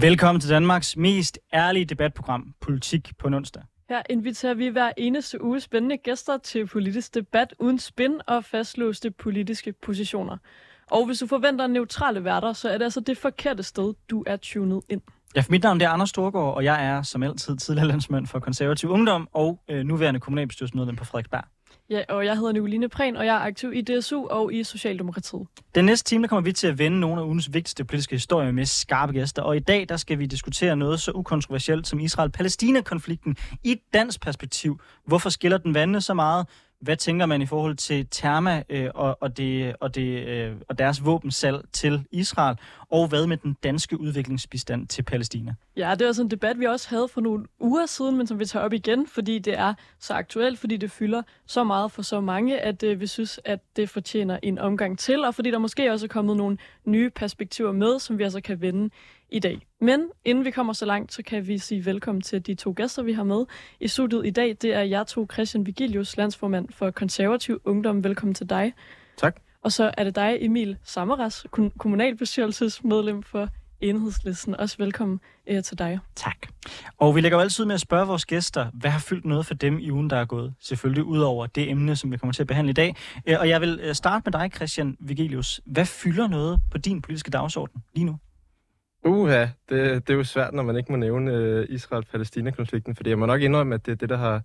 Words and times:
Velkommen 0.00 0.40
til 0.40 0.50
Danmarks 0.50 0.96
mest 0.96 1.38
ærlige 1.52 1.84
debatprogram, 1.84 2.54
Politik 2.60 3.12
på 3.18 3.26
onsdag. 3.26 3.62
Her 3.88 4.02
inviterer 4.10 4.54
vi 4.54 4.68
hver 4.68 4.92
eneste 4.96 5.44
uge 5.44 5.60
spændende 5.60 5.96
gæster 5.96 6.38
til 6.38 6.66
politisk 6.66 7.14
debat 7.14 7.54
uden 7.58 7.78
spin 7.78 8.20
og 8.26 8.44
fastlåste 8.44 9.10
politiske 9.10 9.72
positioner. 9.72 10.36
Og 10.90 11.06
hvis 11.06 11.18
du 11.18 11.26
forventer 11.26 11.66
neutrale 11.66 12.24
værter, 12.24 12.52
så 12.52 12.68
er 12.68 12.78
det 12.78 12.84
altså 12.84 13.00
det 13.00 13.18
forkerte 13.18 13.62
sted, 13.62 13.94
du 14.10 14.24
er 14.26 14.36
tunet 14.36 14.82
ind. 14.88 15.00
Ja, 15.36 15.40
for 15.40 15.50
mit 15.50 15.62
navn 15.62 15.80
er 15.80 15.88
Anders 15.88 16.08
Storgård, 16.08 16.54
og 16.54 16.64
jeg 16.64 16.86
er 16.86 17.02
som 17.02 17.22
altid 17.22 17.56
tidligere 17.56 17.88
landsmand 17.88 18.26
for 18.26 18.38
konservativ 18.38 18.90
ungdom 18.90 19.28
og 19.32 19.60
øh, 19.70 19.84
nuværende 19.84 20.20
kommunalbestyrelsesmedlem 20.20 20.96
på 20.96 21.04
Frederiksberg. 21.04 21.44
Ja, 21.90 22.02
og 22.08 22.24
jeg 22.24 22.36
hedder 22.36 22.52
Nicoline 22.52 22.88
Prehn, 22.88 23.16
og 23.16 23.26
jeg 23.26 23.34
er 23.34 23.40
aktiv 23.40 23.72
i 23.72 23.82
DSU 23.82 24.26
og 24.26 24.54
i 24.54 24.64
Socialdemokratiet. 24.64 25.46
Den 25.74 25.84
næste 25.84 26.08
time 26.08 26.22
der 26.22 26.28
kommer 26.28 26.42
vi 26.42 26.52
til 26.52 26.66
at 26.66 26.78
vende 26.78 27.00
nogle 27.00 27.20
af 27.20 27.24
ugens 27.24 27.52
vigtigste 27.52 27.84
politiske 27.84 28.14
historier 28.14 28.52
med 28.52 28.64
skarpe 28.64 29.12
gæster, 29.12 29.42
og 29.42 29.56
i 29.56 29.60
dag 29.60 29.86
der 29.88 29.96
skal 29.96 30.18
vi 30.18 30.26
diskutere 30.26 30.76
noget 30.76 31.00
så 31.00 31.12
ukontroversielt 31.14 31.86
som 31.86 32.00
Israel-Palæstina-konflikten 32.00 33.36
i 33.64 33.72
et 33.72 33.80
dansk 33.94 34.20
perspektiv. 34.20 34.80
Hvorfor 35.06 35.30
skiller 35.30 35.58
den 35.58 35.74
vandene 35.74 36.00
så 36.00 36.14
meget? 36.14 36.46
Hvad 36.86 36.96
tænker 36.96 37.26
man 37.26 37.42
i 37.42 37.46
forhold 37.46 37.76
til 37.76 38.06
Therma 38.10 38.62
øh, 38.68 38.90
og, 38.94 39.18
og, 39.20 39.36
det, 39.36 39.76
og, 39.80 39.94
det, 39.94 40.26
øh, 40.26 40.56
og 40.68 40.78
deres 40.78 41.04
våbensalg 41.04 41.64
til 41.72 42.06
Israel? 42.10 42.56
Og 42.90 43.08
hvad 43.08 43.26
med 43.26 43.36
den 43.36 43.56
danske 43.62 44.00
udviklingsbistand 44.00 44.86
til 44.86 45.02
Palæstina? 45.02 45.54
Ja, 45.76 45.94
det 45.98 46.06
var 46.06 46.12
sådan 46.12 46.26
en 46.26 46.30
debat, 46.30 46.60
vi 46.60 46.64
også 46.64 46.88
havde 46.88 47.08
for 47.08 47.20
nogle 47.20 47.44
uger 47.60 47.86
siden, 47.86 48.16
men 48.16 48.26
som 48.26 48.38
vi 48.38 48.44
tager 48.44 48.64
op 48.64 48.72
igen, 48.72 49.06
fordi 49.06 49.38
det 49.38 49.58
er 49.58 49.74
så 50.00 50.14
aktuelt, 50.14 50.58
fordi 50.58 50.76
det 50.76 50.90
fylder 50.90 51.22
så 51.46 51.64
meget 51.64 51.92
for 51.92 52.02
så 52.02 52.20
mange, 52.20 52.60
at 52.60 52.82
øh, 52.82 53.00
vi 53.00 53.06
synes, 53.06 53.40
at 53.44 53.60
det 53.76 53.90
fortjener 53.90 54.38
en 54.42 54.58
omgang 54.58 54.98
til, 54.98 55.24
og 55.24 55.34
fordi 55.34 55.50
der 55.50 55.58
måske 55.58 55.92
også 55.92 56.06
er 56.06 56.08
kommet 56.08 56.36
nogle 56.36 56.58
nye 56.84 57.10
perspektiver 57.10 57.72
med, 57.72 57.98
som 57.98 58.18
vi 58.18 58.22
altså 58.22 58.40
kan 58.40 58.60
vende 58.60 58.90
i 59.30 59.38
dag. 59.38 59.66
Men 59.80 60.08
inden 60.24 60.44
vi 60.44 60.50
kommer 60.50 60.72
så 60.72 60.86
langt, 60.86 61.12
så 61.12 61.22
kan 61.22 61.46
vi 61.46 61.58
sige 61.58 61.84
velkommen 61.84 62.22
til 62.22 62.46
de 62.46 62.54
to 62.54 62.74
gæster, 62.76 63.02
vi 63.02 63.12
har 63.12 63.24
med 63.24 63.44
i 63.80 63.88
studiet 63.88 64.26
i 64.26 64.30
dag. 64.30 64.56
Det 64.62 64.74
er 64.74 64.82
jeg 64.82 65.06
to, 65.06 65.26
Christian 65.32 65.66
Vigilius, 65.66 66.16
landsformand 66.16 66.68
for 66.70 66.90
Konservativ 66.90 67.60
Ungdom. 67.64 68.04
Velkommen 68.04 68.34
til 68.34 68.50
dig. 68.50 68.72
Tak. 69.16 69.36
Og 69.62 69.72
så 69.72 69.90
er 69.98 70.04
det 70.04 70.14
dig, 70.14 70.38
Emil 70.40 70.76
Sammeras, 70.84 71.46
kommunalbestyrelsesmedlem 71.78 73.22
for 73.22 73.48
Enhedslisten. 73.80 74.56
Også 74.56 74.76
velkommen 74.78 75.20
øh, 75.46 75.62
til 75.62 75.78
dig. 75.78 75.98
Tak. 76.16 76.36
Og 76.98 77.16
vi 77.16 77.20
lægger 77.20 77.38
jo 77.38 77.42
altid 77.42 77.64
med 77.64 77.74
at 77.74 77.80
spørge 77.80 78.06
vores 78.06 78.26
gæster, 78.26 78.70
hvad 78.74 78.90
har 78.90 79.00
fyldt 79.00 79.24
noget 79.24 79.46
for 79.46 79.54
dem 79.54 79.78
i 79.78 79.90
ugen, 79.90 80.10
der 80.10 80.16
er 80.16 80.24
gået? 80.24 80.54
Selvfølgelig 80.60 81.04
ud 81.04 81.18
over 81.18 81.46
det 81.46 81.70
emne, 81.70 81.96
som 81.96 82.12
vi 82.12 82.16
kommer 82.16 82.32
til 82.32 82.42
at 82.42 82.46
behandle 82.46 82.70
i 82.70 82.74
dag. 82.74 82.96
Øh, 83.26 83.36
og 83.40 83.48
jeg 83.48 83.60
vil 83.60 83.80
øh, 83.82 83.94
starte 83.94 84.22
med 84.30 84.40
dig, 84.40 84.50
Christian 84.54 84.96
Vigelius. 85.00 85.60
Hvad 85.66 85.86
fylder 85.86 86.28
noget 86.28 86.60
på 86.70 86.78
din 86.78 87.02
politiske 87.02 87.30
dagsorden 87.30 87.82
lige 87.94 88.04
nu? 88.04 88.18
Uha, 89.04 89.40
det, 89.68 90.06
det 90.06 90.10
er 90.10 90.14
jo 90.14 90.24
svært, 90.24 90.54
når 90.54 90.62
man 90.62 90.76
ikke 90.76 90.92
må 90.92 90.98
nævne 90.98 91.32
øh, 91.32 91.66
Israel-Palæstina-konflikten, 91.68 92.96
fordi 92.96 93.10
jeg 93.10 93.18
må 93.18 93.26
nok 93.26 93.42
indrømme, 93.42 93.74
at 93.74 93.86
det 93.86 93.92
er 93.92 93.96
det, 93.96 94.08
der 94.08 94.16
har, 94.16 94.42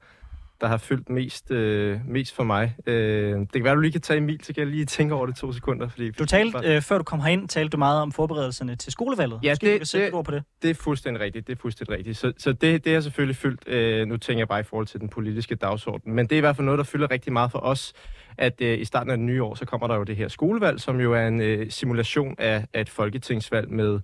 der 0.61 0.67
har 0.67 0.77
fyldt 0.77 1.09
mest, 1.09 1.52
øh, 1.52 1.99
mest 2.08 2.35
for 2.35 2.43
mig. 2.43 2.75
Øh, 2.85 3.39
det 3.39 3.52
kan 3.53 3.63
være, 3.63 3.76
du 3.76 3.80
lige 3.80 3.92
kan 3.92 4.02
tage 4.02 4.17
Emil, 4.17 4.43
så 4.43 4.53
kan 4.53 4.64
jeg 4.64 4.71
lige 4.71 4.86
tænke 4.86 5.14
over 5.15 5.26
det 5.26 5.36
to 5.36 5.52
sekunder. 5.53 5.89
Fordi, 5.89 6.11
du 6.11 6.26
talte, 6.26 6.58
øh, 6.64 6.81
før 6.81 6.98
du 6.98 7.03
kom 7.03 7.20
herind, 7.20 7.48
talte 7.48 7.70
du 7.70 7.77
meget 7.77 8.02
om 8.02 8.11
forberedelserne 8.11 8.76
til 8.76 8.92
skolevalget. 8.92 9.39
Ja, 9.43 9.52
Måske 9.52 9.65
det, 9.65 9.80
kan 9.80 9.86
sætte 9.86 10.05
det, 10.05 10.14
ord 10.14 10.26
på 10.26 10.31
det. 10.31 10.43
det 10.61 10.70
er 10.70 10.73
fuldstændig 10.73 11.21
rigtigt. 11.23 11.47
Det 11.47 11.53
er 11.58 11.61
fuldstændig 11.61 11.97
rigtigt. 11.97 12.17
Så, 12.17 12.33
så 12.37 12.52
det, 12.53 12.86
det 12.86 12.95
er 12.95 12.99
selvfølgelig 13.02 13.36
fyldt, 13.36 13.67
øh, 13.67 14.08
nu 14.08 14.17
tænker 14.17 14.39
jeg 14.39 14.47
bare 14.47 14.59
i 14.59 14.64
forhold 14.64 14.87
til 14.87 14.99
den 14.99 15.09
politiske 15.09 15.55
dagsorden, 15.55 16.14
men 16.14 16.26
det 16.26 16.36
er 16.36 16.37
i 16.37 16.39
hvert 16.39 16.55
fald 16.55 16.65
noget, 16.65 16.77
der 16.77 16.83
fylder 16.83 17.11
rigtig 17.11 17.33
meget 17.33 17.52
for 17.52 17.59
os, 17.59 17.93
at 18.37 18.61
øh, 18.61 18.80
i 18.80 18.86
starten 18.86 19.11
af 19.11 19.17
det 19.17 19.26
nye 19.26 19.43
år, 19.43 19.55
så 19.55 19.65
kommer 19.65 19.87
der 19.87 19.95
jo 19.95 20.03
det 20.03 20.15
her 20.15 20.27
skolevalg, 20.27 20.80
som 20.80 20.99
jo 20.99 21.14
er 21.14 21.27
en 21.27 21.42
øh, 21.42 21.70
simulation 21.70 22.36
af, 22.37 22.65
af 22.73 22.81
et 22.81 22.89
folketingsvalg 22.89 23.71
med 23.71 23.99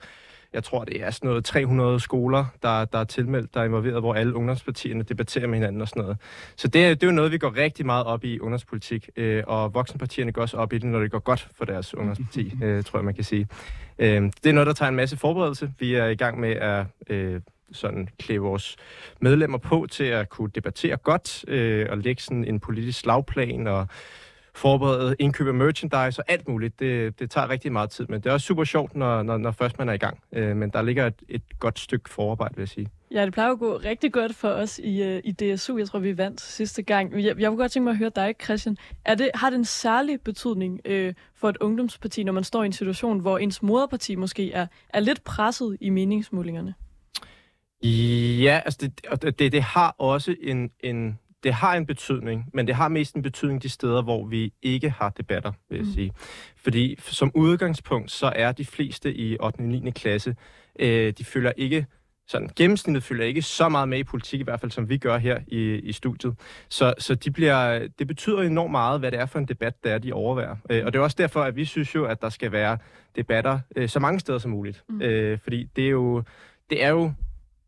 jeg 0.53 0.63
tror, 0.63 0.84
det 0.84 1.03
er 1.03 1.12
sådan 1.12 1.28
noget 1.28 1.46
300 1.46 2.00
skoler, 2.00 2.46
der, 2.63 2.85
der 2.85 3.00
er 3.00 3.03
tilmeldt, 3.03 3.53
der 3.53 3.59
er 3.59 3.66
involveret, 3.66 4.02
hvor 4.02 4.13
alle 4.13 4.35
ungdomspartierne 4.35 5.03
debatterer 5.03 5.47
med 5.47 5.58
hinanden 5.58 5.81
og 5.81 5.88
sådan 5.88 6.02
noget. 6.02 6.18
Så 6.56 6.68
det, 6.68 6.85
er, 6.85 6.90
det 6.90 7.03
er 7.03 7.08
jo 7.08 7.13
noget, 7.13 7.31
vi 7.31 7.38
går 7.38 7.58
rigtig 7.58 7.85
meget 7.85 8.06
op 8.06 8.24
i 8.24 8.40
ungdomspolitik, 8.40 9.09
øh, 9.16 9.44
og 9.47 9.74
voksenpartierne 9.74 10.31
går 10.31 10.41
også 10.41 10.58
op 10.58 10.74
i 10.74 10.78
det, 10.78 10.90
når 10.90 11.00
det 11.00 11.12
går 11.12 11.19
godt 11.19 11.47
for 11.56 11.66
deres 11.66 11.96
ungdomsparti, 11.96 12.53
øh, 12.63 12.84
tror 12.84 13.00
jeg, 13.00 13.06
man 13.06 13.16
kan 13.16 13.24
sige. 13.24 13.47
Øh, 14.00 14.22
det 14.44 14.46
er 14.46 14.53
noget, 14.53 14.68
der 14.68 14.74
tager 14.74 14.90
en 14.90 14.96
masse 14.96 15.18
forberedelse. 15.18 15.74
Vi 15.80 15.96
er 15.96 16.06
i 16.06 16.16
gang 16.16 16.40
med 16.40 16.52
at 16.52 16.85
øh, 17.09 17.41
sådan 17.72 18.09
klæde 18.19 18.40
vores 18.40 18.75
medlemmer 19.22 19.58
på 19.58 19.88
til 19.91 20.03
at 20.03 20.29
kunne 20.29 20.50
debattere 20.56 20.97
godt, 20.97 21.46
øh, 21.47 21.88
og 21.90 21.97
lægge 21.97 22.22
sådan 22.22 22.46
en 22.46 22.59
politisk 22.59 23.00
slagplan 23.00 23.68
og 23.68 23.88
forberede 24.57 25.16
indkøb 25.19 25.47
af 25.47 25.53
merchandise 25.53 26.22
og 26.22 26.25
alt 26.28 26.47
muligt. 26.47 26.79
Det, 26.79 27.19
det 27.19 27.31
tager 27.31 27.50
rigtig 27.50 27.72
meget 27.72 27.90
tid, 27.90 28.06
men 28.09 28.22
det 28.22 28.29
er 28.29 28.34
også 28.34 28.45
super 28.45 28.63
sjovt, 28.63 28.95
når, 28.95 29.23
når, 29.23 29.38
når 29.38 29.51
først 29.51 29.79
man 29.79 29.90
er 29.90 29.94
i 29.94 29.97
gang. 29.97 30.19
Øh, 30.31 30.57
men 30.57 30.69
der 30.69 30.81
ligger 30.81 31.07
et, 31.07 31.23
et 31.29 31.41
godt 31.59 31.79
stykke 31.79 32.09
forarbejde, 32.09 32.56
vil 32.56 32.62
jeg 32.62 32.69
sige. 32.69 32.90
Ja, 33.12 33.25
det 33.25 33.34
plejer 33.34 33.51
at 33.51 33.59
gå 33.59 33.78
rigtig 33.78 34.13
godt 34.13 34.35
for 34.35 34.50
os 34.50 34.79
i, 34.84 35.01
uh, 35.01 35.19
i 35.23 35.31
DSU. 35.31 35.78
Jeg 35.78 35.88
tror, 35.88 36.00
vi 36.00 36.17
vandt 36.17 36.41
sidste 36.41 36.81
gang. 36.81 37.13
Jeg, 37.13 37.40
jeg 37.40 37.50
kunne 37.50 37.57
godt 37.57 37.72
tænke 37.72 37.84
mig 37.84 37.91
at 37.91 37.97
høre 37.97 38.12
dig, 38.16 38.35
Christian. 38.44 38.78
Er 39.06 39.16
det, 39.16 39.29
har 39.35 39.50
det 39.50 39.57
en 39.57 39.66
særlig 39.66 40.22
betydning 40.22 40.79
uh, 40.90 41.13
for 41.35 41.50
et 41.50 41.57
ungdomsparti, 41.57 42.23
når 42.23 42.34
man 42.34 42.44
står 42.44 42.63
i 42.63 42.66
en 42.66 42.73
situation, 42.73 43.19
hvor 43.19 43.38
ens 43.38 43.63
moderparti 43.63 44.16
måske 44.16 44.51
er, 44.51 44.67
er 44.90 45.00
lidt 45.00 45.23
presset 45.23 45.78
i 45.81 45.90
meningsmålingerne? 45.90 46.73
Ja, 47.84 48.62
altså 48.66 48.90
det, 49.22 49.40
det, 49.40 49.51
det 49.51 49.62
har 49.62 49.96
også 49.97 50.35
en, 50.41 50.72
en 50.79 51.19
det 51.43 51.53
har 51.53 51.75
en 51.75 51.85
betydning, 51.85 52.49
men 52.53 52.67
det 52.67 52.75
har 52.75 52.87
mest 52.87 53.15
en 53.15 53.21
betydning 53.21 53.63
de 53.63 53.69
steder, 53.69 54.01
hvor 54.01 54.25
vi 54.25 54.53
ikke 54.61 54.89
har 54.89 55.09
debatter, 55.09 55.51
vil 55.69 55.77
jeg 55.77 55.85
mm. 55.85 55.93
sige. 55.93 56.11
Fordi 56.57 56.95
som 56.99 57.31
udgangspunkt, 57.35 58.11
så 58.11 58.33
er 58.35 58.51
de 58.51 58.65
fleste 58.65 59.13
i 59.13 59.37
8. 59.39 59.59
og 59.59 59.63
9. 59.63 59.91
klasse, 59.91 60.35
øh, 60.79 61.13
de 61.17 61.25
følger 61.25 61.51
ikke 61.57 61.85
sådan 62.27 62.49
gennemsnittet 62.55 63.03
følger 63.03 63.25
ikke 63.25 63.41
så 63.41 63.69
meget 63.69 63.89
med 63.89 63.99
i 63.99 64.03
politik, 64.03 64.39
i 64.39 64.43
hvert 64.43 64.59
fald 64.59 64.71
som 64.71 64.89
vi 64.89 64.97
gør 64.97 65.17
her 65.17 65.39
i, 65.47 65.75
i 65.75 65.91
studiet. 65.91 66.35
Så, 66.69 66.93
så 66.97 67.15
de 67.15 67.31
bliver, 67.31 67.87
det 67.99 68.07
betyder 68.07 68.41
enormt 68.41 68.71
meget, 68.71 68.99
hvad 68.99 69.11
det 69.11 69.19
er 69.19 69.25
for 69.25 69.39
en 69.39 69.45
debat, 69.45 69.83
der 69.83 69.93
er, 69.93 69.97
de 69.97 70.13
overværer. 70.13 70.55
Øh, 70.69 70.85
og 70.85 70.93
det 70.93 70.99
er 70.99 71.03
også 71.03 71.15
derfor, 71.19 71.41
at 71.41 71.55
vi 71.55 71.65
synes 71.65 71.95
jo, 71.95 72.05
at 72.05 72.21
der 72.21 72.29
skal 72.29 72.51
være 72.51 72.77
debatter 73.15 73.59
øh, 73.75 73.89
så 73.89 73.99
mange 73.99 74.19
steder 74.19 74.37
som 74.37 74.51
muligt. 74.51 74.83
Mm. 74.89 75.01
Øh, 75.01 75.39
fordi 75.39 75.69
det 75.75 75.85
er 75.85 75.89
jo, 75.89 76.23
det 76.69 76.83
er 76.83 76.89
jo 76.89 77.13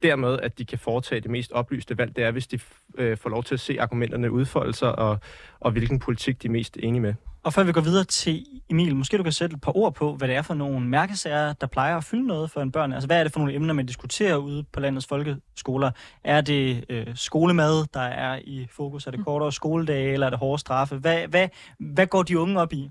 dermed, 0.03 0.39
at 0.43 0.57
de 0.57 0.65
kan 0.65 0.79
foretage 0.79 1.21
det 1.21 1.31
mest 1.31 1.51
oplyste 1.51 1.97
valg, 1.97 2.15
det 2.15 2.23
er, 2.23 2.31
hvis 2.31 2.47
de 2.47 2.59
øh, 2.97 3.17
får 3.17 3.29
lov 3.29 3.43
til 3.43 3.53
at 3.53 3.59
se 3.59 3.81
argumenterne 3.81 4.31
udfolde 4.31 4.73
sig, 4.73 4.99
og, 4.99 5.19
og 5.59 5.71
hvilken 5.71 5.99
politik 5.99 6.41
de 6.41 6.47
er 6.47 6.51
mest 6.51 6.77
enige 6.83 7.01
med. 7.01 7.13
Og 7.43 7.53
før 7.53 7.63
vi 7.63 7.71
går 7.71 7.81
videre 7.81 8.03
til 8.03 8.45
Emil, 8.69 8.95
måske 8.95 9.17
du 9.17 9.23
kan 9.23 9.31
sætte 9.31 9.53
et 9.53 9.61
par 9.61 9.77
ord 9.77 9.93
på, 9.93 10.15
hvad 10.15 10.27
det 10.27 10.35
er 10.35 10.41
for 10.41 10.53
nogle 10.53 10.87
mærkesager, 10.87 11.53
der 11.53 11.67
plejer 11.67 11.97
at 11.97 12.03
fylde 12.03 12.27
noget 12.27 12.51
for 12.51 12.61
en 12.61 12.71
børn. 12.71 12.93
Altså, 12.93 13.07
hvad 13.07 13.19
er 13.19 13.23
det 13.23 13.33
for 13.33 13.39
nogle 13.39 13.55
emner, 13.55 13.73
man 13.73 13.85
diskuterer 13.85 14.35
ude 14.35 14.63
på 14.71 14.79
landets 14.79 15.07
folkeskoler? 15.07 15.91
Er 16.23 16.41
det 16.41 16.85
øh, 16.89 17.07
skolemad, 17.15 17.85
der 17.93 17.99
er 17.99 18.39
i 18.43 18.67
fokus? 18.71 19.07
Er 19.07 19.11
det 19.11 19.19
mm. 19.19 19.23
kortere 19.23 19.51
skoledage, 19.51 20.13
eller 20.13 20.25
er 20.25 20.29
det 20.29 20.39
hårde 20.39 20.59
straffe? 20.59 20.95
Hvad, 20.95 21.27
hvad, 21.27 21.47
hvad 21.79 22.07
går 22.07 22.23
de 22.23 22.39
unge 22.39 22.61
op 22.61 22.73
i? 22.73 22.89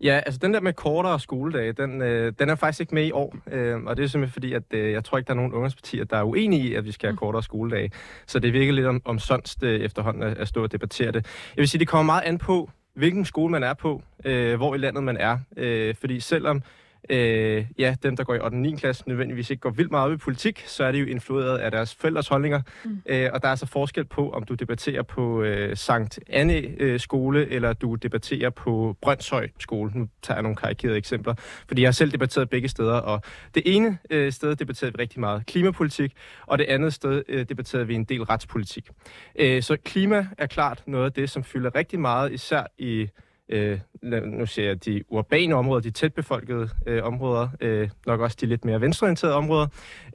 Ja, 0.00 0.20
altså 0.26 0.38
den 0.42 0.54
der 0.54 0.60
med 0.60 0.72
kortere 0.72 1.20
skoledage, 1.20 1.72
den, 1.72 2.02
øh, 2.02 2.32
den 2.38 2.48
er 2.48 2.54
faktisk 2.54 2.80
ikke 2.80 2.94
med 2.94 3.06
i 3.06 3.12
år. 3.12 3.36
Øh, 3.50 3.84
og 3.84 3.96
det 3.96 4.02
er 4.02 4.06
simpelthen 4.06 4.32
fordi, 4.32 4.52
at 4.52 4.62
øh, 4.70 4.92
jeg 4.92 5.04
tror 5.04 5.18
ikke, 5.18 5.26
der 5.28 5.32
er 5.32 5.36
nogen 5.36 5.52
ungdomspartier, 5.52 6.04
der 6.04 6.16
er 6.16 6.22
uenige 6.22 6.62
i, 6.62 6.74
at 6.74 6.84
vi 6.84 6.92
skal 6.92 7.06
have 7.06 7.12
mm. 7.12 7.18
kortere 7.18 7.42
skoledage. 7.42 7.90
Så 8.26 8.38
det 8.38 8.52
virker 8.52 8.72
lidt 8.72 8.86
om, 8.86 9.02
om 9.04 9.18
sonst 9.18 9.62
øh, 9.62 9.80
efterhånden 9.80 10.22
at, 10.22 10.38
at 10.38 10.48
stå 10.48 10.62
og 10.62 10.72
debattere 10.72 11.12
det. 11.12 11.26
Jeg 11.56 11.60
vil 11.62 11.68
sige, 11.68 11.78
det 11.78 11.88
kommer 11.88 12.04
meget 12.04 12.22
an 12.22 12.38
på, 12.38 12.70
hvilken 12.94 13.24
skole 13.24 13.52
man 13.52 13.62
er 13.62 13.74
på, 13.74 14.02
øh, 14.24 14.56
hvor 14.56 14.74
i 14.74 14.78
landet 14.78 15.04
man 15.04 15.16
er. 15.16 15.38
Øh, 15.56 15.94
fordi 15.94 16.20
selvom 16.20 16.62
øh, 17.10 17.66
ja, 17.78 17.96
dem, 18.02 18.16
der 18.16 18.24
går 18.24 18.34
i 18.34 18.38
8. 18.38 18.54
og 18.54 18.60
9. 18.60 18.76
klasse, 18.76 19.04
nødvendigvis 19.06 19.50
ikke 19.50 19.60
går 19.60 19.70
vildt 19.70 19.90
meget 19.90 20.06
op 20.06 20.12
i 20.12 20.16
politik, 20.16 20.64
så 20.66 20.84
er 20.84 20.92
det 20.92 21.00
jo 21.00 21.06
influeret 21.06 21.58
af 21.58 21.70
deres 21.70 21.94
forældres 21.94 22.28
holdninger. 22.28 22.62
Mm. 22.84 23.02
Øh, 23.06 23.30
og 23.32 23.42
der 23.42 23.48
er 23.48 23.50
altså 23.50 23.66
forskel 23.66 24.04
på, 24.04 24.30
om 24.30 24.44
du 24.44 24.54
debatterer 24.54 25.02
på 25.02 25.42
øh, 25.42 25.76
Sankt 25.76 26.20
Anne 26.28 26.54
øh, 26.54 27.00
skole, 27.00 27.48
eller 27.48 27.72
du 27.72 27.94
debatterer 27.94 28.50
på 28.50 28.96
Brøndshøj 29.02 29.48
skole. 29.58 29.90
Nu 29.94 30.08
tager 30.22 30.36
jeg 30.36 30.42
nogle 30.42 30.56
karikerede 30.56 30.96
eksempler, 30.96 31.34
fordi 31.68 31.82
jeg 31.82 31.88
har 31.88 31.92
selv 31.92 32.12
debatteret 32.12 32.50
begge 32.50 32.68
steder, 32.68 32.96
og 32.96 33.22
det 33.54 33.62
ene 33.66 33.98
øh, 34.10 34.32
sted 34.32 34.56
debatterede 34.56 34.96
vi 34.96 35.02
rigtig 35.02 35.20
meget 35.20 35.46
klimapolitik, 35.46 36.12
og 36.46 36.58
det 36.58 36.64
andet 36.64 36.94
sted 36.94 37.22
øh, 37.28 37.48
debatterede 37.48 37.86
vi 37.86 37.94
en 37.94 38.04
del 38.04 38.22
retspolitik. 38.22 38.88
Øh, 39.36 39.62
så 39.62 39.76
klima 39.84 40.26
er 40.38 40.46
klart 40.46 40.82
noget 40.86 41.04
af 41.04 41.12
det, 41.12 41.30
som 41.30 41.44
fylder 41.44 41.74
rigtig 41.74 42.00
meget, 42.00 42.32
især 42.32 42.62
i 42.78 43.08
øh, 43.48 43.80
nu 44.02 44.46
ser 44.46 44.64
jeg 44.64 44.84
de 44.84 45.02
urbane 45.08 45.54
områder, 45.54 45.80
de 45.80 45.90
tætbefolkede 45.90 46.68
øh, 46.86 47.04
områder, 47.04 47.48
øh, 47.60 47.90
nok 48.06 48.20
også 48.20 48.36
de 48.40 48.46
lidt 48.46 48.64
mere 48.64 48.80
venstreorienterede 48.80 49.34
områder. 49.34 49.66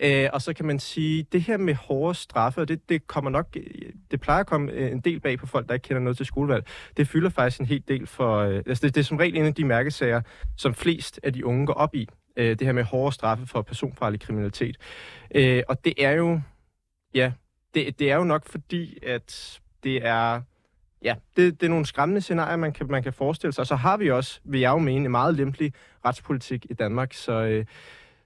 Øh, 0.01 0.29
og 0.33 0.41
så 0.41 0.53
kan 0.53 0.65
man 0.65 0.79
sige, 0.79 1.23
det 1.31 1.41
her 1.41 1.57
med 1.57 1.75
hårde 1.75 2.15
straffe, 2.15 2.61
og 2.61 2.67
det, 2.67 2.89
det 2.89 3.07
kommer 3.07 3.31
nok, 3.31 3.47
øh, 3.55 3.91
det 4.11 4.21
plejer 4.21 4.39
at 4.39 4.47
komme 4.47 4.71
øh, 4.71 4.91
en 4.91 4.99
del 4.99 5.19
bag 5.19 5.39
på 5.39 5.47
folk, 5.47 5.67
der 5.67 5.73
ikke 5.73 5.87
kender 5.87 6.01
noget 6.01 6.17
til 6.17 6.25
skolevalg. 6.25 6.65
Det 6.97 7.07
fylder 7.07 7.29
faktisk 7.29 7.59
en 7.59 7.65
hel 7.65 7.83
del 7.87 8.07
for, 8.07 8.37
øh, 8.37 8.63
altså 8.65 8.87
det, 8.87 8.95
det 8.95 9.01
er 9.01 9.05
som 9.05 9.17
regel 9.17 9.37
en 9.37 9.45
af 9.45 9.53
de 9.53 9.65
mærkesager, 9.65 10.21
som 10.57 10.73
flest 10.73 11.19
af 11.23 11.33
de 11.33 11.45
unge 11.45 11.65
går 11.65 11.73
op 11.73 11.95
i. 11.95 12.09
Øh, 12.37 12.59
det 12.59 12.67
her 12.67 12.73
med 12.73 12.83
hårde 12.83 13.15
straffe 13.15 13.47
for 13.47 13.61
personfarlig 13.61 14.19
kriminalitet. 14.19 14.77
Øh, 15.35 15.63
og 15.67 15.85
det 15.85 15.93
er 15.97 16.11
jo, 16.11 16.41
ja, 17.15 17.31
det, 17.73 17.99
det 17.99 18.11
er 18.11 18.15
jo 18.15 18.23
nok 18.23 18.45
fordi, 18.45 18.97
at 19.03 19.59
det 19.83 20.05
er 20.05 20.41
ja, 21.03 21.15
det, 21.37 21.61
det 21.61 21.65
er 21.65 21.69
nogle 21.69 21.85
skræmmende 21.85 22.21
scenarier, 22.21 22.55
man 22.55 22.73
kan, 22.73 22.87
man 22.89 23.03
kan 23.03 23.13
forestille 23.13 23.53
sig. 23.53 23.61
Og 23.61 23.67
så 23.67 23.75
har 23.75 23.97
vi 23.97 24.11
også, 24.11 24.39
vil 24.43 24.59
jeg 24.59 24.69
jo 24.69 24.77
mene, 24.77 25.05
en 25.05 25.11
meget 25.11 25.35
lempelig 25.35 25.73
retspolitik 26.05 26.65
i 26.69 26.73
Danmark. 26.73 27.13
Så, 27.13 27.33
øh, 27.33 27.65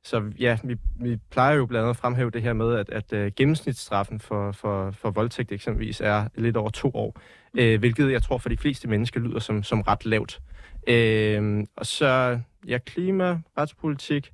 så 0.04 0.24
ja, 0.40 0.58
vi, 0.64 0.78
vi 1.00 1.18
plejer 1.32 1.56
jo 1.56 1.66
blandt 1.66 1.84
andet 1.84 1.90
at 1.90 1.98
fremhæve 1.98 2.32
det 2.32 2.42
her 2.42 2.54
med, 2.54 2.76
at, 2.76 2.90
at 2.90 3.14
uh, 3.14 3.34
gennemsnitsstraffen 3.36 4.20
for, 4.20 4.52
for, 4.52 4.92
for 4.92 5.10
voldtægt 5.10 5.52
eksempelvis 5.52 6.02
er 6.02 6.28
lidt 6.36 6.58
over 6.58 6.70
to 6.70 6.92
år, 6.94 7.20
øh, 7.54 7.80
hvilket 7.80 8.12
jeg 8.12 8.24
tror 8.24 8.38
for 8.38 8.50
de 8.50 8.58
fleste 8.58 8.88
mennesker 8.88 9.20
lyder 9.20 9.40
som, 9.40 9.64
som 9.64 9.82
ret 9.82 10.06
lavt. 10.06 10.40
Øh, 10.88 11.66
og 11.76 11.86
så 11.86 12.40
ja, 12.68 12.78
klima, 12.78 13.40
retspolitik, 13.58 14.32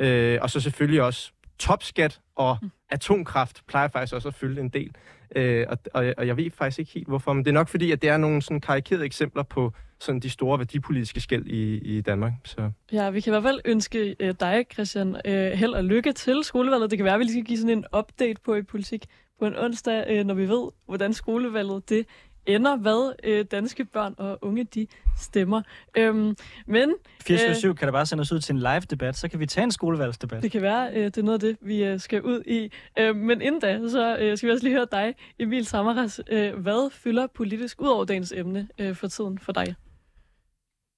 øh, 0.00 0.38
og 0.42 0.50
så 0.50 0.60
selvfølgelig 0.60 1.02
også 1.02 1.32
topskat 1.62 2.20
og 2.34 2.58
mm. 2.62 2.70
atomkraft 2.90 3.62
plejer 3.66 3.88
faktisk 3.88 4.14
også 4.14 4.28
at 4.28 4.34
fylde 4.34 4.60
en 4.60 4.68
del. 4.68 4.94
Uh, 5.36 5.64
og, 5.68 5.78
og, 5.94 6.14
og 6.18 6.26
jeg 6.26 6.36
ved 6.36 6.50
faktisk 6.50 6.78
ikke 6.78 6.92
helt 6.92 7.08
hvorfor, 7.08 7.32
men 7.32 7.44
det 7.44 7.50
er 7.50 7.54
nok 7.54 7.68
fordi, 7.68 7.92
at 7.92 8.02
det 8.02 8.10
er 8.10 8.16
nogle 8.16 8.42
sådan 8.42 8.60
karikerede 8.60 9.04
eksempler 9.04 9.42
på 9.42 9.72
sådan 10.00 10.20
de 10.20 10.30
store 10.30 10.58
værdipolitiske 10.58 11.20
skæld 11.20 11.46
i, 11.46 11.78
i 11.78 12.00
Danmark. 12.00 12.32
Så. 12.44 12.70
Ja, 12.92 13.10
vi 13.10 13.20
kan 13.20 13.30
i 13.30 13.32
hvert 13.32 13.42
fald 13.42 13.60
ønske 13.64 14.16
øh, 14.20 14.34
dig, 14.40 14.64
Christian, 14.72 15.16
øh, 15.24 15.52
held 15.52 15.72
og 15.72 15.84
lykke 15.84 16.12
til 16.12 16.44
skolevalget. 16.44 16.90
Det 16.90 16.98
kan 16.98 17.04
være, 17.04 17.14
at 17.14 17.20
vi 17.20 17.24
lige 17.24 17.32
skal 17.32 17.44
give 17.44 17.58
sådan 17.58 17.78
en 17.78 17.84
update 17.98 18.40
på 18.44 18.54
i 18.54 18.62
politik 18.62 19.06
på 19.38 19.46
en 19.46 19.56
onsdag, 19.56 20.04
øh, 20.08 20.24
når 20.24 20.34
vi 20.34 20.48
ved, 20.48 20.70
hvordan 20.86 21.12
skolevalget 21.12 21.88
det 21.88 22.06
ender, 22.46 22.76
hvad 22.76 23.12
øh, 23.24 23.44
danske 23.50 23.84
børn 23.84 24.14
og 24.18 24.38
unge 24.42 24.64
de 24.64 24.86
stemmer. 25.20 25.62
Øhm, 25.96 26.36
men 26.66 26.94
24-7 27.30 27.66
øh, 27.66 27.76
kan 27.76 27.86
der 27.86 27.92
bare 27.92 28.06
sende 28.06 28.20
os 28.20 28.32
ud 28.32 28.40
til 28.40 28.52
en 28.52 28.58
live 28.58 28.80
debat, 28.80 29.16
så 29.16 29.28
kan 29.28 29.40
vi 29.40 29.46
tage 29.46 29.64
en 29.64 29.70
skolevalgsdebat. 29.70 30.42
Det 30.42 30.52
kan 30.52 30.62
være, 30.62 30.90
øh, 30.94 31.04
det 31.04 31.18
er 31.18 31.22
noget 31.22 31.42
af 31.44 31.48
det, 31.48 31.56
vi 31.60 31.84
øh, 31.84 32.00
skal 32.00 32.22
ud 32.22 32.42
i. 32.46 32.72
Øh, 32.98 33.16
men 33.16 33.42
inden 33.42 33.60
da, 33.60 33.88
så 33.88 34.16
øh, 34.20 34.36
skal 34.36 34.46
vi 34.46 34.52
også 34.52 34.64
lige 34.64 34.76
høre 34.76 34.86
dig, 34.92 35.14
Emil 35.38 35.66
Samaras. 35.66 36.20
Øh, 36.30 36.54
hvad 36.54 36.90
fylder 36.92 37.26
politisk 37.34 37.80
ud 37.80 37.88
over 37.88 38.04
dagens 38.04 38.32
emne 38.36 38.68
øh, 38.78 38.96
for 38.96 39.08
tiden 39.08 39.38
for 39.38 39.52
dig? 39.52 39.74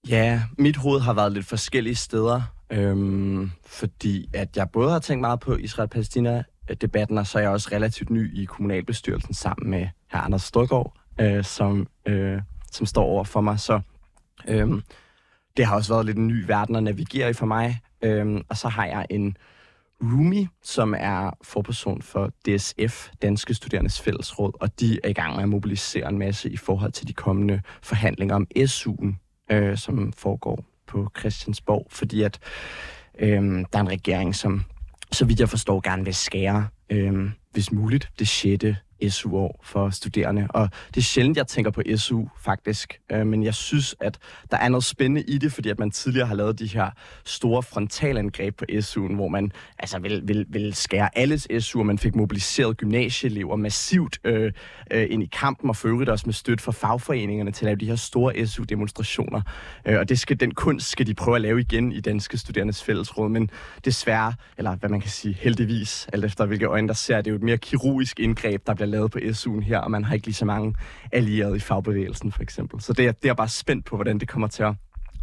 Ja, 0.08 0.42
mit 0.58 0.76
hoved 0.76 1.00
har 1.00 1.12
været 1.12 1.32
lidt 1.32 1.46
forskellige 1.46 1.94
steder, 1.94 2.42
øhm, 2.70 3.50
fordi 3.66 4.28
at 4.34 4.56
jeg 4.56 4.70
både 4.70 4.90
har 4.90 4.98
tænkt 4.98 5.20
meget 5.20 5.40
på 5.40 5.56
Israel-Palæstina-debatten, 5.56 7.18
og 7.18 7.26
så 7.26 7.38
er 7.38 7.42
jeg 7.42 7.50
også 7.50 7.68
relativt 7.72 8.10
ny 8.10 8.42
i 8.42 8.44
kommunalbestyrelsen 8.44 9.34
sammen 9.34 9.70
med 9.70 9.88
hr. 10.12 10.16
Anders 10.16 10.42
Støjgaard, 10.42 10.92
øh, 11.20 11.44
som, 11.44 11.86
øh, 12.06 12.40
som 12.72 12.86
står 12.86 13.04
over 13.04 13.24
for 13.24 13.40
mig. 13.40 13.60
Så 13.60 13.80
øh, 14.48 14.68
det 15.56 15.66
har 15.66 15.76
også 15.76 15.92
været 15.92 16.06
lidt 16.06 16.18
en 16.18 16.28
ny 16.28 16.44
verden 16.46 16.76
at 16.76 16.82
navigere 16.82 17.30
i 17.30 17.32
for 17.32 17.46
mig. 17.46 17.80
Øh, 18.02 18.40
og 18.48 18.56
så 18.56 18.68
har 18.68 18.86
jeg 18.86 19.06
en 19.10 19.36
Rumi, 20.02 20.46
som 20.62 20.94
er 20.98 21.30
forperson 21.42 22.02
for 22.02 22.32
DSF, 22.46 23.08
Danske 23.22 23.54
Studerendes 23.54 24.00
Fællesråd, 24.00 24.52
og 24.60 24.80
de 24.80 25.00
er 25.04 25.08
i 25.08 25.12
gang 25.12 25.34
med 25.34 25.42
at 25.42 25.48
mobilisere 25.48 26.08
en 26.08 26.18
masse 26.18 26.50
i 26.50 26.56
forhold 26.56 26.92
til 26.92 27.08
de 27.08 27.12
kommende 27.12 27.60
forhandlinger 27.82 28.34
om 28.34 28.46
SU'en 28.58 29.14
øh, 29.50 29.78
som 29.78 30.12
foregår 30.12 30.64
på 30.86 31.10
Christiansborg, 31.18 31.86
fordi 31.90 32.22
at 32.22 32.38
øh, 33.18 33.42
der 33.42 33.78
er 33.78 33.80
en 33.80 33.88
regering, 33.88 34.34
som, 34.34 34.64
så 35.12 35.24
vidt 35.24 35.40
jeg 35.40 35.48
forstår, 35.48 35.80
gerne 35.80 36.04
vil 36.04 36.14
skære, 36.14 36.68
øh, 36.90 37.30
hvis 37.50 37.72
muligt, 37.72 38.10
det 38.18 38.28
sjette 38.28 38.76
SU-år 39.10 39.60
for 39.62 39.90
studerende. 39.90 40.46
Og 40.50 40.68
det 40.94 41.00
er 41.00 41.04
sjældent, 41.04 41.36
jeg 41.36 41.46
tænker 41.46 41.70
på 41.70 41.82
SU, 41.96 42.24
faktisk. 42.38 43.00
Øh, 43.12 43.26
men 43.26 43.44
jeg 43.44 43.54
synes, 43.54 43.94
at 44.00 44.18
der 44.50 44.56
er 44.56 44.68
noget 44.68 44.84
spændende 44.84 45.22
i 45.22 45.38
det, 45.38 45.52
fordi 45.52 45.68
at 45.68 45.78
man 45.78 45.90
tidligere 45.90 46.26
har 46.26 46.34
lavet 46.34 46.58
de 46.58 46.66
her 46.66 46.90
store 47.24 47.62
frontalangreb 47.62 48.56
på 48.56 48.64
SU'en, 48.70 49.14
hvor 49.14 49.28
man 49.28 49.52
altså 49.78 49.98
vil, 49.98 50.22
vil, 50.28 50.46
vil 50.48 50.74
skære 50.74 51.18
alles 51.18 51.48
SU, 51.58 51.78
og 51.78 51.86
man 51.86 51.98
fik 51.98 52.14
mobiliseret 52.14 52.76
gymnasieelever 52.76 53.56
massivt 53.56 54.18
øh, 54.24 54.52
øh, 54.90 55.06
ind 55.10 55.22
i 55.22 55.28
kampen, 55.32 55.70
og 55.70 55.76
for 55.76 55.88
øvrigt 55.88 56.10
også 56.10 56.26
med 56.26 56.34
støtte 56.34 56.64
fra 56.64 56.72
fagforeningerne 56.72 57.52
til 57.52 57.64
at 57.64 57.66
lave 57.66 57.76
de 57.76 57.86
her 57.86 57.96
store 57.96 58.46
SU-demonstrationer. 58.46 59.42
Øh, 59.86 59.98
og 59.98 60.08
det 60.08 60.18
skal, 60.18 60.40
den 60.40 60.54
kunst 60.54 60.90
skal 60.90 61.06
de 61.06 61.14
prøve 61.14 61.34
at 61.36 61.42
lave 61.42 61.60
igen 61.60 61.92
i 61.92 62.00
Danske 62.00 62.38
Studerendes 62.38 62.82
Fællesråd, 62.82 63.28
men 63.28 63.50
desværre, 63.84 64.34
eller 64.58 64.76
hvad 64.76 64.90
man 64.90 65.00
kan 65.00 65.10
sige 65.10 65.34
heldigvis, 65.40 66.08
alt 66.12 66.24
efter 66.24 66.46
hvilke 66.46 66.66
øjne 66.66 66.88
der 66.88 66.94
ser, 66.94 67.16
det 67.16 67.26
er 67.26 67.30
jo 67.30 67.36
et 67.36 67.42
mere 67.42 67.58
kirurgisk 67.58 68.20
indgreb, 68.20 68.66
der 68.66 68.74
bliver 68.74 68.88
lavet 68.94 69.10
på 69.10 69.18
SU'en 69.18 69.60
her, 69.60 69.78
og 69.78 69.90
man 69.90 70.04
har 70.04 70.14
ikke 70.14 70.26
lige 70.26 70.34
så 70.34 70.44
mange 70.44 70.74
allierede 71.12 71.56
i 71.56 71.60
fagbevægelsen 71.60 72.32
for 72.32 72.42
eksempel. 72.42 72.80
Så 72.80 72.92
det 72.92 73.06
er, 73.06 73.12
det 73.12 73.28
er 73.28 73.34
bare 73.34 73.48
spændt 73.48 73.84
på, 73.84 73.96
hvordan 73.96 74.18
det 74.18 74.28
kommer 74.28 74.48
til 74.48 74.62
at 74.62 74.74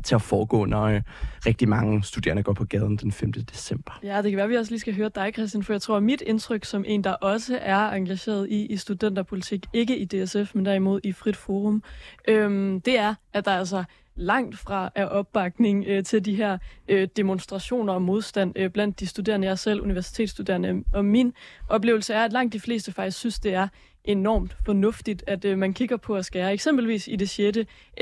til 0.03 0.15
at 0.15 0.21
foregå, 0.21 0.65
når 0.65 0.83
øh, 0.83 1.01
rigtig 1.45 1.69
mange 1.69 2.03
studerende 2.03 2.44
går 2.44 2.53
på 2.53 2.65
gaden 2.65 2.97
den 2.97 3.12
5. 3.12 3.31
december. 3.31 4.00
Ja, 4.03 4.21
det 4.21 4.31
kan 4.31 4.38
være, 4.38 4.44
at 4.44 4.50
vi 4.50 4.56
også 4.56 4.71
lige 4.71 4.79
skal 4.79 4.95
høre 4.95 5.12
dig, 5.15 5.31
Christian, 5.33 5.63
for 5.63 5.73
jeg 5.73 5.81
tror, 5.81 5.97
at 5.97 6.03
mit 6.03 6.21
indtryk 6.21 6.65
som 6.65 6.83
en, 6.88 7.03
der 7.03 7.12
også 7.12 7.59
er 7.62 7.89
engageret 7.89 8.50
i, 8.50 8.65
i 8.65 8.77
studenterpolitik, 8.77 9.65
ikke 9.74 9.97
i 9.97 10.06
DSF, 10.06 10.56
men 10.56 10.65
derimod 10.65 11.00
i 11.03 11.12
Frit 11.12 11.35
Forum, 11.35 11.83
øhm, 12.27 12.81
det 12.81 13.00
er, 13.00 13.15
at 13.33 13.45
der 13.45 13.51
altså 13.51 13.83
langt 14.21 14.57
fra 14.57 14.91
er 14.95 15.06
opbakning 15.06 15.85
øh, 15.88 16.03
til 16.03 16.25
de 16.25 16.35
her 16.35 16.57
øh, 16.88 17.07
demonstrationer 17.15 17.94
og 17.94 18.01
modstand 18.01 18.53
øh, 18.56 18.69
blandt 18.69 19.00
de 19.00 19.07
studerende. 19.07 19.45
Jeg 19.45 19.51
er 19.51 19.56
selv 19.56 19.81
universitetsstuderende, 19.81 20.83
og 20.94 21.06
min 21.06 21.33
oplevelse 21.69 22.13
er, 22.13 22.25
at 22.25 22.33
langt 22.33 22.53
de 22.53 22.59
fleste 22.59 22.91
faktisk 22.91 23.18
synes, 23.18 23.39
det 23.39 23.53
er 23.53 23.68
enormt 24.03 24.57
fornuftigt, 24.65 25.23
at 25.27 25.45
øh, 25.45 25.57
man 25.57 25.73
kigger 25.73 25.97
på 25.97 26.15
at 26.15 26.25
skære 26.25 26.53
eksempelvis 26.53 27.07
i 27.07 27.15
det 27.15 27.29
6. 27.29 27.57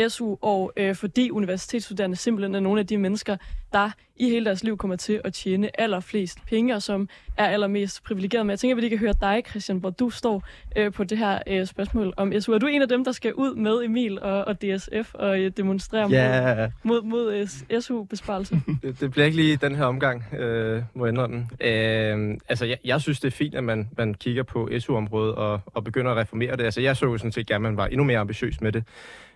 SU, 0.08 0.36
og 0.42 0.74
øh, 0.78 0.96
fordi 0.96 1.32
universitetsstuderende 1.32 2.16
simpelthen 2.16 2.56
er 2.56 2.60
nogle 2.60 2.80
af 2.80 2.88
de 2.88 2.98
mennesker, 2.98 3.38
der 3.74 3.92
i 4.20 4.30
hele 4.30 4.46
deres 4.46 4.64
liv 4.64 4.78
kommer 4.78 4.96
til 4.96 5.22
at 5.24 5.34
tjene 5.34 5.82
allerflest 5.82 6.46
penge, 6.46 6.76
og 6.76 6.82
som 6.82 7.10
er 7.38 7.48
allermest 7.48 8.04
privilegeret. 8.04 8.46
Men 8.46 8.50
jeg 8.52 8.60
tænker, 8.60 8.74
at 8.74 8.76
vi 8.76 8.82
lige 8.82 8.90
kan 8.90 9.00
høre 9.00 9.14
dig, 9.22 9.44
Christian, 9.50 9.78
hvor 9.78 9.90
du 9.90 10.10
står 10.10 10.44
øh, 10.76 10.92
på 10.92 11.04
det 11.04 11.18
her 11.18 11.40
øh, 11.48 11.66
spørgsmål 11.66 12.14
om 12.18 12.42
SU. 12.42 12.54
Er 12.54 12.58
du 12.58 12.68
en 12.68 12.82
af 12.82 12.88
dem, 12.88 13.04
der 13.04 13.12
skal 13.12 13.34
ud 13.34 13.56
med 13.56 13.84
Emil 13.84 14.22
og, 14.22 14.46
og 14.46 14.62
DSF 14.62 15.14
og 15.14 15.40
øh, 15.40 15.52
demonstrere 15.58 16.12
yeah. 16.12 16.72
mod, 16.84 17.02
mod, 17.02 17.10
mod 17.10 17.48
øh, 17.70 17.82
SU-besparelser? 17.82 18.60
det, 18.84 19.00
det 19.00 19.12
bliver 19.12 19.26
ikke 19.26 19.38
lige 19.38 19.56
den 19.56 19.76
her 19.76 19.86
omgang, 19.86 20.24
øh, 20.34 20.84
må 20.94 21.06
jeg 21.06 21.12
indrømme. 21.12 21.38
Øh, 21.62 22.38
altså, 22.50 22.66
jeg, 22.66 22.78
jeg 22.86 23.02
synes, 23.02 23.20
det 23.20 23.28
er 23.28 23.38
fint, 23.38 23.56
at 23.56 23.64
man, 23.64 23.90
man 23.98 24.14
kigger 24.14 24.44
på 24.44 24.70
SU-området 24.80 25.36
og, 25.36 25.60
og 25.66 25.84
begynder 25.84 26.12
at 26.12 26.18
reformere 26.18 26.58
det. 26.58 26.64
Altså, 26.64 26.82
jeg 26.82 26.98
så 26.98 27.06
jo 27.06 27.18
sådan 27.18 27.32
set 27.32 27.48
gerne, 27.48 27.68
at 27.68 27.74
man 27.74 27.78
var 27.78 27.88
endnu 27.88 28.04
mere 28.04 28.20
ambitiøs 28.20 28.62
med 28.62 28.72
det. 28.72 28.84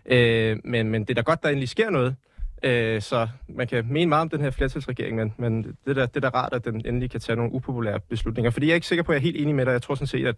Øh, 0.05 0.57
men, 0.63 0.89
men 0.89 1.01
det 1.01 1.09
er 1.09 1.15
da 1.15 1.21
godt, 1.21 1.43
der 1.43 1.49
endelig 1.49 1.69
sker 1.69 1.89
noget. 1.89 2.15
Øh, 2.63 3.01
så 3.01 3.27
man 3.49 3.67
kan 3.67 3.85
mene 3.89 4.09
meget 4.09 4.21
om 4.21 4.29
den 4.29 4.41
her 4.41 4.51
flertalsregering, 4.51 5.15
men, 5.15 5.33
men 5.37 5.63
det, 5.63 5.77
er 5.87 5.93
da, 5.93 6.01
det 6.01 6.15
er 6.15 6.29
da 6.29 6.29
rart, 6.29 6.53
at 6.53 6.65
den 6.65 6.85
endelig 6.85 7.11
kan 7.11 7.19
tage 7.19 7.35
nogle 7.35 7.51
upopulære 7.51 7.99
beslutninger. 7.99 8.51
Fordi 8.51 8.65
jeg 8.65 8.71
er 8.71 8.75
ikke 8.75 8.87
sikker 8.87 9.03
på, 9.03 9.11
at 9.11 9.15
jeg 9.15 9.19
er 9.19 9.23
helt 9.23 9.37
enig 9.41 9.55
med 9.55 9.65
dig. 9.65 9.71
Jeg 9.71 9.81
tror 9.81 9.95
sådan 9.95 10.07
set, 10.07 10.27
at, 10.27 10.37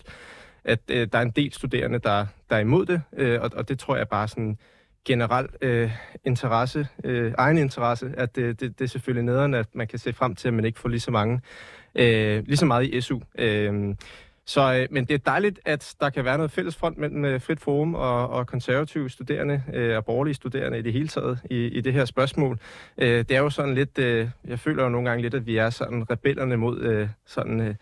at 0.64 0.80
øh, 0.92 1.08
der 1.12 1.18
er 1.18 1.22
en 1.22 1.32
del 1.32 1.54
studerende, 1.54 2.00
der, 2.00 2.26
der 2.50 2.56
er 2.56 2.60
imod 2.60 2.86
det, 2.86 3.02
øh, 3.18 3.42
og, 3.42 3.52
og 3.56 3.70
det 3.70 3.80
tror 3.80 3.96
jeg 3.96 4.08
bare 4.08 4.28
sådan 4.28 4.58
generel 5.06 5.48
øh, 5.62 5.92
interesse, 6.26 6.88
øh, 7.04 7.34
egen 7.38 7.58
interesse, 7.58 8.14
at 8.18 8.36
det, 8.36 8.60
det, 8.60 8.80
det 8.80 8.86
er 8.86 8.90
selvfølgelig 8.90 9.24
nederen, 9.24 9.54
at 9.54 9.68
man 9.74 9.88
kan 9.88 10.00
se 10.00 10.14
frem 10.14 10.36
til, 10.36 10.48
at 10.48 10.54
man 10.54 10.66
ikke 10.66 10.80
får 10.80 10.90
lige 10.90 11.00
så 11.00 11.12
mange, 11.12 11.42
øh, 11.96 12.44
lige 12.46 12.58
så 12.58 12.66
meget 12.66 12.86
i 12.86 13.02
SU. 13.02 13.20
Øh, 13.38 13.96
så, 14.48 14.74
øh, 14.74 14.88
men 14.92 15.06
det 15.06 15.14
er 15.14 15.18
dejligt, 15.18 15.60
at 15.66 15.96
der 16.00 16.10
kan 16.10 16.26
være 16.26 16.38
noget 16.38 16.52
fælles 16.52 16.76
front 16.76 16.98
mellem 16.98 17.26
øh, 17.26 17.42
Frit 17.42 17.60
Forum 17.60 17.96
og, 17.96 18.30
og 18.30 18.48
konservative 18.48 19.10
studerende 19.10 19.64
øh, 19.74 19.98
og 19.98 20.06
borgerlige 20.06 20.34
studerende 20.34 20.80
i 20.80 20.82
det 20.82 20.94
hele 20.94 21.08
taget 21.08 21.40
i, 21.50 21.66
i 21.66 21.82
det 21.82 21.94
her 21.94 22.06
spørgsmål. 22.06 22.60
Øh, 22.98 23.10
det 23.10 23.32
er 23.32 23.40
jo 23.40 23.50
sådan 23.50 23.76
lidt, 23.76 24.00
øh, 24.00 24.30
jeg 24.48 24.60
føler 24.60 24.84
jo 24.84 24.90
nogle 24.90 25.10
gange 25.10 25.22
lidt, 25.22 25.34
at 25.34 25.46
vi 25.46 25.58
er 25.58 25.70
sådan 25.70 26.10
rebellerne 26.10 26.58
mod 26.58 26.80
øh, 26.80 27.08
sådan 27.26 27.62
øh, 27.62 27.76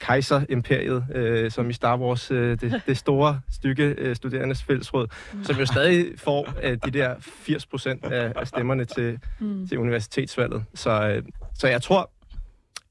kejserimperiet, 0.00 1.06
øh, 1.14 1.50
som 1.50 1.70
i 1.70 1.72
Star 1.72 1.98
Wars, 1.98 2.30
øh, 2.30 2.60
det, 2.60 2.82
det 2.86 2.96
store 2.96 3.40
stykke 3.50 3.94
øh, 3.98 4.16
studerendes 4.16 4.62
fællesråd, 4.62 5.06
som 5.42 5.56
jo 5.56 5.66
stadig 5.66 6.06
får 6.16 6.48
øh, 6.62 6.78
de 6.84 6.90
der 6.90 7.14
80 7.20 7.66
procent 7.66 8.04
af, 8.04 8.32
af 8.36 8.46
stemmerne 8.46 8.84
til, 8.84 9.18
mm. 9.40 9.68
til 9.68 9.78
universitetsvalget. 9.78 10.64
Så, 10.74 11.08
øh, 11.08 11.22
så 11.54 11.68
jeg 11.68 11.82
tror, 11.82 12.10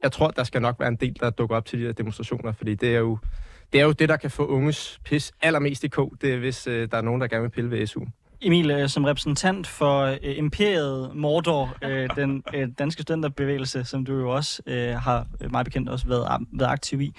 jeg 0.03 0.11
tror, 0.11 0.27
der 0.27 0.43
skal 0.43 0.61
nok 0.61 0.79
være 0.79 0.89
en 0.89 0.95
del, 0.95 1.17
der 1.19 1.29
dukker 1.29 1.55
op 1.55 1.65
til 1.65 1.79
de 1.79 1.85
der 1.85 1.93
demonstrationer, 1.93 2.51
fordi 2.51 2.75
det 2.75 2.95
er 2.95 2.99
jo 2.99 3.17
det, 3.73 3.81
er 3.81 3.85
jo 3.85 3.91
det 3.91 4.09
der 4.09 4.17
kan 4.17 4.31
få 4.31 4.45
unges 4.45 4.99
pis 5.05 5.31
allermest 5.41 5.83
i 5.83 5.87
kog, 5.87 6.13
det 6.21 6.33
er, 6.33 6.37
hvis 6.37 6.67
øh, 6.67 6.87
der 6.91 6.97
er 6.97 7.01
nogen, 7.01 7.21
der 7.21 7.27
gerne 7.27 7.41
vil 7.41 7.49
pille 7.49 7.71
ved 7.71 7.87
SU. 7.87 8.01
Emil, 8.41 8.71
øh, 8.71 8.89
som 8.89 9.03
repræsentant 9.03 9.67
for 9.67 10.01
øh, 10.01 10.17
imperiet 10.23 11.15
Mordor, 11.15 11.77
øh, 11.83 12.09
den 12.15 12.43
øh, 12.53 12.67
danske 12.79 13.01
studenterbevægelse, 13.01 13.83
som 13.83 14.05
du 14.05 14.13
jo 14.13 14.29
også 14.29 14.61
øh, 14.65 14.93
har 14.93 15.27
øh, 15.41 15.51
meget 15.51 15.65
bekendt 15.65 15.89
også 15.89 16.07
været, 16.07 16.47
været 16.53 16.71
aktiv 16.71 17.01
i. 17.01 17.15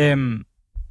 Øhm, 0.00 0.44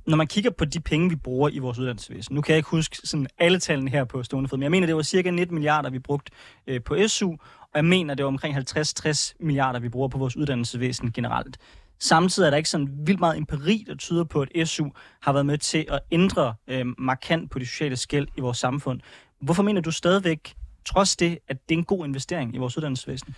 når 0.08 0.18
man 0.18 0.28
kigger 0.28 0.52
på 0.52 0.66
de 0.66 0.80
penge, 0.80 1.10
vi 1.10 1.16
bruger 1.16 1.50
i 1.50 1.60
vores 1.60 1.80
uddannelsesvæsen, 1.80 2.36
nu 2.36 2.42
kan 2.42 2.54
jeg 2.54 2.58
ikke 2.58 2.70
huske 2.70 2.98
sådan 3.04 3.28
alle 3.40 3.60
tallene 3.60 3.92
her 3.92 4.04
på 4.04 4.24
stående 4.24 4.50
fod, 4.50 4.58
men 4.58 4.64
jeg 4.64 4.72
mener, 4.72 4.88
det 4.88 4.96
var 4.96 5.02
cirka 5.02 5.32
19 5.32 5.56
milliarder, 5.56 5.90
vi 5.90 6.00
brugte 6.00 6.32
øh, 6.68 6.82
på 6.84 6.98
SU, 7.08 7.36
og 7.74 7.78
jeg 7.78 7.86
mener, 7.86 8.14
det 8.14 8.24
er 8.24 8.28
omkring 8.28 8.58
50-60 8.58 9.34
milliarder, 9.40 9.80
vi 9.80 9.90
bruger 9.90 10.08
på 10.08 10.18
vores 10.18 10.38
uddannelsesvæsen 10.38 11.12
generelt. 11.12 11.58
Samtidig 12.00 12.46
er 12.46 12.50
der 12.50 12.58
ikke 12.58 12.70
sådan 12.70 12.90
vildt 13.06 13.20
meget 13.20 13.38
empiri, 13.38 13.84
der 13.88 13.96
tyder 13.96 14.24
på, 14.24 14.46
at 14.56 14.68
SU 14.68 14.90
har 15.22 15.34
været 15.34 15.46
med 15.46 15.58
til 15.58 15.86
at 15.90 16.00
ændre 16.12 16.54
øh, 16.68 16.86
markant 16.98 17.52
på 17.52 17.60
de 17.60 17.66
sociale 17.66 17.96
skæld 17.96 18.28
i 18.38 18.42
vores 18.42 18.58
samfund. 18.58 19.00
Hvorfor 19.42 19.64
mener 19.64 19.82
du 19.82 19.92
stadigvæk, 19.92 20.54
trods 20.86 21.16
det, 21.16 21.40
at 21.48 21.70
det 21.70 21.76
er 21.76 21.80
en 21.80 21.86
god 21.86 22.06
investering 22.06 22.56
i 22.56 22.58
vores 22.58 22.78
uddannelsesvæsen? 22.78 23.36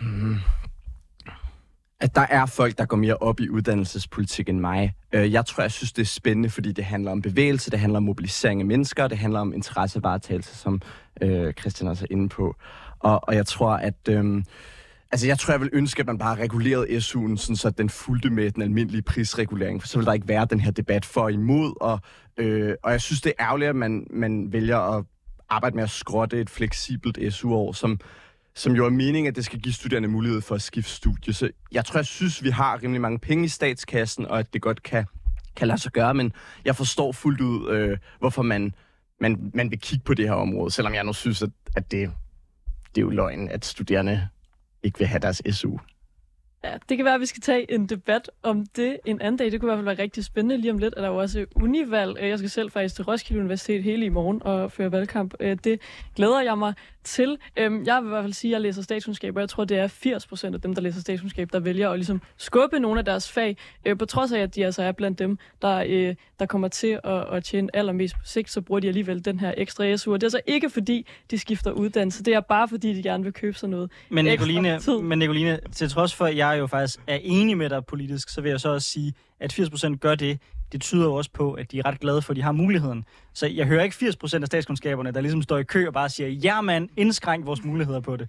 Mm. 0.00 0.36
At 2.00 2.14
der 2.14 2.26
er 2.30 2.46
folk, 2.46 2.78
der 2.78 2.84
går 2.84 2.96
mere 2.96 3.16
op 3.16 3.40
i 3.40 3.48
uddannelsespolitik 3.48 4.48
end 4.48 4.60
mig. 4.60 4.94
Øh, 5.12 5.32
jeg 5.32 5.46
tror, 5.46 5.62
jeg 5.62 5.72
synes, 5.72 5.92
det 5.92 6.02
er 6.02 6.06
spændende, 6.06 6.50
fordi 6.50 6.72
det 6.72 6.84
handler 6.84 7.10
om 7.10 7.22
bevægelse, 7.22 7.70
det 7.70 7.80
handler 7.80 7.96
om 7.96 8.02
mobilisering 8.02 8.60
af 8.60 8.66
mennesker, 8.66 9.08
det 9.08 9.18
handler 9.18 9.40
om 9.40 9.52
interessevaretagelse, 9.52 10.56
som 10.56 10.82
øh, 11.20 11.52
Christian 11.52 11.88
også 11.88 12.04
er 12.04 12.08
inde 12.10 12.28
på. 12.28 12.56
Og, 13.04 13.20
og 13.28 13.34
jeg 13.34 13.46
tror, 13.46 13.70
at... 13.70 14.08
Øhm, 14.08 14.44
Altså, 15.12 15.26
jeg 15.26 15.38
tror, 15.38 15.52
jeg 15.52 15.60
vil 15.60 15.70
ønske, 15.72 16.00
at 16.00 16.06
man 16.06 16.18
bare 16.18 16.34
regulerede 16.34 16.96
SU'en, 16.96 17.36
sådan 17.36 17.56
så 17.56 17.70
den 17.70 17.90
fulgte 17.90 18.30
med 18.30 18.50
den 18.50 18.62
almindelige 18.62 19.02
prisregulering, 19.02 19.82
for 19.82 19.88
så 19.88 19.98
vil 19.98 20.06
der 20.06 20.12
ikke 20.12 20.28
være 20.28 20.46
den 20.50 20.60
her 20.60 20.70
debat 20.70 21.04
for 21.04 21.20
og 21.20 21.32
imod, 21.32 21.74
og, 21.80 22.00
øh, 22.36 22.74
og 22.82 22.92
jeg 22.92 23.00
synes, 23.00 23.20
det 23.20 23.32
er 23.38 23.44
ærgerligt, 23.44 23.68
at 23.68 23.76
man, 23.76 24.06
man 24.10 24.52
vælger 24.52 24.78
at 24.78 25.04
arbejde 25.48 25.76
med 25.76 25.84
at 25.84 25.90
skrotte 25.90 26.40
et 26.40 26.50
fleksibelt 26.50 27.34
SU-år, 27.34 27.72
som, 27.72 28.00
som 28.54 28.72
jo 28.72 28.86
er 28.86 28.90
meningen, 28.90 29.26
at 29.26 29.36
det 29.36 29.44
skal 29.44 29.60
give 29.60 29.74
studerende 29.74 30.08
mulighed 30.08 30.40
for 30.40 30.54
at 30.54 30.62
skifte 30.62 30.90
studie. 30.90 31.32
Så 31.32 31.50
jeg 31.72 31.84
tror, 31.84 31.98
jeg 31.98 32.06
synes, 32.06 32.44
vi 32.44 32.50
har 32.50 32.82
rimelig 32.82 33.00
mange 33.00 33.18
penge 33.18 33.44
i 33.44 33.48
statskassen, 33.48 34.26
og 34.26 34.38
at 34.38 34.52
det 34.52 34.62
godt 34.62 34.82
kan, 34.82 35.04
kan 35.56 35.68
lade 35.68 35.80
sig 35.80 35.92
gøre, 35.92 36.14
men 36.14 36.32
jeg 36.64 36.76
forstår 36.76 37.12
fuldt 37.12 37.40
ud, 37.40 37.70
øh, 37.70 37.98
hvorfor 38.18 38.42
man, 38.42 38.74
man, 39.20 39.50
man 39.54 39.70
vil 39.70 39.80
kigge 39.80 40.04
på 40.04 40.14
det 40.14 40.28
her 40.28 40.34
område, 40.34 40.70
selvom 40.70 40.94
jeg 40.94 41.04
nu 41.04 41.12
synes, 41.12 41.42
at, 41.42 41.50
at 41.76 41.90
det, 41.90 42.10
det 42.94 43.00
er 43.00 43.02
jo 43.02 43.10
løgn, 43.10 43.48
at 43.48 43.64
studerende 43.64 44.28
ikke 44.82 44.98
vil 44.98 45.08
have 45.08 45.20
deres 45.20 45.42
SU. 45.50 45.76
Ja, 46.64 46.76
det 46.88 46.96
kan 46.96 47.04
være, 47.04 47.14
at 47.14 47.20
vi 47.20 47.26
skal 47.26 47.42
tage 47.42 47.72
en 47.72 47.86
debat 47.86 48.30
om 48.42 48.66
det 48.76 48.98
en 49.04 49.20
anden 49.20 49.36
dag. 49.36 49.52
Det 49.52 49.60
kunne 49.60 49.68
i 49.68 49.70
hvert 49.70 49.78
fald 49.78 49.96
være 49.96 50.02
rigtig 50.02 50.24
spændende. 50.24 50.56
Lige 50.56 50.70
om 50.70 50.78
lidt 50.78 50.94
at 50.94 51.02
der 51.02 51.08
jo 51.08 51.16
også 51.16 51.46
univalg. 51.54 52.18
Jeg 52.20 52.38
skal 52.38 52.50
selv 52.50 52.70
faktisk 52.70 52.94
til 52.94 53.04
Roskilde 53.04 53.40
Universitet 53.40 53.82
hele 53.82 54.06
i 54.06 54.08
morgen 54.08 54.42
og 54.42 54.72
føre 54.72 54.92
valgkamp. 54.92 55.34
Øh, 55.40 55.56
det 55.64 55.80
glæder 56.16 56.40
jeg 56.40 56.58
mig 56.58 56.74
til. 57.04 57.38
Øhm, 57.56 57.84
jeg 57.86 58.02
vil 58.02 58.08
i 58.08 58.08
hvert 58.08 58.24
fald 58.24 58.32
sige, 58.32 58.50
at 58.50 58.52
jeg 58.52 58.60
læser 58.60 58.82
statskundskab, 58.82 59.36
og 59.36 59.40
jeg 59.40 59.48
tror, 59.48 59.64
det 59.64 59.78
er 59.78 59.86
80 59.88 60.26
procent 60.26 60.54
af 60.54 60.60
dem, 60.60 60.74
der 60.74 60.82
læser 60.82 61.00
statskundskab, 61.00 61.48
der 61.52 61.60
vælger 61.60 61.90
at 61.90 61.98
ligesom 61.98 62.22
skubbe 62.36 62.78
nogle 62.78 62.98
af 62.98 63.04
deres 63.04 63.32
fag, 63.32 63.56
øh, 63.84 63.98
på 63.98 64.06
trods 64.06 64.32
af, 64.32 64.40
at 64.40 64.54
de 64.54 64.64
altså 64.64 64.82
er 64.82 64.92
blandt 64.92 65.18
dem, 65.18 65.38
der, 65.62 65.84
øh, 65.86 66.14
der 66.38 66.46
kommer 66.46 66.68
til 66.68 67.00
at, 67.04 67.24
at 67.32 67.44
tjene 67.44 67.76
allermest 67.76 68.14
på 68.14 68.20
sigt, 68.24 68.50
så 68.50 68.60
bruger 68.60 68.80
de 68.80 68.88
alligevel 68.88 69.24
den 69.24 69.40
her 69.40 69.54
ekstra 69.56 69.96
SU. 69.96 70.12
Og 70.12 70.20
det 70.20 70.24
er 70.24 70.26
altså 70.26 70.40
ikke 70.46 70.70
fordi, 70.70 71.06
de 71.30 71.38
skifter 71.38 71.70
uddannelse. 71.70 72.24
Det 72.24 72.34
er 72.34 72.40
bare 72.40 72.68
fordi, 72.68 72.94
de 72.94 73.02
gerne 73.02 73.24
vil 73.24 73.32
købe 73.32 73.58
sig 73.58 73.68
noget 73.68 73.90
Men 74.10 74.24
Nicoline, 74.24 74.78
tid. 74.80 74.98
men 74.98 75.18
Nicoline, 75.18 75.58
til 75.72 75.88
trods 75.88 76.14
for, 76.14 76.24
at 76.24 76.36
jeg 76.36 76.56
jo 76.58 76.66
faktisk 76.66 77.00
er 77.06 77.18
enig 77.22 77.56
med 77.56 77.70
dig 77.70 77.84
politisk, 77.84 78.28
så 78.28 78.40
vil 78.40 78.50
jeg 78.50 78.60
så 78.60 78.68
også 78.68 78.90
sige, 78.90 79.14
at 79.40 79.52
80% 79.52 79.96
gør 79.96 80.14
det. 80.14 80.38
Det 80.72 80.80
tyder 80.80 81.04
jo 81.04 81.14
også 81.14 81.30
på, 81.30 81.52
at 81.52 81.72
de 81.72 81.78
er 81.78 81.86
ret 81.86 82.00
glade 82.00 82.22
for, 82.22 82.32
at 82.32 82.36
de 82.36 82.42
har 82.42 82.52
muligheden. 82.52 83.04
Så 83.32 83.46
jeg 83.46 83.66
hører 83.66 83.82
ikke 83.84 83.96
80% 83.96 84.40
af 84.40 84.46
statskundskaberne, 84.46 85.10
der 85.12 85.20
ligesom 85.20 85.42
står 85.42 85.58
i 85.58 85.62
kø 85.62 85.86
og 85.86 85.92
bare 85.92 86.08
siger, 86.08 86.28
ja 86.28 86.60
mand, 86.60 86.88
indskrænk 86.96 87.46
vores 87.46 87.64
muligheder 87.64 88.00
på 88.00 88.16
det. 88.16 88.28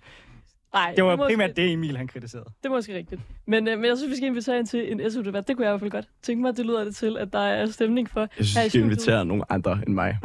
Nej, 0.73 0.93
Det 0.95 1.03
var 1.03 1.15
måske- 1.15 1.27
primært 1.33 1.55
det, 1.57 1.71
Emil 1.73 1.97
han 1.97 2.07
kritiserede. 2.07 2.45
Det 2.63 2.65
er 2.65 2.69
måske 2.69 2.95
rigtigt. 2.97 3.21
Men, 3.47 3.67
øh, 3.67 3.77
men 3.79 3.85
jeg 3.89 3.97
synes, 3.97 4.11
vi 4.11 4.15
skal 4.15 4.27
invitere 4.27 4.59
ind 4.59 4.67
til 4.67 4.91
en 4.91 5.11
SU-debat. 5.11 5.47
Det 5.47 5.55
kunne 5.55 5.65
jeg 5.65 5.71
i 5.71 5.73
hvert 5.73 5.79
fald 5.79 5.91
godt 5.91 6.05
tænke 6.23 6.41
mig. 6.41 6.57
Det 6.57 6.65
lyder 6.65 6.83
det 6.83 6.95
til, 6.95 7.17
at 7.17 7.33
der 7.33 7.39
er 7.39 7.65
stemning 7.65 8.09
for. 8.09 8.19
Jeg 8.19 8.29
synes, 8.45 8.63
vi 8.65 8.69
skal 8.69 8.81
invitere 8.81 9.25
nogle 9.25 9.51
andre 9.51 9.79
end 9.87 9.93
mig. 9.95 10.17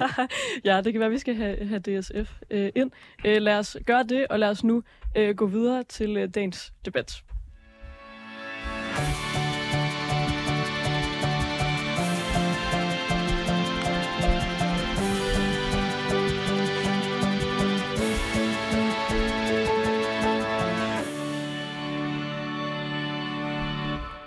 ja, 0.64 0.80
det 0.84 0.92
kan 0.92 1.00
være, 1.00 1.06
at 1.06 1.12
vi 1.12 1.18
skal 1.18 1.34
have, 1.34 1.66
have 1.68 1.78
DSF 2.00 2.32
øh, 2.50 2.70
ind. 2.76 2.90
Øh, 3.24 3.42
lad 3.42 3.58
os 3.58 3.76
gøre 3.86 4.02
det, 4.02 4.26
og 4.30 4.38
lad 4.38 4.48
os 4.50 4.64
nu 4.64 4.82
øh, 5.16 5.34
gå 5.36 5.46
videre 5.46 5.82
til 5.88 6.16
øh, 6.16 6.28
dagens 6.34 6.72
debat. 6.84 7.22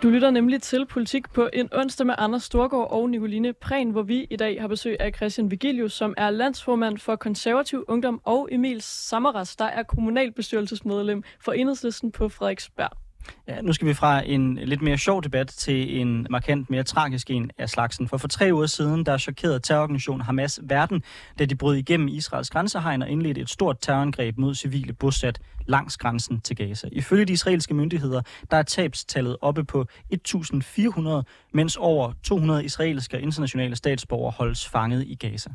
Du 0.03 0.09
lytter 0.09 0.31
nemlig 0.31 0.61
til 0.61 0.85
Politik 0.85 1.29
på 1.29 1.49
en 1.53 1.69
onsdag 1.73 2.07
med 2.07 2.15
Anders 2.17 2.43
Storgård 2.43 2.91
og 2.91 3.09
Nicoline 3.09 3.53
Prehn, 3.53 3.91
hvor 3.91 4.01
vi 4.01 4.27
i 4.29 4.35
dag 4.35 4.61
har 4.61 4.67
besøg 4.67 4.97
af 4.99 5.13
Christian 5.15 5.51
Vigilius, 5.51 5.93
som 5.93 6.13
er 6.17 6.29
landsformand 6.29 6.97
for 6.97 7.15
konservativ 7.15 7.85
ungdom, 7.87 8.21
og 8.23 8.49
Emil 8.51 8.81
Samaras, 8.81 9.55
der 9.55 9.65
er 9.65 9.83
kommunalbestyrelsesmedlem 9.83 11.23
for 11.39 11.51
Enhedslisten 11.51 12.11
på 12.11 12.29
Frederiksberg. 12.29 13.06
Ja, 13.48 13.62
nu 13.62 13.74
skal 13.74 13.88
vi 13.88 13.93
fra 13.93 14.22
en 14.25 14.55
lidt 14.55 14.81
mere 14.81 14.98
sjov 14.98 15.24
debat 15.24 15.48
til 15.48 16.01
en 16.01 16.27
markant 16.29 16.69
mere 16.69 16.84
tragisk 16.84 17.29
en 17.29 17.51
af 17.57 17.69
slagsen. 17.69 18.07
For 18.07 18.17
for 18.17 18.27
tre 18.27 18.50
uger 18.53 18.65
siden, 18.65 19.05
der 19.05 19.17
chokerede 19.17 19.60
terrororganisationen 19.60 20.22
Hamas 20.22 20.60
verden, 20.63 21.03
da 21.39 21.46
de 21.46 21.55
brød 21.55 21.75
igennem 21.75 22.07
Israels 22.07 22.50
grænsehegn 22.50 23.01
og 23.01 23.10
indledte 23.10 23.41
et 23.41 23.50
stort 23.50 23.77
terrorangreb 23.81 24.38
mod 24.38 24.55
civile 24.55 24.93
bosat 24.93 25.39
langs 25.67 25.98
grænsen 25.98 26.41
til 26.41 26.55
Gaza. 26.55 26.88
Ifølge 26.91 27.25
de 27.25 27.34
israelske 27.34 27.74
myndigheder, 27.74 28.22
der 28.51 28.57
er 28.57 28.63
tabstallet 28.63 29.38
oppe 29.41 29.63
på 29.63 29.86
1.400, 30.13 31.24
mens 31.53 31.75
over 31.75 32.13
200 32.24 32.65
israelske 32.65 33.17
og 33.17 33.22
internationale 33.22 33.75
statsborgere 33.75 34.31
holdes 34.31 34.67
fanget 34.67 35.03
i 35.07 35.15
Gaza. 35.15 35.50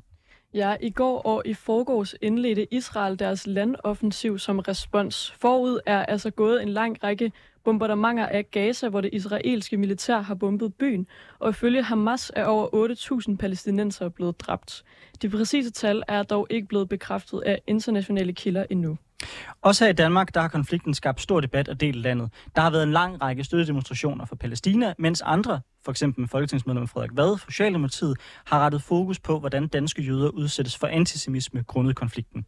Ja, 0.55 0.77
i 0.81 0.91
går 0.91 1.23
og 1.23 1.43
i 1.45 1.55
forgårs 1.55 2.15
indledte 2.21 2.75
Israel 2.75 3.19
deres 3.19 3.47
landoffensiv 3.47 4.39
som 4.39 4.59
respons. 4.59 5.35
Forud 5.41 5.81
er 5.87 6.05
altså 6.05 6.31
gået 6.31 6.63
en 6.63 6.69
lang 6.69 7.05
række 7.05 7.33
bombardementer 7.65 8.27
af 8.27 8.51
Gaza, 8.51 8.89
hvor 8.89 9.01
det 9.01 9.11
israelske 9.13 9.77
militær 9.77 10.21
har 10.21 10.35
bombet 10.35 10.75
byen, 10.75 11.07
og 11.39 11.51
ifølge 11.51 11.83
Hamas 11.83 12.33
er 12.37 12.45
over 12.45 13.27
8.000 13.29 13.37
palæstinenser 13.37 14.09
blevet 14.09 14.41
dræbt. 14.41 14.85
De 15.23 15.29
præcise 15.29 15.71
tal 15.71 16.03
er 16.09 16.23
dog 16.23 16.47
ikke 16.51 16.69
blevet 16.69 16.89
bekræftet 16.89 17.43
af 17.47 17.63
internationale 17.67 18.33
kilder 18.33 18.67
endnu. 18.71 18.99
Også 19.63 19.85
her 19.85 19.91
i 19.91 19.95
Danmark, 19.95 20.35
der 20.35 20.41
har 20.41 20.49
konflikten 20.49 20.95
skabt 20.95 21.21
stor 21.21 21.41
debat 21.41 21.69
og 21.69 21.81
delt 21.81 21.97
landet. 21.97 22.31
Der 22.57 22.63
har 22.63 22.71
været 22.71 22.83
en 22.83 22.93
lang 22.93 23.23
række 23.23 23.45
støttedemonstrationer 23.45 24.25
for 24.25 24.37
Palæstina, 24.37 24.95
mens 24.99 25.21
andre, 25.21 25.61
for 25.85 25.91
eksempel 25.91 26.29
folketingsmedlem 26.29 26.89
Frederik 26.89 27.11
Vad 27.15 27.39
fra 27.39 27.51
Socialdemokratiet, 27.51 28.17
har 28.47 28.61
rettet 28.65 28.83
fokus 28.83 29.21
på, 29.21 29.39
hvordan 29.39 29.69
danske 29.69 30.03
jøder 30.03 30.29
udsættes 30.29 30.79
for 30.79 30.87
antisemitisme 30.87 31.63
grundet 31.63 31.97
konflikten. 31.97 32.47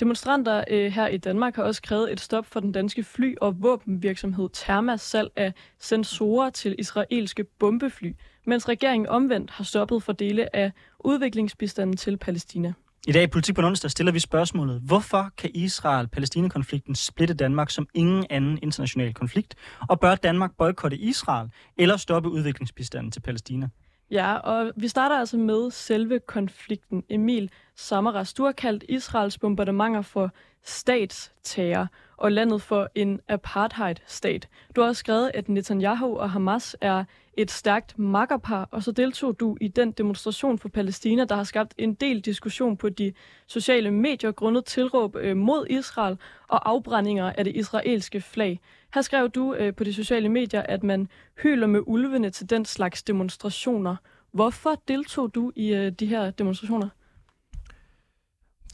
Demonstranter 0.00 0.64
øh, 0.70 0.92
her 0.92 1.06
i 1.06 1.16
Danmark 1.16 1.56
har 1.56 1.62
også 1.62 1.82
krævet 1.82 2.12
et 2.12 2.20
stop 2.20 2.46
for 2.46 2.60
den 2.60 2.72
danske 2.72 3.04
fly- 3.04 3.34
og 3.40 3.62
våbenvirksomhed 3.62 4.48
Thermas 4.54 5.00
salg 5.00 5.30
af 5.36 5.52
sensorer 5.78 6.50
til 6.50 6.74
israelske 6.78 7.44
bombefly, 7.44 8.12
mens 8.46 8.68
regeringen 8.68 9.08
omvendt 9.08 9.50
har 9.50 9.64
stoppet 9.64 10.02
for 10.02 10.12
dele 10.12 10.56
af 10.56 10.72
udviklingsbistanden 11.04 11.96
til 11.96 12.16
Palæstina. 12.16 12.72
I 13.06 13.12
dag 13.12 13.22
i 13.22 13.26
Politik 13.26 13.54
på 13.54 13.62
onsdag 13.62 13.90
stiller 13.90 14.12
vi 14.12 14.18
spørgsmålet, 14.18 14.80
hvorfor 14.80 15.30
kan 15.38 15.50
Israel-Palæstina-konflikten 15.54 16.94
splitte 16.94 17.34
Danmark 17.34 17.70
som 17.70 17.86
ingen 17.94 18.26
anden 18.30 18.58
international 18.62 19.14
konflikt, 19.14 19.54
og 19.88 20.00
bør 20.00 20.14
Danmark 20.14 20.50
boykotte 20.58 20.96
Israel 20.96 21.50
eller 21.78 21.96
stoppe 21.96 22.30
udviklingsbistanden 22.30 23.12
til 23.12 23.20
Palæstina? 23.20 23.68
Ja, 24.10 24.36
og 24.36 24.72
vi 24.76 24.88
starter 24.88 25.16
altså 25.16 25.36
med 25.36 25.70
selve 25.70 26.20
konflikten. 26.20 27.04
Emil 27.08 27.50
Samaras, 27.74 28.34
du 28.34 28.44
har 28.44 28.52
kaldt 28.52 28.84
Israels 28.88 29.38
bombardementer 29.38 30.02
for 30.02 30.30
statstager 30.64 31.86
og 32.16 32.32
landet 32.32 32.62
for 32.62 32.88
en 32.94 33.20
apartheid-stat. 33.28 34.48
Du 34.76 34.80
har 34.80 34.88
også 34.88 35.00
skrevet, 35.00 35.30
at 35.34 35.48
Netanyahu 35.48 36.16
og 36.18 36.30
Hamas 36.30 36.76
er 36.80 37.04
et 37.36 37.50
stærkt 37.50 37.98
makkerpar, 37.98 38.68
og 38.70 38.82
så 38.82 38.92
deltog 38.92 39.40
du 39.40 39.56
i 39.60 39.68
den 39.68 39.92
demonstration 39.92 40.58
for 40.58 40.68
Palæstina, 40.68 41.24
der 41.24 41.34
har 41.34 41.44
skabt 41.44 41.74
en 41.78 41.94
del 41.94 42.20
diskussion 42.20 42.76
på 42.76 42.88
de 42.88 43.12
sociale 43.46 43.90
medier 43.90 44.32
grundet 44.32 44.64
tilråb 44.64 45.16
øh, 45.16 45.36
mod 45.36 45.66
Israel 45.70 46.18
og 46.48 46.70
afbrændinger 46.70 47.32
af 47.32 47.44
det 47.44 47.56
israelske 47.56 48.20
flag. 48.20 48.60
Her 48.94 49.02
skrev 49.02 49.30
du 49.30 49.54
øh, 49.54 49.74
på 49.74 49.84
de 49.84 49.94
sociale 49.94 50.28
medier, 50.28 50.62
at 50.62 50.82
man 50.82 51.08
hyler 51.42 51.66
med 51.66 51.80
ulvene 51.86 52.30
til 52.30 52.50
den 52.50 52.64
slags 52.64 53.02
demonstrationer. 53.02 53.96
Hvorfor 54.32 54.82
deltog 54.88 55.34
du 55.34 55.52
i 55.56 55.74
øh, 55.74 55.92
de 55.92 56.06
her 56.06 56.30
demonstrationer? 56.30 56.88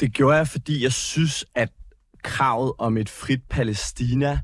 Det 0.01 0.13
gjorde 0.13 0.37
jeg, 0.37 0.49
fordi 0.49 0.83
jeg 0.83 0.93
synes, 0.93 1.45
at 1.55 1.69
kravet 2.23 2.73
om 2.79 2.97
et 2.97 3.09
frit 3.09 3.43
Palæstina 3.49 4.41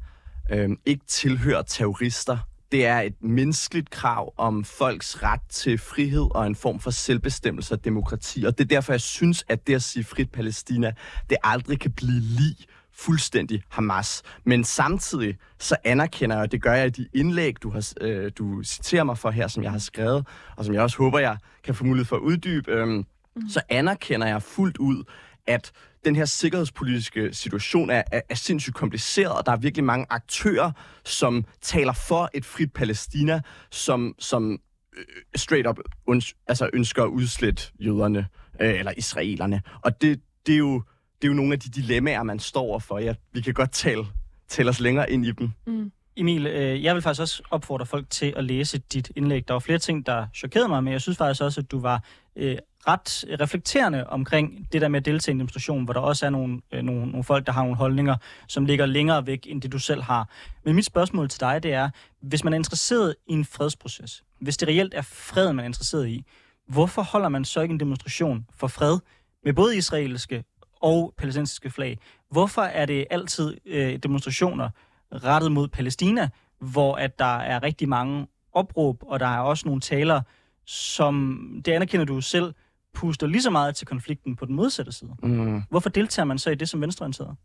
øh, 0.51 0.71
ikke 0.87 1.05
tilhører 1.07 1.63
terrorister. 1.63 2.39
Det 2.73 2.87
er 2.87 3.01
et 3.01 3.23
menneskeligt 3.23 3.91
krav 3.91 4.35
om 4.37 4.65
folks 4.65 5.23
ret 5.23 5.41
til 5.49 5.79
frihed 5.79 6.27
og 6.31 6.47
en 6.47 6.55
form 6.55 6.81
for 6.81 6.91
selvbestemmelse 6.91 7.75
og 7.75 7.85
demokrati. 7.85 8.45
Og 8.45 8.59
det 8.59 8.65
er 8.65 8.69
derfor, 8.69 8.93
jeg 8.93 9.01
synes, 9.01 9.45
at 9.49 9.67
det 9.67 9.75
at 9.75 9.83
sige 9.83 10.05
frit 10.05 10.31
Palæstina, 10.31 10.93
det 11.31 11.39
aldrig 11.43 11.81
kan 11.81 11.93
blive 11.93 12.21
lige 12.21 12.67
fuldstændig 12.99 13.63
Hamas. 13.69 14.23
Men 14.45 14.65
samtidig 14.65 15.37
så 15.59 15.77
anerkender 15.85 16.37
jeg, 16.37 16.43
og 16.43 16.53
det 16.53 16.63
gør 16.63 16.73
jeg 16.73 16.87
i 16.87 16.91
de 16.91 17.09
indlæg, 17.13 17.63
du, 17.63 17.71
har, 17.71 17.93
øh, 18.01 18.31
du 18.39 18.63
citerer 18.63 19.05
mig 19.05 19.19
for 19.19 19.31
her, 19.31 19.49
som 19.49 19.63
jeg 19.63 19.71
har 19.71 19.79
skrevet, 19.79 20.27
og 20.57 20.65
som 20.65 20.75
jeg 20.75 20.83
også 20.83 20.97
håber, 20.97 21.19
jeg 21.19 21.37
kan 21.65 21.75
få 21.75 21.85
mulighed 21.85 22.05
for 22.05 22.17
at 22.17 22.23
uddybe, 22.23 22.71
øh, 22.71 22.89
mm. 22.89 23.05
så 23.49 23.61
anerkender 23.69 24.27
jeg 24.27 24.43
fuldt 24.43 24.79
ud, 24.79 25.05
at 25.47 25.73
den 26.05 26.17
her 26.17 26.25
sikkerhedspolitiske 26.25 27.35
situation 27.35 27.91
er, 27.91 28.03
er, 28.13 28.21
er 28.29 28.35
sindssygt 28.35 28.75
kompliceret, 28.75 29.33
og 29.33 29.47
der 29.47 29.53
er 29.53 29.57
virkelig 29.57 29.85
mange 29.85 30.07
aktører, 30.11 30.73
som 31.05 31.45
taler 31.63 31.93
for 31.93 32.31
et 32.35 32.45
frit 32.45 32.73
Palæstina, 32.73 33.41
som, 33.71 34.15
som 34.19 34.59
øh, 34.97 35.05
straight 35.37 35.69
up 35.69 35.79
uns, 36.07 36.35
altså 36.47 36.71
ønsker 36.73 37.03
at 37.03 37.09
udslette 37.09 37.63
jøderne, 37.81 38.27
øh, 38.61 38.79
eller 38.79 38.93
israelerne. 38.97 39.63
Og 39.83 40.01
det, 40.01 40.21
det, 40.47 40.55
er 40.55 40.59
jo, 40.59 40.83
det 41.23 41.29
er 41.29 41.29
jo 41.29 41.35
nogle 41.35 41.53
af 41.53 41.61
de 41.61 41.71
dilemmaer, 41.71 42.23
man 42.23 42.39
står 42.39 42.63
overfor. 42.63 42.99
Ja, 42.99 43.15
vi 43.33 43.41
kan 43.41 43.55
godt 43.55 43.73
tale, 43.73 44.05
tale 44.49 44.71
os 44.71 44.81
længere 44.81 45.11
ind 45.11 45.27
i 45.27 45.31
dem. 45.31 45.51
Mm. 45.67 45.93
Emil, 46.17 46.47
øh, 46.47 46.85
jeg 46.85 46.95
vil 46.95 47.03
faktisk 47.03 47.21
også 47.21 47.43
opfordre 47.51 47.87
folk 47.87 48.11
til 48.11 48.35
at 48.37 48.45
læse 48.45 48.79
dit 48.79 49.13
indlæg. 49.17 49.49
Der 49.49 49.55
var 49.55 49.59
flere 49.59 49.79
ting, 49.79 50.07
der 50.07 50.27
chokerede 50.35 50.69
mig, 50.69 50.85
men 50.85 50.93
jeg 50.93 51.01
synes 51.01 51.19
faktisk 51.19 51.43
også, 51.43 51.61
at 51.61 51.71
du 51.71 51.81
var 51.81 52.03
øh, 52.37 52.57
ret 52.89 53.41
reflekterende 53.41 54.07
omkring 54.07 54.69
det 54.73 54.81
der 54.81 54.89
med 54.89 55.01
at 55.01 55.05
deltage 55.05 55.33
i 55.33 55.35
en 55.35 55.39
demonstration, 55.39 55.85
hvor 55.85 55.93
der 55.93 56.01
også 56.01 56.27
er 56.27 56.31
nogle, 56.31 56.61
øh, 56.73 56.83
nogle, 56.83 57.07
nogle 57.07 57.25
folk, 57.25 57.47
der 57.47 57.53
har 57.53 57.63
nogle 57.63 57.77
holdninger, 57.77 58.17
som 58.49 58.65
ligger 58.65 58.87
længere 58.87 59.27
væk, 59.27 59.47
end 59.47 59.63
det 59.63 59.73
du 59.73 59.79
selv 59.79 60.03
har. 60.03 60.29
Men 60.65 60.75
mit 60.75 60.85
spørgsmål 60.85 61.29
til 61.29 61.41
dig, 61.41 61.63
det 61.63 61.73
er, 61.73 61.91
hvis 62.21 62.45
man 62.45 62.53
er 62.53 62.57
interesseret 62.57 63.15
i 63.29 63.33
en 63.33 63.45
fredsproces, 63.45 64.25
hvis 64.41 64.57
det 64.57 64.69
reelt 64.69 64.95
er 64.95 65.03
fred, 65.03 65.53
man 65.53 65.63
er 65.63 65.67
interesseret 65.67 66.09
i, 66.09 66.25
hvorfor 66.69 67.03
holder 67.03 67.29
man 67.29 67.45
så 67.45 67.61
ikke 67.61 67.73
en 67.73 67.81
demonstration 67.81 68.47
for 68.57 68.67
fred 68.67 68.99
med 69.45 69.53
både 69.53 69.77
israelske 69.77 70.45
og 70.87 71.15
palæstinensiske 71.17 71.71
flag? 71.71 71.99
Hvorfor 72.31 72.63
er 72.63 72.87
det 72.87 73.07
altid 73.11 73.57
øh, 73.67 73.97
demonstrationer 73.97 74.71
rettet 75.13 75.53
mod 75.53 75.69
Palæstina, 75.69 76.29
hvor 76.59 76.95
at 76.95 77.19
der 77.19 77.37
er 77.39 77.63
rigtig 77.63 77.89
mange 77.89 78.27
opråb, 78.53 79.03
og 79.07 79.21
der 79.21 79.27
er 79.27 79.39
også 79.39 79.69
nogle 79.69 79.81
taler, 79.81 80.23
som, 80.67 81.41
det 81.65 81.73
anerkender 81.73 82.07
du 82.07 82.21
selv, 82.21 82.55
puster 82.95 83.27
lige 83.27 83.43
så 83.43 83.51
meget 83.51 83.77
til 83.77 83.87
konflikten 83.87 84.37
på 84.37 84.45
den 84.45 84.55
modsatte 84.55 84.93
side. 84.93 85.11
Mm. 85.23 85.63
Hvorfor 85.71 85.91
deltager 85.91 86.27
man 86.27 86.39
så 86.39 86.51
i 86.51 86.55
det 86.55 86.69
som 86.69 86.81
venstreorienteret? 86.81 87.37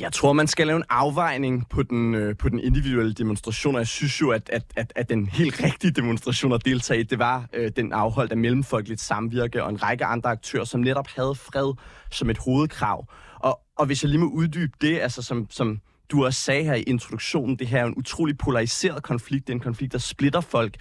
Jeg 0.00 0.12
tror, 0.12 0.32
man 0.32 0.46
skal 0.46 0.66
lave 0.66 0.76
en 0.76 0.84
afvejning 0.88 1.68
på 1.68 1.82
den, 1.82 2.14
øh, 2.14 2.36
på 2.36 2.48
den 2.48 2.60
individuelle 2.60 3.12
demonstration, 3.12 3.74
og 3.74 3.78
jeg 3.78 3.86
synes 3.86 4.20
jo, 4.20 4.30
at, 4.30 4.50
at, 4.52 4.62
at, 4.76 4.92
at 4.96 5.08
den 5.08 5.26
helt 5.26 5.62
rigtige 5.62 5.90
demonstration 5.90 6.52
at 6.52 6.64
deltage 6.64 7.00
i, 7.00 7.02
det 7.02 7.18
var 7.18 7.46
øh, 7.52 7.70
den 7.76 7.92
afholdt 7.92 8.32
af 8.32 8.38
Mellemfolkeligt 8.38 9.00
Samvirke 9.00 9.64
og 9.64 9.70
en 9.70 9.82
række 9.82 10.04
andre 10.04 10.30
aktører, 10.30 10.64
som 10.64 10.80
netop 10.80 11.08
havde 11.16 11.34
fred 11.34 11.74
som 12.10 12.30
et 12.30 12.38
hovedkrav. 12.38 13.08
Og, 13.40 13.60
og 13.76 13.86
hvis 13.86 14.02
jeg 14.02 14.10
lige 14.10 14.20
må 14.20 14.26
uddybe 14.26 14.72
det, 14.80 14.98
altså 14.98 15.22
som, 15.22 15.46
som 15.50 15.80
du 16.10 16.24
også 16.24 16.40
sagde 16.40 16.64
her 16.64 16.74
i 16.74 16.82
introduktionen, 16.82 17.56
det 17.56 17.66
her 17.66 17.80
er 17.80 17.86
en 17.86 17.94
utrolig 17.96 18.38
polariseret 18.38 19.02
konflikt, 19.02 19.46
det 19.46 19.52
er 19.52 19.56
en 19.56 19.60
konflikt, 19.60 19.92
der 19.92 19.98
splitter 19.98 20.40
folk. 20.40 20.76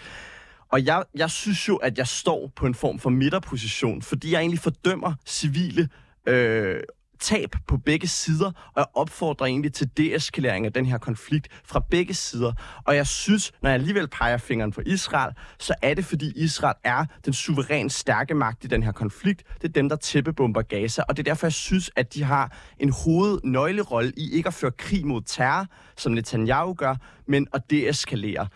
Og 0.71 0.85
jeg, 0.85 1.03
jeg 1.15 1.31
synes 1.31 1.67
jo, 1.67 1.75
at 1.75 1.97
jeg 1.97 2.07
står 2.07 2.51
på 2.55 2.65
en 2.65 2.75
form 2.75 2.99
for 2.99 3.09
midterposition, 3.09 4.01
fordi 4.01 4.31
jeg 4.31 4.39
egentlig 4.39 4.59
fordømmer 4.59 5.13
civile 5.25 5.89
øh, 6.27 6.79
tab 7.25 7.55
på 7.67 7.77
begge 7.77 8.07
sider, 8.07 8.47
og 8.47 8.77
jeg 8.77 8.85
opfordrer 8.93 9.47
egentlig 9.47 9.73
til 9.73 9.89
deeskalering 9.97 10.65
af 10.65 10.73
den 10.73 10.85
her 10.85 10.97
konflikt 10.97 11.47
fra 11.63 11.79
begge 11.79 12.13
sider. 12.13 12.53
Og 12.85 12.95
jeg 12.95 13.07
synes, 13.07 13.51
når 13.61 13.69
jeg 13.69 13.79
alligevel 13.79 14.07
peger 14.07 14.37
fingeren 14.37 14.71
på 14.71 14.81
Israel, 14.85 15.33
så 15.59 15.75
er 15.81 15.93
det, 15.93 16.05
fordi 16.05 16.31
Israel 16.35 16.75
er 16.83 17.05
den 17.25 17.33
suverænt 17.33 17.93
stærke 17.93 18.33
magt 18.33 18.63
i 18.63 18.67
den 18.67 18.83
her 18.83 18.91
konflikt. 18.91 19.43
Det 19.61 19.67
er 19.67 19.71
dem, 19.71 19.89
der 19.89 19.95
tæppebomber 19.95 20.61
Gaza, 20.61 21.01
og 21.09 21.17
det 21.17 21.27
er 21.27 21.31
derfor, 21.31 21.47
jeg 21.47 21.53
synes, 21.53 21.91
at 21.95 22.13
de 22.13 22.23
har 22.23 22.57
en 22.79 22.89
hovednøglerolle 22.89 24.13
i 24.17 24.31
ikke 24.31 24.47
at 24.47 24.53
føre 24.53 24.71
krig 24.71 25.05
mod 25.05 25.21
terror, 25.21 25.65
som 25.97 26.11
Netanyahu 26.11 26.73
gør, 26.73 26.95
men 27.27 27.47
at 27.53 27.61
deeskalere. 27.69 28.47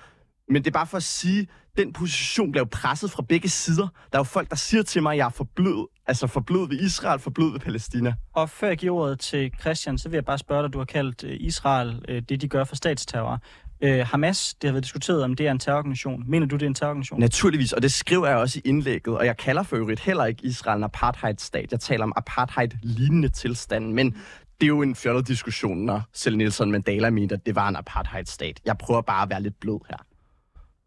Men 0.50 0.64
det 0.64 0.68
er 0.68 0.72
bare 0.72 0.88
for 0.88 0.98
at 0.98 1.04
sige, 1.04 1.48
den 1.78 1.94
position 1.94 2.52
bliver 2.52 2.66
presset 2.66 3.12
fra 3.12 3.22
begge 3.22 3.50
sider. 3.50 3.88
Der 4.12 4.18
er 4.18 4.20
jo 4.20 4.24
folk, 4.24 4.50
der 4.50 4.56
siger 4.56 4.84
til 4.84 5.04
mig, 5.04 5.12
at 5.12 5.18
jeg 5.18 5.26
er 5.26 5.30
for 5.30 5.48
blød, 5.56 5.88
altså 6.10 6.28
for 6.28 6.40
blød 6.40 6.70
ved 6.70 6.80
Israel, 6.80 7.20
for 7.20 7.30
blød 7.30 7.52
ved 7.52 7.60
Palæstina. 7.60 8.14
Og 8.34 8.50
før 8.50 8.68
jeg 8.68 8.78
giver 8.78 8.96
ordet 8.96 9.20
til 9.20 9.52
Christian, 9.60 9.98
så 9.98 10.10
vil 10.10 10.16
jeg 10.16 10.26
bare 10.26 10.38
spørge 10.38 10.64
dig, 10.64 10.74
du 10.74 10.78
har 10.78 10.86
kaldt 10.86 11.24
øh, 11.24 11.38
Israel 11.40 12.06
øh, 12.08 12.22
det, 12.30 12.42
de 12.42 12.48
gør 12.48 12.64
for 12.64 12.76
statsterror. 12.76 13.40
Øh, 13.82 14.08
Hamas, 14.08 14.54
det 14.62 14.68
har 14.68 14.74
været 14.74 14.84
diskuteret, 14.84 15.24
om 15.24 15.36
det 15.36 15.48
er 15.48 15.52
en 15.52 15.60
terrororganisation. 15.60 16.24
Mener 16.28 16.48
du, 16.48 16.56
det 16.56 16.64
er 16.64 16.68
en 16.68 16.74
terrororganisation? 16.74 17.20
Naturligvis, 17.20 17.74
og 17.74 17.82
det 17.82 17.92
skriver 17.92 18.28
jeg 18.28 18.38
også 18.38 18.60
i 18.60 18.70
indlægget, 18.70 19.18
og 19.18 19.26
jeg 19.26 19.38
kalder 19.38 19.64
for 19.64 19.76
øvrigt 19.76 20.00
heller 20.00 20.26
ikke 20.26 20.46
Israel 20.46 20.78
en 20.78 20.84
apartheid-stat. 20.84 21.72
Jeg 21.72 21.80
taler 21.80 22.04
om 22.04 22.14
apartheid-lignende 22.16 23.30
tilstand, 23.30 23.94
men 23.94 24.12
det 24.62 24.66
er 24.66 24.68
jo 24.68 24.82
en 24.82 24.96
fjollet 24.96 25.28
diskussion, 25.28 25.78
når 25.78 26.02
selv 26.14 26.38
Nelson 26.38 26.72
Mandela 26.72 27.10
mente, 27.10 27.36
at 27.36 27.46
det 27.46 27.56
var 27.56 27.68
en 27.68 27.76
apartheid-stat. 27.76 28.60
Jeg 28.66 28.78
prøver 28.78 29.02
bare 29.02 29.24
at 29.24 29.30
være 29.30 29.42
lidt 29.42 29.60
blød 29.60 29.80
her. 29.90 29.98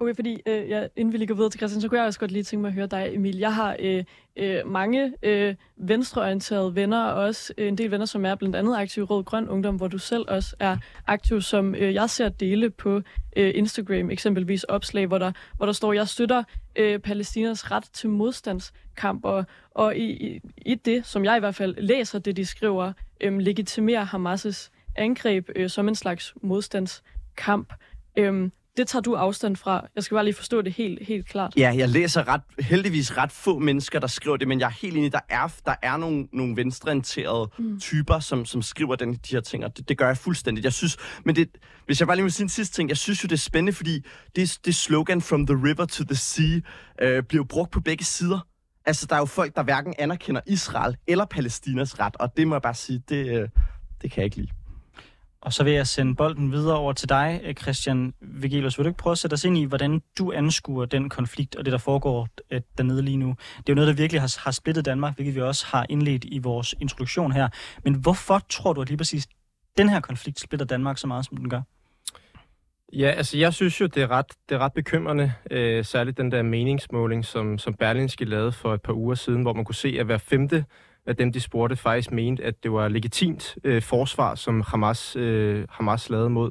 Okay, 0.03 0.15
fordi 0.15 0.43
øh, 0.47 0.69
ja, 0.69 0.87
inden 0.97 1.13
vi 1.13 1.19
lige 1.19 1.29
går 1.29 1.35
videre 1.35 1.51
til 1.51 1.59
Christian, 1.59 1.81
så 1.81 1.89
kunne 1.89 1.99
jeg 1.99 2.07
også 2.07 2.21
godt 2.21 2.31
lige 2.31 2.43
tænke 2.43 2.61
mig 2.61 2.69
at 2.69 2.75
høre 2.75 2.87
dig, 2.87 3.11
Emil. 3.13 3.39
Jeg 3.39 3.55
har 3.55 3.77
øh, 3.79 4.05
øh, 4.37 4.67
mange 4.67 5.13
øh, 5.23 5.55
venstreorienterede 5.77 6.75
venner, 6.75 7.05
og 7.05 7.23
også 7.23 7.55
øh, 7.59 7.69
en 7.69 7.79
del 7.79 7.91
venner, 7.91 8.07
som 8.07 8.25
er 8.25 8.35
blandt 8.35 8.57
andet 8.57 8.77
aktiv 8.77 9.05
Rød 9.05 9.25
Grøn 9.25 9.49
Ungdom, 9.49 9.77
hvor 9.77 9.89
du 9.89 9.99
selv 9.99 10.25
også 10.29 10.57
er 10.61 10.77
aktiv, 11.07 11.41
som 11.41 11.75
øh, 11.75 11.95
jeg 11.95 12.11
ser 12.11 12.29
dele 12.29 12.71
på 12.71 13.01
øh, 13.37 13.53
Instagram, 13.55 14.11
eksempelvis 14.11 14.65
opslag, 14.65 15.07
hvor 15.07 15.19
der, 15.19 15.33
hvor 15.57 15.67
der 15.67 15.73
står, 15.73 15.93
jeg 15.93 16.09
støtter 16.09 16.43
øh, 16.77 16.99
Palæstinas 16.99 17.71
ret 17.71 17.85
til 17.93 18.11
modstandskamp, 18.11 19.25
og, 19.25 19.45
og 19.71 19.97
i, 19.97 20.27
i, 20.27 20.41
i 20.57 20.75
det, 20.75 21.07
som 21.07 21.25
jeg 21.25 21.37
i 21.37 21.41
hvert 21.41 21.55
fald 21.55 21.75
læser 21.79 22.19
det, 22.19 22.37
de 22.37 22.45
skriver, 22.45 22.93
øh, 23.21 23.39
legitimerer 23.39 24.05
Hamas' 24.05 24.71
angreb 24.97 25.49
øh, 25.57 25.71
som 25.71 25.89
en 25.89 25.95
slags 25.95 26.35
modstandskamp. 26.43 27.73
Øh, 28.17 28.51
det 28.77 28.89
tager 28.89 29.01
du 29.01 29.15
afstand 29.15 29.57
fra. 29.57 29.87
Jeg 29.95 30.05
skal 30.05 30.15
bare 30.15 30.25
lige 30.25 30.35
forstå 30.35 30.63
det 30.63 30.73
helt, 30.73 31.07
helt 31.07 31.29
klart. 31.29 31.53
Ja, 31.57 31.75
jeg 31.77 31.89
læser 31.89 32.29
ret, 32.29 32.41
heldigvis 32.59 33.17
ret 33.17 33.33
få 33.33 33.59
mennesker, 33.59 34.01
der 34.01 34.07
skriver 34.07 34.37
det, 34.37 34.49
men 34.49 34.61
jeg 34.61 34.67
er 34.67 34.71
helt 34.83 34.97
enig, 34.97 35.13
der 35.13 35.21
er, 35.29 35.55
der 35.67 35.75
er 35.83 35.97
nogle, 35.97 36.29
nogle 36.33 36.57
venstreorienterede 36.57 37.51
mm. 37.59 37.81
typer, 37.81 38.19
som, 38.19 38.45
som 38.45 38.63
skriver 38.63 38.97
den, 38.97 39.13
de 39.15 39.19
her 39.31 39.41
ting, 39.41 39.65
og 39.65 39.77
det, 39.77 39.89
det 39.89 39.99
gør 39.99 40.07
jeg 40.07 40.17
fuldstændigt. 40.17 40.65
Jeg 40.65 40.73
synes, 40.73 40.97
men 41.25 41.37
det, 41.37 41.49
hvis 41.87 42.01
jeg 42.01 42.07
bare 42.07 42.17
lige 42.17 42.25
må 42.25 42.31
sige 42.31 42.45
en 42.45 42.49
sidste 42.49 42.77
ting, 42.77 42.89
jeg 42.89 42.97
synes 42.97 43.25
jo, 43.25 43.27
det 43.27 43.33
er 43.33 43.39
spændende, 43.39 43.73
fordi 43.73 44.05
det, 44.37 44.59
det 44.65 44.75
slogan 44.75 45.23
From 45.23 45.47
the 45.47 45.57
river 45.57 45.85
to 45.85 46.05
the 46.05 46.17
sea 46.17 46.61
øh, 47.03 47.23
bliver 47.23 47.45
brugt 47.45 47.71
på 47.71 47.81
begge 47.81 48.05
sider. 48.05 48.47
Altså, 48.87 49.07
der 49.07 49.15
er 49.15 49.21
jo 49.21 49.25
folk, 49.25 49.57
der 49.57 49.63
hverken 49.63 49.95
anerkender 49.99 50.41
Israel 50.47 50.97
eller 51.07 51.25
Palæstinas 51.25 52.01
ret, 52.01 52.17
og 52.17 52.37
det 52.37 52.49
må 52.49 52.55
jeg 52.55 52.63
bare 52.63 52.75
sige, 52.75 53.03
det, 53.09 53.27
øh, 53.27 53.49
det 54.03 54.11
kan 54.11 54.17
jeg 54.17 54.25
ikke 54.25 54.37
lide. 54.37 54.49
Og 55.43 55.53
så 55.53 55.65
vil 55.65 55.73
jeg 55.73 55.87
sende 55.87 56.15
bolden 56.15 56.53
videre 56.53 56.77
over 56.77 56.93
til 56.93 57.09
dig, 57.09 57.41
øh, 57.45 57.55
Christian 57.55 58.15
Vigelius. 58.21 58.79
Vil 58.79 58.85
du 58.85 58.89
ikke 58.89 58.99
prøve 58.99 59.13
at 59.13 59.19
sætte 59.19 59.35
os 59.35 59.45
ind 59.45 59.59
i, 59.59 59.65
hvordan 59.65 60.03
du 60.19 60.33
anskuer 60.33 60.85
den 60.85 61.09
konflikt 61.09 61.57
og 61.57 61.65
det, 61.65 61.73
der 61.73 61.79
foregår 61.79 62.29
øh, 62.51 62.61
dernede 62.79 63.03
lige 63.03 63.17
nu? 63.17 63.29
Det 63.29 63.57
er 63.57 63.63
jo 63.69 63.75
noget, 63.75 63.89
der 63.89 63.95
virkelig 63.95 64.21
har, 64.21 64.39
har 64.45 64.51
splittet 64.51 64.85
Danmark, 64.85 65.15
hvilket 65.15 65.35
vi 65.35 65.41
også 65.41 65.67
har 65.67 65.87
indledt 65.89 66.25
i 66.25 66.39
vores 66.39 66.75
introduktion 66.81 67.33
her. 67.33 67.49
Men 67.85 67.95
hvorfor 67.95 68.41
tror 68.49 68.73
du, 68.73 68.81
at 68.81 68.89
lige 68.89 68.99
præcis 68.99 69.29
den 69.77 69.89
her 69.89 70.01
konflikt 70.01 70.41
splitter 70.41 70.67
Danmark 70.67 70.99
så 70.99 71.07
meget, 71.07 71.27
som 71.27 71.37
den 71.37 71.51
gør? 71.51 71.61
Ja, 72.93 73.11
altså 73.11 73.39
jeg 73.39 73.55
synes 73.55 73.81
jo, 73.81 73.87
det 73.87 74.03
er 74.03 74.11
ret, 74.11 74.27
det 74.49 74.55
er 74.55 74.59
ret 74.59 74.73
bekymrende, 74.73 75.33
øh, 75.51 75.85
særligt 75.85 76.17
den 76.17 76.31
der 76.31 76.43
meningsmåling, 76.43 77.25
som, 77.25 77.59
som 77.59 77.75
Berlinske 77.75 78.25
lavede 78.25 78.53
for 78.53 78.75
et 78.75 78.83
par 78.83 78.93
uger 78.93 79.15
siden, 79.15 79.43
hvor 79.43 79.53
man 79.53 79.65
kunne 79.65 79.75
se, 79.75 79.97
at 79.99 80.07
hver 80.07 80.19
femte 80.19 80.65
at 81.07 81.19
dem, 81.19 81.33
de 81.33 81.41
spurgte, 81.41 81.77
faktisk 81.77 82.13
mente, 82.13 82.45
at 82.45 82.63
det 82.63 82.73
var 82.73 82.89
legitimt 82.89 83.57
øh, 83.65 83.83
forsvar, 83.83 84.35
som 84.35 84.61
Hamas, 84.61 85.17
øh, 85.17 85.65
Hamas 85.71 86.11
lavede 86.11 86.31
mod, 86.31 86.51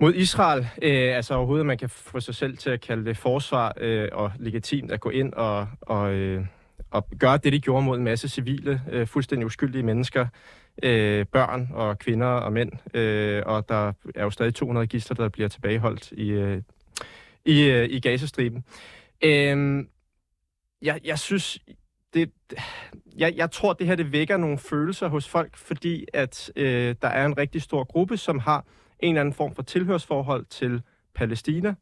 mod 0.00 0.14
Israel. 0.14 0.68
Øh, 0.82 1.16
altså 1.16 1.34
overhovedet, 1.34 1.66
man 1.66 1.78
kan 1.78 1.88
få 1.88 2.20
sig 2.20 2.34
selv 2.34 2.56
til 2.56 2.70
at 2.70 2.80
kalde 2.80 3.04
det 3.04 3.16
forsvar 3.16 3.74
øh, 3.76 4.08
og 4.12 4.32
legitimt 4.38 4.92
at 4.92 5.00
gå 5.00 5.10
ind 5.10 5.32
og, 5.32 5.68
og, 5.80 6.12
øh, 6.12 6.44
og 6.90 7.06
gøre 7.18 7.36
det, 7.36 7.52
de 7.52 7.60
gjorde 7.60 7.84
mod 7.84 7.98
en 7.98 8.04
masse 8.04 8.28
civile, 8.28 8.82
øh, 8.90 9.06
fuldstændig 9.06 9.46
uskyldige 9.46 9.82
mennesker, 9.82 10.26
øh, 10.82 11.26
børn 11.26 11.68
og 11.72 11.98
kvinder 11.98 12.26
og 12.26 12.52
mænd. 12.52 12.72
Øh, 12.94 13.42
og 13.46 13.68
der 13.68 13.92
er 14.14 14.22
jo 14.22 14.30
stadig 14.30 14.54
200 14.54 14.86
gister, 14.86 15.14
der 15.14 15.28
bliver 15.28 15.48
tilbageholdt 15.48 16.12
i, 16.12 16.28
øh, 16.28 16.62
i, 17.44 17.62
øh, 17.62 17.88
i 17.90 18.00
Gazastriben. 18.00 18.64
Øh, 19.24 19.84
jeg, 20.82 21.00
jeg 21.04 21.18
synes, 21.18 21.58
jeg, 23.16 23.34
jeg 23.36 23.50
tror, 23.50 23.72
det 23.72 23.86
her 23.86 23.94
det 23.94 24.12
vækker 24.12 24.36
nogle 24.36 24.58
følelser 24.58 25.08
hos 25.08 25.28
folk, 25.28 25.56
fordi 25.56 26.06
at 26.12 26.52
øh, 26.56 26.94
der 27.02 27.08
er 27.08 27.26
en 27.26 27.38
rigtig 27.38 27.62
stor 27.62 27.84
gruppe, 27.84 28.16
som 28.16 28.38
har 28.38 28.64
en 29.00 29.08
eller 29.08 29.20
anden 29.20 29.34
form 29.34 29.54
for 29.54 29.62
tilhørsforhold 29.62 30.44
til 30.44 30.82
Palæstina. 31.14 31.74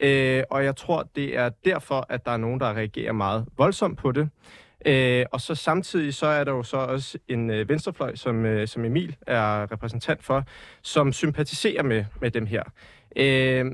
Øh, 0.00 0.42
og 0.50 0.64
jeg 0.64 0.76
tror, 0.76 1.10
det 1.16 1.36
er 1.36 1.50
derfor, 1.64 2.06
at 2.08 2.24
der 2.24 2.32
er 2.32 2.36
nogen, 2.36 2.60
der 2.60 2.74
reagerer 2.74 3.12
meget 3.12 3.46
voldsomt 3.56 3.98
på 3.98 4.12
det. 4.12 4.28
Øh, 4.86 5.24
og 5.32 5.40
så 5.40 5.54
samtidig 5.54 6.14
så 6.14 6.26
er 6.26 6.44
der 6.44 6.52
jo 6.52 6.62
så 6.62 6.76
også 6.76 7.18
en 7.28 7.50
øh, 7.50 7.68
venstrefløj, 7.68 8.14
som, 8.14 8.46
øh, 8.46 8.68
som 8.68 8.84
Emil 8.84 9.16
er 9.26 9.72
repræsentant 9.72 10.24
for, 10.24 10.44
som 10.82 11.12
sympatiserer 11.12 11.82
med, 11.82 12.04
med 12.20 12.30
dem 12.30 12.46
her. 12.46 12.62
Øh, 13.16 13.66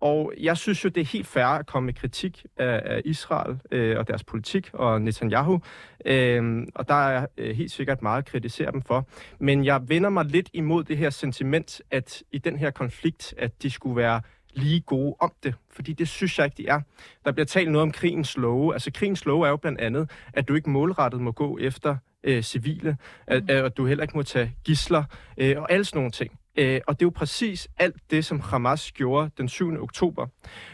og 0.00 0.32
jeg 0.40 0.56
synes 0.56 0.84
jo, 0.84 0.88
det 0.88 1.00
er 1.00 1.04
helt 1.04 1.26
fair 1.26 1.44
at 1.44 1.66
komme 1.66 1.86
med 1.86 1.94
kritik 1.94 2.46
af, 2.56 2.82
af 2.84 3.02
Israel 3.04 3.60
øh, 3.70 3.98
og 3.98 4.08
deres 4.08 4.24
politik 4.24 4.70
og 4.72 5.02
Netanyahu. 5.02 5.60
Øh, 6.04 6.66
og 6.74 6.88
der 6.88 6.94
er 6.94 7.26
øh, 7.38 7.56
helt 7.56 7.70
sikkert 7.70 8.02
meget 8.02 8.18
at 8.18 8.24
kritisere 8.24 8.72
dem 8.72 8.82
for. 8.82 9.08
Men 9.38 9.64
jeg 9.64 9.88
vender 9.88 10.10
mig 10.10 10.24
lidt 10.24 10.50
imod 10.52 10.84
det 10.84 10.96
her 10.96 11.10
sentiment, 11.10 11.82
at 11.90 12.22
i 12.32 12.38
den 12.38 12.56
her 12.56 12.70
konflikt, 12.70 13.34
at 13.38 13.62
de 13.62 13.70
skulle 13.70 13.96
være 13.96 14.20
lige 14.54 14.80
gode 14.80 15.14
om 15.20 15.32
det, 15.42 15.54
fordi 15.70 15.92
det 15.92 16.08
synes 16.08 16.38
jeg 16.38 16.44
ikke, 16.44 16.56
de 16.56 16.68
er. 16.68 16.80
Der 17.24 17.32
bliver 17.32 17.46
talt 17.46 17.72
noget 17.72 17.82
om 17.82 17.92
krigens 17.92 18.36
love. 18.36 18.72
Altså 18.72 18.90
krigens 18.92 19.26
love 19.26 19.46
er 19.46 19.50
jo 19.50 19.56
blandt 19.56 19.80
andet, 19.80 20.10
at 20.32 20.48
du 20.48 20.54
ikke 20.54 20.70
målrettet 20.70 21.20
må 21.20 21.32
gå 21.32 21.58
efter 21.58 21.96
øh, 22.24 22.42
civile, 22.42 22.96
at, 23.26 23.42
mm. 23.42 23.50
at 23.50 23.76
du 23.76 23.86
heller 23.86 24.02
ikke 24.02 24.16
må 24.16 24.22
tage 24.22 24.52
gisler 24.64 25.04
øh, 25.38 25.56
og 25.58 25.72
alle 25.72 25.84
sådan 25.84 25.98
nogle 25.98 26.10
ting. 26.10 26.39
Øh, 26.56 26.80
og 26.86 27.00
det 27.00 27.02
er 27.02 27.06
jo 27.06 27.10
præcis 27.10 27.68
alt 27.78 28.10
det, 28.10 28.24
som 28.24 28.40
Hamas 28.40 28.92
gjorde 28.92 29.30
den 29.38 29.48
7. 29.48 29.82
oktober. 29.82 30.26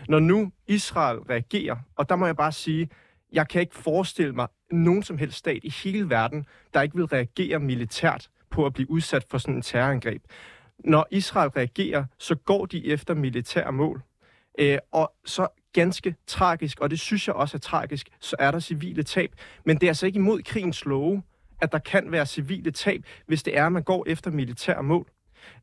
Når 0.08 0.18
nu 0.18 0.52
Israel 0.66 1.18
reagerer, 1.18 1.76
og 1.96 2.08
der 2.08 2.16
må 2.16 2.26
jeg 2.26 2.36
bare 2.36 2.52
sige, 2.52 2.88
jeg 3.32 3.48
kan 3.48 3.60
ikke 3.60 3.74
forestille 3.74 4.32
mig 4.32 4.48
nogen 4.70 5.02
som 5.02 5.18
helst 5.18 5.38
stat 5.38 5.60
i 5.64 5.70
hele 5.84 6.10
verden, 6.10 6.46
der 6.74 6.82
ikke 6.82 6.96
vil 6.96 7.04
reagere 7.04 7.58
militært 7.58 8.28
på 8.50 8.66
at 8.66 8.72
blive 8.72 8.90
udsat 8.90 9.24
for 9.30 9.38
sådan 9.38 9.54
en 9.54 9.62
terrorangreb. 9.62 10.22
Når 10.78 11.06
Israel 11.10 11.48
reagerer, 11.48 12.04
så 12.18 12.34
går 12.34 12.66
de 12.66 12.86
efter 12.86 13.14
militære 13.14 13.72
mål. 13.72 14.02
Øh, 14.58 14.78
og 14.92 15.12
så 15.24 15.48
ganske 15.72 16.14
tragisk, 16.26 16.80
og 16.80 16.90
det 16.90 17.00
synes 17.00 17.26
jeg 17.26 17.34
også 17.34 17.56
er 17.56 17.60
tragisk, 17.60 18.08
så 18.20 18.36
er 18.38 18.50
der 18.50 18.60
civile 18.60 19.02
tab. 19.02 19.30
Men 19.64 19.76
det 19.76 19.82
er 19.82 19.90
altså 19.90 20.06
ikke 20.06 20.16
imod 20.16 20.42
krigens 20.42 20.84
love, 20.84 21.22
at 21.60 21.72
der 21.72 21.78
kan 21.78 22.12
være 22.12 22.26
civile 22.26 22.70
tab, 22.70 23.04
hvis 23.26 23.42
det 23.42 23.58
er, 23.58 23.66
at 23.66 23.72
man 23.72 23.82
går 23.82 24.04
efter 24.08 24.30
militære 24.30 24.82
mål. 24.82 25.10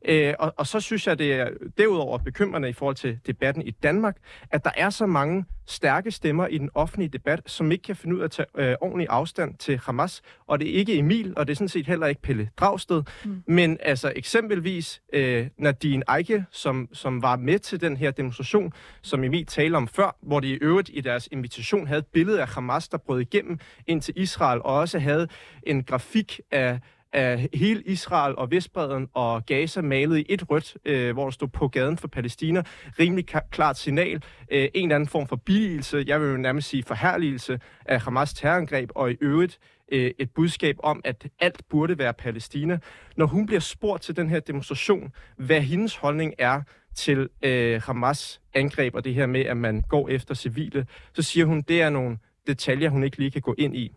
Øh, 0.04 0.34
og, 0.38 0.54
og 0.56 0.66
så 0.66 0.80
synes 0.80 1.06
jeg, 1.06 1.18
det 1.18 1.34
er 1.34 1.48
derudover 1.78 2.18
bekymrende 2.18 2.68
i 2.68 2.72
forhold 2.72 2.96
til 2.96 3.18
debatten 3.26 3.62
i 3.62 3.70
Danmark, 3.70 4.16
at 4.50 4.64
der 4.64 4.70
er 4.76 4.90
så 4.90 5.06
mange 5.06 5.44
stærke 5.66 6.10
stemmer 6.10 6.46
i 6.46 6.58
den 6.58 6.70
offentlige 6.74 7.08
debat, 7.08 7.40
som 7.46 7.72
ikke 7.72 7.82
kan 7.82 7.96
finde 7.96 8.16
ud 8.16 8.20
af 8.20 8.24
at 8.24 8.30
tage 8.30 8.46
øh, 8.56 8.76
ordentlig 8.80 9.06
afstand 9.10 9.54
til 9.54 9.78
Hamas. 9.78 10.22
Og 10.46 10.60
det 10.60 10.70
er 10.70 10.74
ikke 10.74 10.98
Emil, 10.98 11.32
og 11.36 11.46
det 11.46 11.52
er 11.52 11.56
sådan 11.56 11.68
set 11.68 11.86
heller 11.86 12.06
ikke 12.06 12.22
Pelle 12.22 12.50
Dragsted. 12.56 13.02
Mm. 13.24 13.42
Men 13.46 13.78
altså 13.80 14.12
eksempelvis 14.16 15.02
øh, 15.12 15.46
Nadine 15.58 16.02
Eike, 16.16 16.44
som, 16.50 16.88
som 16.92 17.22
var 17.22 17.36
med 17.36 17.58
til 17.58 17.80
den 17.80 17.96
her 17.96 18.10
demonstration, 18.10 18.72
som 19.02 19.24
Emil 19.24 19.46
talte 19.46 19.76
om 19.76 19.88
før, 19.88 20.16
hvor 20.22 20.40
de 20.40 20.48
i 20.48 20.58
øvrigt 20.60 20.90
i 20.92 21.00
deres 21.00 21.28
invitation 21.32 21.86
havde 21.86 21.98
et 21.98 22.06
billede 22.06 22.40
af 22.40 22.48
Hamas, 22.48 22.88
der 22.88 22.98
brød 22.98 23.20
igennem 23.20 23.58
ind 23.86 24.02
til 24.02 24.14
Israel, 24.16 24.60
og 24.62 24.74
også 24.74 24.98
havde 24.98 25.28
en 25.62 25.84
grafik 25.84 26.40
af 26.50 26.80
af 27.14 27.48
hele 27.54 27.82
Israel 27.82 28.36
og 28.36 28.50
Vestbreden 28.50 29.08
og 29.14 29.46
Gaza 29.46 29.80
malet 29.80 30.18
i 30.18 30.26
et 30.28 30.50
rødt, 30.50 30.76
øh, 30.84 31.12
hvor 31.12 31.24
der 31.24 31.30
stod 31.30 31.48
på 31.48 31.68
gaden 31.68 31.98
for 31.98 32.08
Palæstina. 32.08 32.62
Rimelig 32.98 33.26
klart 33.50 33.78
signal. 33.78 34.22
Øh, 34.50 34.68
en 34.74 34.88
eller 34.88 34.94
anden 34.94 35.08
form 35.08 35.26
for 35.26 35.36
billigelse, 35.36 36.04
jeg 36.06 36.20
vil 36.20 36.28
jo 36.30 36.36
nærmest 36.36 36.68
sige 36.68 36.82
forherligelse 36.82 37.60
af 37.84 38.00
Hamas 38.00 38.34
terrorangreb, 38.34 38.90
og 38.94 39.10
i 39.10 39.16
øvrigt 39.20 39.58
øh, 39.92 40.10
et 40.18 40.30
budskab 40.30 40.76
om, 40.78 41.00
at 41.04 41.26
alt 41.40 41.62
burde 41.68 41.98
være 41.98 42.14
Palæstina. 42.14 42.78
Når 43.16 43.26
hun 43.26 43.46
bliver 43.46 43.60
spurgt 43.60 44.02
til 44.02 44.16
den 44.16 44.28
her 44.28 44.40
demonstration, 44.40 45.12
hvad 45.36 45.60
hendes 45.60 45.96
holdning 45.96 46.34
er 46.38 46.62
til 46.94 47.28
øh, 47.42 47.82
Hamas 47.82 48.40
angreb 48.54 48.94
og 48.94 49.04
det 49.04 49.14
her 49.14 49.26
med, 49.26 49.40
at 49.40 49.56
man 49.56 49.82
går 49.88 50.08
efter 50.08 50.34
civile, 50.34 50.86
så 51.14 51.22
siger 51.22 51.46
hun, 51.46 51.60
det 51.60 51.82
er 51.82 51.90
nogle 51.90 52.18
detaljer, 52.46 52.88
hun 52.88 53.04
ikke 53.04 53.18
lige 53.18 53.30
kan 53.30 53.42
gå 53.42 53.54
ind 53.58 53.76
i. 53.76 53.92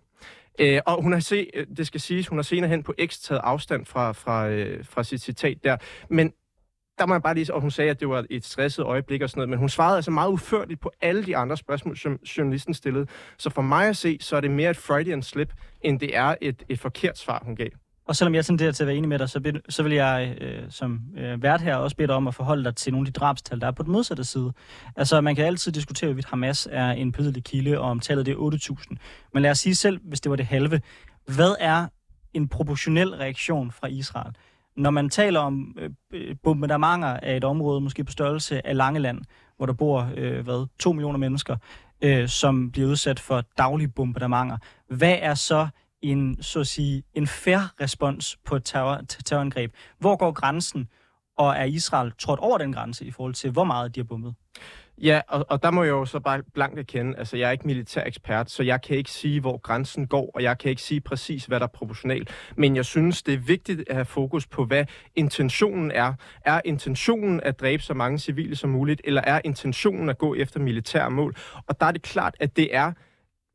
Øh, 0.60 0.82
og 0.86 1.04
hun 1.04 1.13
har 1.13 1.20
se, 1.20 1.50
øh, 1.54 1.67
det 1.78 1.88
skal 1.88 2.02
siges, 2.02 2.28
hun 2.28 2.38
har 2.38 2.43
senere 2.43 2.70
hen 2.70 2.84
på 2.84 2.93
X 3.06 3.20
taget 3.20 3.41
afstand 3.43 3.86
fra, 3.86 4.12
fra, 4.12 4.50
øh, 4.50 4.86
fra 4.86 5.04
sit 5.04 5.22
citat 5.22 5.58
der. 5.63 5.78
Men 6.10 6.34
der 6.98 7.06
må 7.06 7.13
jeg 7.13 7.22
bare 7.22 7.34
lige, 7.36 7.54
og 7.54 7.62
hun 7.62 7.72
sagde, 7.72 7.91
at 7.91 8.00
det 8.00 8.10
var 8.10 8.26
et 8.30 8.46
stresset 8.46 8.84
øjeblik 8.84 9.22
og 9.22 9.30
sådan 9.30 9.39
noget, 9.39 9.50
men 9.50 9.60
hun 9.60 9.70
svarede 9.70 9.96
altså 9.96 10.12
meget 10.12 10.30
uførligt 10.30 10.80
på 10.80 10.91
alle 11.02 11.26
de 11.26 11.38
andre 11.38 11.58
spørgsmål, 11.58 11.98
som 11.98 12.20
journalisten 12.38 12.74
stillede. 12.74 13.08
Så 13.38 13.50
for 13.50 13.62
mig 13.62 13.89
at 13.89 13.98
se, 13.98 14.17
så 14.22 14.36
er 14.36 14.41
det 14.41 14.52
mere 14.52 14.70
et 14.70 14.78
Freudian 14.78 15.24
slip, 15.24 15.54
end 15.82 16.00
det 16.00 16.15
er 16.15 16.36
et, 16.41 16.63
et 16.70 16.80
forkert 16.80 17.17
svar, 17.17 17.41
hun 17.46 17.56
gav. 17.56 17.70
Og 18.08 18.15
selvom 18.15 18.36
jeg 18.36 18.46
tenderer 18.46 18.72
til 18.72 18.84
at 18.84 18.88
være 18.88 18.96
enig 18.96 19.10
med 19.10 19.20
dig, 19.20 19.30
så, 19.30 19.60
så 19.70 19.84
vil 19.84 19.91
jeg 19.91 20.38
øh, 20.41 20.63
som 20.70 21.00
øh, 21.17 21.43
vært 21.43 21.62
her 21.62 21.76
også 21.76 21.96
bede 21.96 22.08
dig 22.08 22.15
om 22.15 22.28
at 22.28 22.36
forholde 22.36 22.63
dig 22.63 22.76
til 22.76 22.93
nogle 22.93 23.08
af 23.08 23.13
de 23.13 23.20
drabstal, 23.20 23.62
der 23.62 23.67
er 23.67 23.72
på 23.72 23.84
den 23.84 23.91
modsatte 23.91 24.24
side. 24.24 24.54
Altså, 24.96 25.22
man 25.22 25.36
kan 25.36 25.46
altid 25.46 25.72
diskutere, 25.72 26.08
hvorvidt 26.08 26.26
Hamas 26.26 26.67
er 26.72 26.89
en 26.89 27.12
pødelig 27.12 27.43
kilde, 27.43 27.80
og 27.80 27.89
om 27.89 28.00
tallet 28.00 28.26
det 28.26 28.32
er 28.32 28.72
8.000. 28.82 28.96
Men 29.34 29.43
lad 29.43 29.52
os 29.52 29.60
sige 29.60 29.76
selv, 29.76 30.00
hvis 30.04 30.22
det 30.22 30.30
var 30.30 30.36
det 30.36 30.46
halve. 30.46 30.82
Hvad 31.36 31.56
er 31.60 31.88
en 32.34 32.48
proportionel 32.48 33.10
reaktion 33.10 33.72
fra 33.72 33.88
Israel? 33.88 34.36
Når 34.78 34.89
man 34.89 35.10
taler 35.10 35.39
om 35.39 35.78
øh, 35.80 35.89
øh 36.13 36.36
bombardementer 36.43 37.08
af 37.08 37.38
et 37.38 37.43
område, 37.43 37.82
måske 37.82 38.04
på 38.04 38.12
størrelse 38.12 38.67
af 38.67 38.78
Langeland, 38.78 39.22
hvor 39.58 39.65
der 39.65 39.74
bor 39.74 40.10
øh, 40.17 40.43
hvad, 40.43 40.67
2 40.80 40.91
millioner 40.91 41.20
mennesker, 41.20 41.56
øh, 42.02 42.28
som 42.28 42.72
bliver 42.72 42.89
udsat 42.89 43.20
for 43.20 43.43
daglige 43.58 43.88
bombardementer, 43.88 44.58
hvad 44.89 45.15
er 45.20 45.34
så 45.34 45.67
en, 46.01 46.43
så 46.43 46.60
at 46.60 46.67
sige, 46.67 47.03
en 47.13 47.27
fair 47.27 47.81
respons 47.81 48.38
på 48.45 48.55
et 48.55 48.65
terror, 48.65 49.01
terrorangreb. 49.25 49.73
Hvor 49.99 50.15
går 50.15 50.31
grænsen, 50.31 50.88
og 51.38 51.55
er 51.55 51.63
Israel 51.63 52.12
trådt 52.19 52.39
over 52.39 52.57
den 52.57 52.73
grænse 52.73 53.05
i 53.05 53.12
forhold 53.12 53.33
til, 53.33 53.51
hvor 53.51 53.63
meget 53.63 53.95
de 53.95 53.99
har 53.99 54.05
bombet? 54.05 54.33
Ja, 55.01 55.21
og, 55.27 55.45
og 55.49 55.63
der 55.63 55.71
må 55.71 55.83
jeg 55.83 55.91
jo 55.91 56.05
så 56.05 56.19
bare 56.19 56.43
blankt 56.53 56.79
erkende, 56.79 57.17
altså 57.17 57.38
jeg 57.38 57.47
er 57.47 57.51
ikke 57.51 57.67
militær 57.67 58.03
ekspert, 58.03 58.51
så 58.51 58.63
jeg 58.63 58.81
kan 58.81 58.97
ikke 58.97 59.12
sige, 59.12 59.41
hvor 59.41 59.57
grænsen 59.57 60.07
går, 60.07 60.31
og 60.36 60.43
jeg 60.43 60.57
kan 60.57 60.69
ikke 60.69 60.81
sige 60.81 61.01
præcis, 61.01 61.45
hvad 61.45 61.60
der 61.60 61.65
er 61.65 61.69
proportionalt. 61.69 62.29
Men 62.55 62.75
jeg 62.75 62.86
synes, 62.86 63.23
det 63.23 63.33
er 63.33 63.38
vigtigt 63.38 63.83
at 63.89 63.95
have 63.95 64.05
fokus 64.05 64.47
på, 64.47 64.65
hvad 64.65 64.86
intentionen 65.15 65.91
er. 65.91 66.13
Er 66.45 66.62
intentionen 66.65 67.41
at 67.43 67.60
dræbe 67.60 67.83
så 67.83 67.93
mange 67.93 68.19
civile 68.19 68.55
som 68.55 68.69
muligt, 68.69 69.01
eller 69.03 69.21
er 69.21 69.41
intentionen 69.45 70.10
at 70.10 70.17
gå 70.17 70.36
efter 70.36 70.60
militære 70.60 71.12
mål? 71.12 71.36
Og 71.67 71.79
der 71.79 71.86
er 71.86 71.91
det 71.91 72.01
klart, 72.01 72.36
at 72.39 72.55
det 72.55 72.75
er 72.75 72.93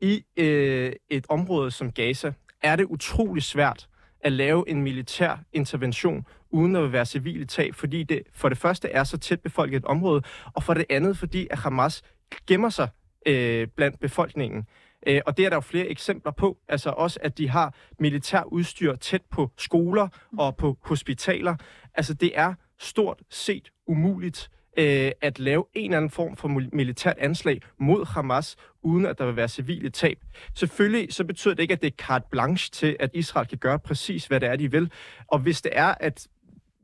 i 0.03 0.25
øh, 0.37 0.93
et 1.11 1.27
område 1.29 1.71
som 1.71 1.93
Gaza 1.93 2.33
er 2.62 2.77
det 2.77 2.85
utrolig 2.85 3.43
svært 3.43 3.88
at 4.21 4.33
lave 4.33 4.69
en 4.69 4.83
militær 4.83 5.45
intervention 5.53 6.27
uden 6.51 6.77
at 6.77 6.93
være 6.93 7.07
civile 7.07 7.45
tab, 7.45 7.75
fordi 7.75 8.03
det 8.03 8.23
for 8.33 8.49
det 8.49 8.59
første 8.59 8.88
er 8.88 9.05
så 9.05 9.19
tæt 9.19 9.41
befolket 9.41 9.77
et 9.77 9.85
område, 9.85 10.23
og 10.55 10.62
for 10.62 10.75
det 10.75 10.85
andet 10.91 11.19
fordi, 11.19 11.47
at 11.51 11.59
Hamas 11.59 12.03
gemmer 12.47 12.69
sig 12.69 12.88
øh, 13.27 13.69
blandt 13.77 14.01
befolkningen. 14.01 14.67
Øh, 15.07 15.21
og 15.27 15.37
det 15.37 15.45
er 15.45 15.49
der 15.49 15.57
jo 15.57 15.61
flere 15.61 15.87
eksempler 15.87 16.33
på, 16.33 16.59
altså 16.69 16.91
også, 16.91 17.19
at 17.23 17.38
de 17.38 17.49
har 17.49 17.75
militær 17.99 18.43
udstyr 18.43 18.97
tæt 18.97 19.23
på 19.31 19.51
skoler 19.59 20.09
og 20.38 20.57
på 20.57 20.79
hospitaler. 20.81 21.57
Altså 21.95 22.15
det 22.15 22.38
er 22.38 22.55
stort 22.79 23.23
set 23.31 23.71
umuligt 23.87 24.51
øh, 24.76 25.12
at 25.20 25.38
lave 25.38 25.64
en 25.74 25.85
eller 25.85 25.96
anden 25.96 26.11
form 26.11 26.37
for 26.37 26.48
militært 26.72 27.18
anslag 27.18 27.61
mod 27.78 28.06
Hamas, 28.06 28.56
uden 28.82 29.06
at 29.06 29.18
der 29.18 29.26
vil 29.26 29.37
være 29.37 29.48
civile 29.48 29.90
tab. 29.90 30.18
Selvfølgelig 30.54 31.12
så 31.12 31.24
betyder 31.24 31.54
det 31.54 31.62
ikke, 31.62 31.72
at 31.72 31.82
det 31.82 31.87
er 31.87 32.04
carte 32.04 32.26
blanche 32.30 32.70
til, 32.70 32.96
at 33.00 33.11
Israel 33.14 33.46
kan 33.46 33.58
gøre 33.58 33.78
præcis, 33.78 34.26
hvad 34.26 34.40
det 34.40 34.48
er, 34.48 34.56
de 34.56 34.70
vil. 34.70 34.90
Og 35.26 35.38
hvis 35.38 35.62
det 35.62 35.72
er, 35.74 35.94
at 36.00 36.28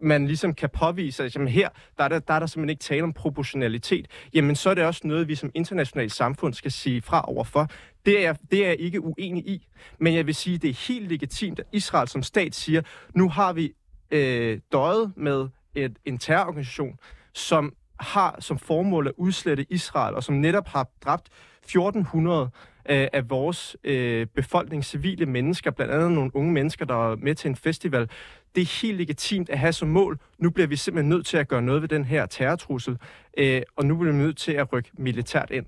man 0.03 0.27
ligesom 0.27 0.55
kan 0.55 0.71
påvise, 0.71 1.25
at 1.25 1.35
jamen 1.35 1.49
her, 1.49 1.69
der 1.99 2.05
er 2.05 2.09
der, 2.09 2.19
der 2.19 2.35
er 2.35 2.39
der 2.39 2.47
simpelthen 2.47 2.71
ikke 2.71 2.81
tale 2.81 3.03
om 3.03 3.13
proportionalitet, 3.13 4.07
jamen 4.35 4.57
så 4.57 4.71
er 4.71 4.75
det 4.75 4.85
også 4.85 5.01
noget, 5.05 5.29
vi 5.29 5.35
som 5.35 5.51
internationalt 5.55 6.13
samfund 6.13 6.55
skal 6.55 6.73
sige 6.73 7.03
fra 7.03 7.25
overfor. 7.29 7.71
Det 8.07 8.27
er, 8.27 8.35
det 8.51 8.65
er 8.65 8.69
jeg 8.69 8.81
ikke 8.81 9.01
uenig 9.01 9.47
i, 9.47 9.67
men 10.01 10.15
jeg 10.15 10.27
vil 10.27 10.35
sige, 10.35 10.59
det 10.59 10.71
er 10.71 10.87
helt 10.89 11.09
legitimt, 11.09 11.59
at 11.59 11.67
Israel 11.73 12.09
som 12.09 12.23
stat 12.23 12.55
siger, 12.55 12.83
nu 13.15 13.29
har 13.29 13.53
vi 13.53 13.73
øh, 14.11 14.61
døjet 14.73 15.13
med 15.17 15.49
et, 15.75 15.97
en 16.05 16.19
terrororganisation, 16.19 16.99
som 17.39 17.73
har 18.01 18.37
som 18.41 18.59
formål 18.59 19.07
at 19.07 19.13
udslette 19.17 19.67
Israel, 19.71 20.15
og 20.15 20.25
som 20.25 20.35
netop 20.35 20.69
har 20.69 20.89
dræbt 21.05 21.29
1400 21.63 22.51
øh, 22.91 23.09
af 23.13 23.31
vores 23.31 23.77
øh, 23.85 24.27
befolkning, 24.27 24.85
civile 24.85 25.27
mennesker, 25.27 25.71
blandt 25.71 25.93
andet 25.93 26.13
nogle 26.13 26.31
unge 26.35 26.53
mennesker, 26.53 26.85
der 26.85 27.13
er 27.13 27.17
med 27.17 27.35
til 27.35 27.49
en 27.49 27.57
festival. 27.57 28.09
Det 28.55 28.63
er 28.63 28.83
helt 28.83 28.99
legitimt 28.99 29.51
at 29.51 29.59
have 29.59 29.73
som 29.73 29.89
mål, 29.89 30.19
nu 30.39 30.51
bliver 30.51 30.67
vi 30.67 30.77
simpelthen 30.77 31.09
nødt 31.09 31.27
til 31.27 31.37
at 31.37 31.49
gøre 31.49 31.63
noget 31.63 31.83
ved 31.83 31.89
den 31.89 32.05
her 32.05 32.27
terrortrussel, 32.27 32.99
øh, 33.39 33.63
og 33.77 33.87
nu 33.87 33.97
bliver 33.97 34.13
vi 34.13 34.19
nødt 34.19 34.37
til 34.37 34.53
at 34.53 34.73
rykke 34.73 34.91
militært 34.99 35.51
ind. 35.51 35.67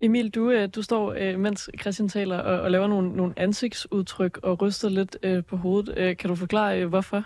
Emil, 0.00 0.30
du, 0.30 0.50
øh, 0.50 0.68
du 0.74 0.82
står, 0.82 1.14
øh, 1.18 1.38
mens 1.38 1.70
Christian 1.80 2.08
taler, 2.08 2.38
og, 2.38 2.60
og 2.60 2.70
laver 2.70 2.86
nogle, 2.86 3.12
nogle 3.16 3.34
ansigtsudtryk 3.36 4.38
og 4.42 4.62
ryster 4.62 4.88
lidt 4.88 5.16
øh, 5.22 5.44
på 5.44 5.56
hovedet. 5.56 5.94
Øh, 5.98 6.16
kan 6.16 6.30
du 6.30 6.34
forklare, 6.34 6.86
hvorfor? 6.86 7.24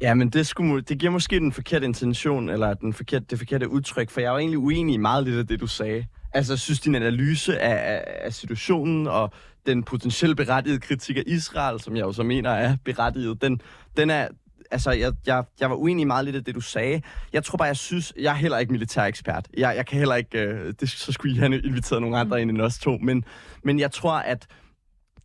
Ja, 0.00 0.14
men 0.14 0.28
det, 0.28 0.46
skulle, 0.46 0.82
det 0.82 0.98
giver 0.98 1.12
måske 1.12 1.40
den 1.40 1.52
forkerte 1.52 1.84
intention, 1.86 2.48
eller 2.48 2.74
den 2.74 2.92
forkerte, 2.92 3.26
det 3.30 3.38
forkerte 3.38 3.68
udtryk, 3.68 4.10
for 4.10 4.20
jeg 4.20 4.28
er 4.28 4.32
jo 4.32 4.38
egentlig 4.38 4.58
uenig 4.58 4.94
i 4.94 4.98
meget 4.98 5.24
lidt 5.24 5.38
af 5.38 5.46
det, 5.46 5.60
du 5.60 5.66
sagde. 5.66 6.06
Altså, 6.32 6.52
jeg 6.52 6.58
synes, 6.58 6.80
din 6.80 6.94
analyse 6.94 7.58
af, 7.58 7.94
af, 7.94 8.04
af 8.26 8.34
situationen 8.34 9.06
og 9.06 9.32
den 9.66 9.82
potentielt 9.82 10.36
berettigede 10.36 10.80
kritik 10.80 11.16
af 11.16 11.22
Israel, 11.26 11.80
som 11.80 11.96
jeg 11.96 12.02
jo 12.02 12.12
så 12.12 12.22
mener 12.22 12.50
er 12.50 12.76
berettiget, 12.84 13.42
den, 13.42 13.60
den 13.96 14.10
er, 14.10 14.28
altså, 14.70 14.90
jeg, 14.90 15.12
jeg, 15.26 15.44
jeg 15.60 15.70
var 15.70 15.76
uenig 15.76 16.02
i 16.02 16.04
meget 16.04 16.24
lidt 16.24 16.36
af 16.36 16.44
det, 16.44 16.54
du 16.54 16.60
sagde. 16.60 17.02
Jeg 17.32 17.44
tror 17.44 17.56
bare, 17.56 17.68
jeg 17.68 17.76
synes, 17.76 18.12
jeg 18.18 18.30
er 18.30 18.36
heller 18.36 18.58
ikke 18.58 18.72
militær 18.72 19.04
ekspert. 19.04 19.48
Jeg, 19.56 19.76
jeg 19.76 19.86
kan 19.86 19.98
heller 19.98 20.14
ikke, 20.14 20.38
øh, 20.38 20.74
det, 20.80 20.90
så 20.90 21.12
skulle 21.12 21.34
I 21.34 21.38
have 21.38 21.62
inviteret 21.62 22.02
nogle 22.02 22.18
andre 22.18 22.42
ind 22.42 22.50
end 22.50 22.60
os 22.60 22.78
to, 22.78 22.98
men, 23.02 23.24
men 23.62 23.78
jeg 23.78 23.92
tror, 23.92 24.12
at 24.12 24.46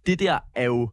det 0.05 0.19
der 0.19 0.39
er 0.55 0.65
jo, 0.65 0.89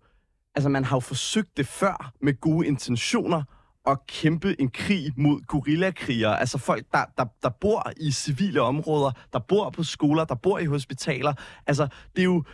altså 0.55 0.69
man 0.69 0.85
har 0.85 0.97
jo 0.97 1.01
forsøgt 1.01 1.57
det 1.57 1.67
før 1.67 2.13
med 2.21 2.41
gode 2.41 2.67
intentioner, 2.67 3.43
at 3.87 4.07
kæmpe 4.07 4.61
en 4.61 4.71
krig 4.71 5.13
mod 5.17 5.41
gorillakrigere. 5.47 6.41
Altså 6.41 6.59
folk, 6.59 6.85
der, 6.93 7.05
der, 7.19 7.25
der 7.43 7.49
bor 7.49 7.93
i 8.01 8.11
civile 8.11 8.61
områder, 8.61 9.11
der 9.33 9.39
bor 9.39 9.71
på 9.71 9.83
skoler, 9.83 10.25
der 10.25 10.35
bor 10.35 10.59
i 10.59 10.65
hospitaler. 10.65 11.33
Altså, 11.67 11.89
det 12.17 12.23
er 12.23 12.25
jo 12.25 12.45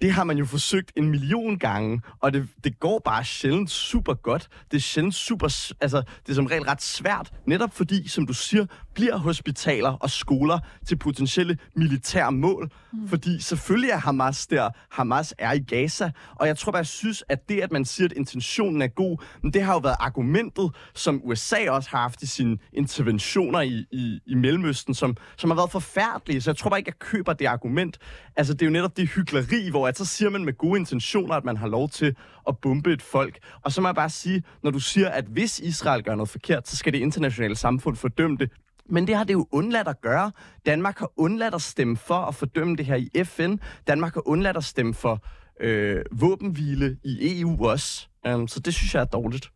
det 0.00 0.12
har 0.12 0.24
man 0.24 0.38
jo 0.38 0.44
forsøgt 0.44 0.92
en 0.96 1.10
million 1.10 1.58
gange, 1.58 2.00
og 2.20 2.32
det, 2.32 2.48
det 2.64 2.80
går 2.80 3.02
bare 3.04 3.24
sjældent 3.24 3.70
super 3.70 4.14
godt. 4.14 4.48
Det 4.70 4.76
er 4.76 4.80
sjældent 4.80 5.14
super, 5.14 5.72
altså 5.80 6.02
det 6.26 6.32
er 6.32 6.34
som 6.34 6.46
regel 6.46 6.62
ret 6.62 6.82
svært, 6.82 7.32
netop 7.46 7.74
fordi, 7.74 8.08
som 8.08 8.26
du 8.26 8.32
siger, 8.32 8.66
bliver 8.94 9.16
hospitaler 9.16 9.90
og 9.90 10.10
skoler 10.10 10.58
til 10.86 10.96
potentielle 10.96 11.58
militære 11.76 12.32
mål. 12.32 12.70
Mm. 12.92 13.08
Fordi 13.08 13.40
selvfølgelig 13.40 13.90
er 13.90 13.96
Hamas 13.96 14.46
der, 14.46 14.70
Hamas 14.90 15.34
er 15.38 15.52
i 15.52 15.58
Gaza, 15.58 16.10
og 16.36 16.46
jeg 16.46 16.58
tror 16.58 16.72
bare, 16.72 16.78
jeg 16.78 16.86
synes, 16.86 17.24
at 17.28 17.48
det, 17.48 17.60
at 17.60 17.72
man 17.72 17.84
siger, 17.84 18.08
at 18.08 18.12
intentionen 18.12 18.82
er 18.82 18.86
god, 18.86 19.24
men 19.42 19.52
det 19.52 19.62
har 19.62 19.72
jo 19.72 19.78
været 19.78 19.96
argumentet, 20.00 20.70
som 20.94 21.20
USA 21.24 21.70
også 21.70 21.90
har 21.90 21.98
haft 21.98 22.22
i 22.22 22.26
sine 22.26 22.58
interventioner 22.72 23.60
i, 23.60 23.84
i, 23.92 24.20
i 24.26 24.34
Mellemøsten, 24.34 24.94
som, 24.94 25.16
som 25.36 25.50
har 25.50 25.54
været 25.56 25.70
forfærdelige. 25.70 26.40
Så 26.40 26.50
jeg 26.50 26.56
tror 26.56 26.70
bare 26.70 26.78
ikke, 26.78 26.88
jeg 26.88 26.98
køber 26.98 27.32
det 27.32 27.46
argument. 27.46 27.98
Altså 28.36 28.52
det 28.52 28.62
er 28.62 28.66
jo 28.66 28.72
netop 28.72 28.96
det 28.96 29.08
hyggeleri, 29.08 29.70
hvor 29.70 29.89
at 29.90 29.98
så 29.98 30.04
siger 30.04 30.30
man 30.30 30.44
med 30.44 30.58
gode 30.58 30.78
intentioner, 30.80 31.34
at 31.34 31.44
man 31.44 31.56
har 31.56 31.68
lov 31.68 31.88
til 31.88 32.16
at 32.48 32.58
bombe 32.58 32.92
et 32.92 33.02
folk. 33.02 33.38
Og 33.62 33.72
så 33.72 33.80
må 33.80 33.88
jeg 33.88 33.94
bare 33.94 34.10
sige, 34.10 34.42
når 34.62 34.70
du 34.70 34.80
siger, 34.80 35.08
at 35.08 35.24
hvis 35.24 35.58
Israel 35.58 36.02
gør 36.02 36.14
noget 36.14 36.28
forkert, 36.28 36.68
så 36.68 36.76
skal 36.76 36.92
det 36.92 36.98
internationale 36.98 37.56
samfund 37.56 37.96
fordømme 37.96 38.36
det 38.36 38.50
Men 38.86 39.06
det 39.06 39.16
har 39.16 39.24
det 39.24 39.32
jo 39.32 39.46
undladt 39.52 39.88
at 39.88 40.00
gøre. 40.00 40.32
Danmark 40.66 40.98
har 40.98 41.12
undladt 41.16 41.54
at 41.54 41.62
stemme 41.62 41.96
for 41.96 42.14
at 42.14 42.34
fordømme 42.34 42.76
det 42.76 42.86
her 42.86 42.96
i 42.96 43.24
FN. 43.24 43.56
Danmark 43.86 44.14
har 44.14 44.28
undladt 44.28 44.56
at 44.56 44.64
stemme 44.64 44.94
for 44.94 45.24
øh, 45.60 46.04
våbenhvile 46.12 46.96
i 47.04 47.40
EU 47.40 47.66
også. 47.66 48.08
Um, 48.28 48.48
så 48.48 48.60
det 48.60 48.74
synes 48.74 48.94
jeg 48.94 49.00
er 49.00 49.04
dårligt. 49.04 49.50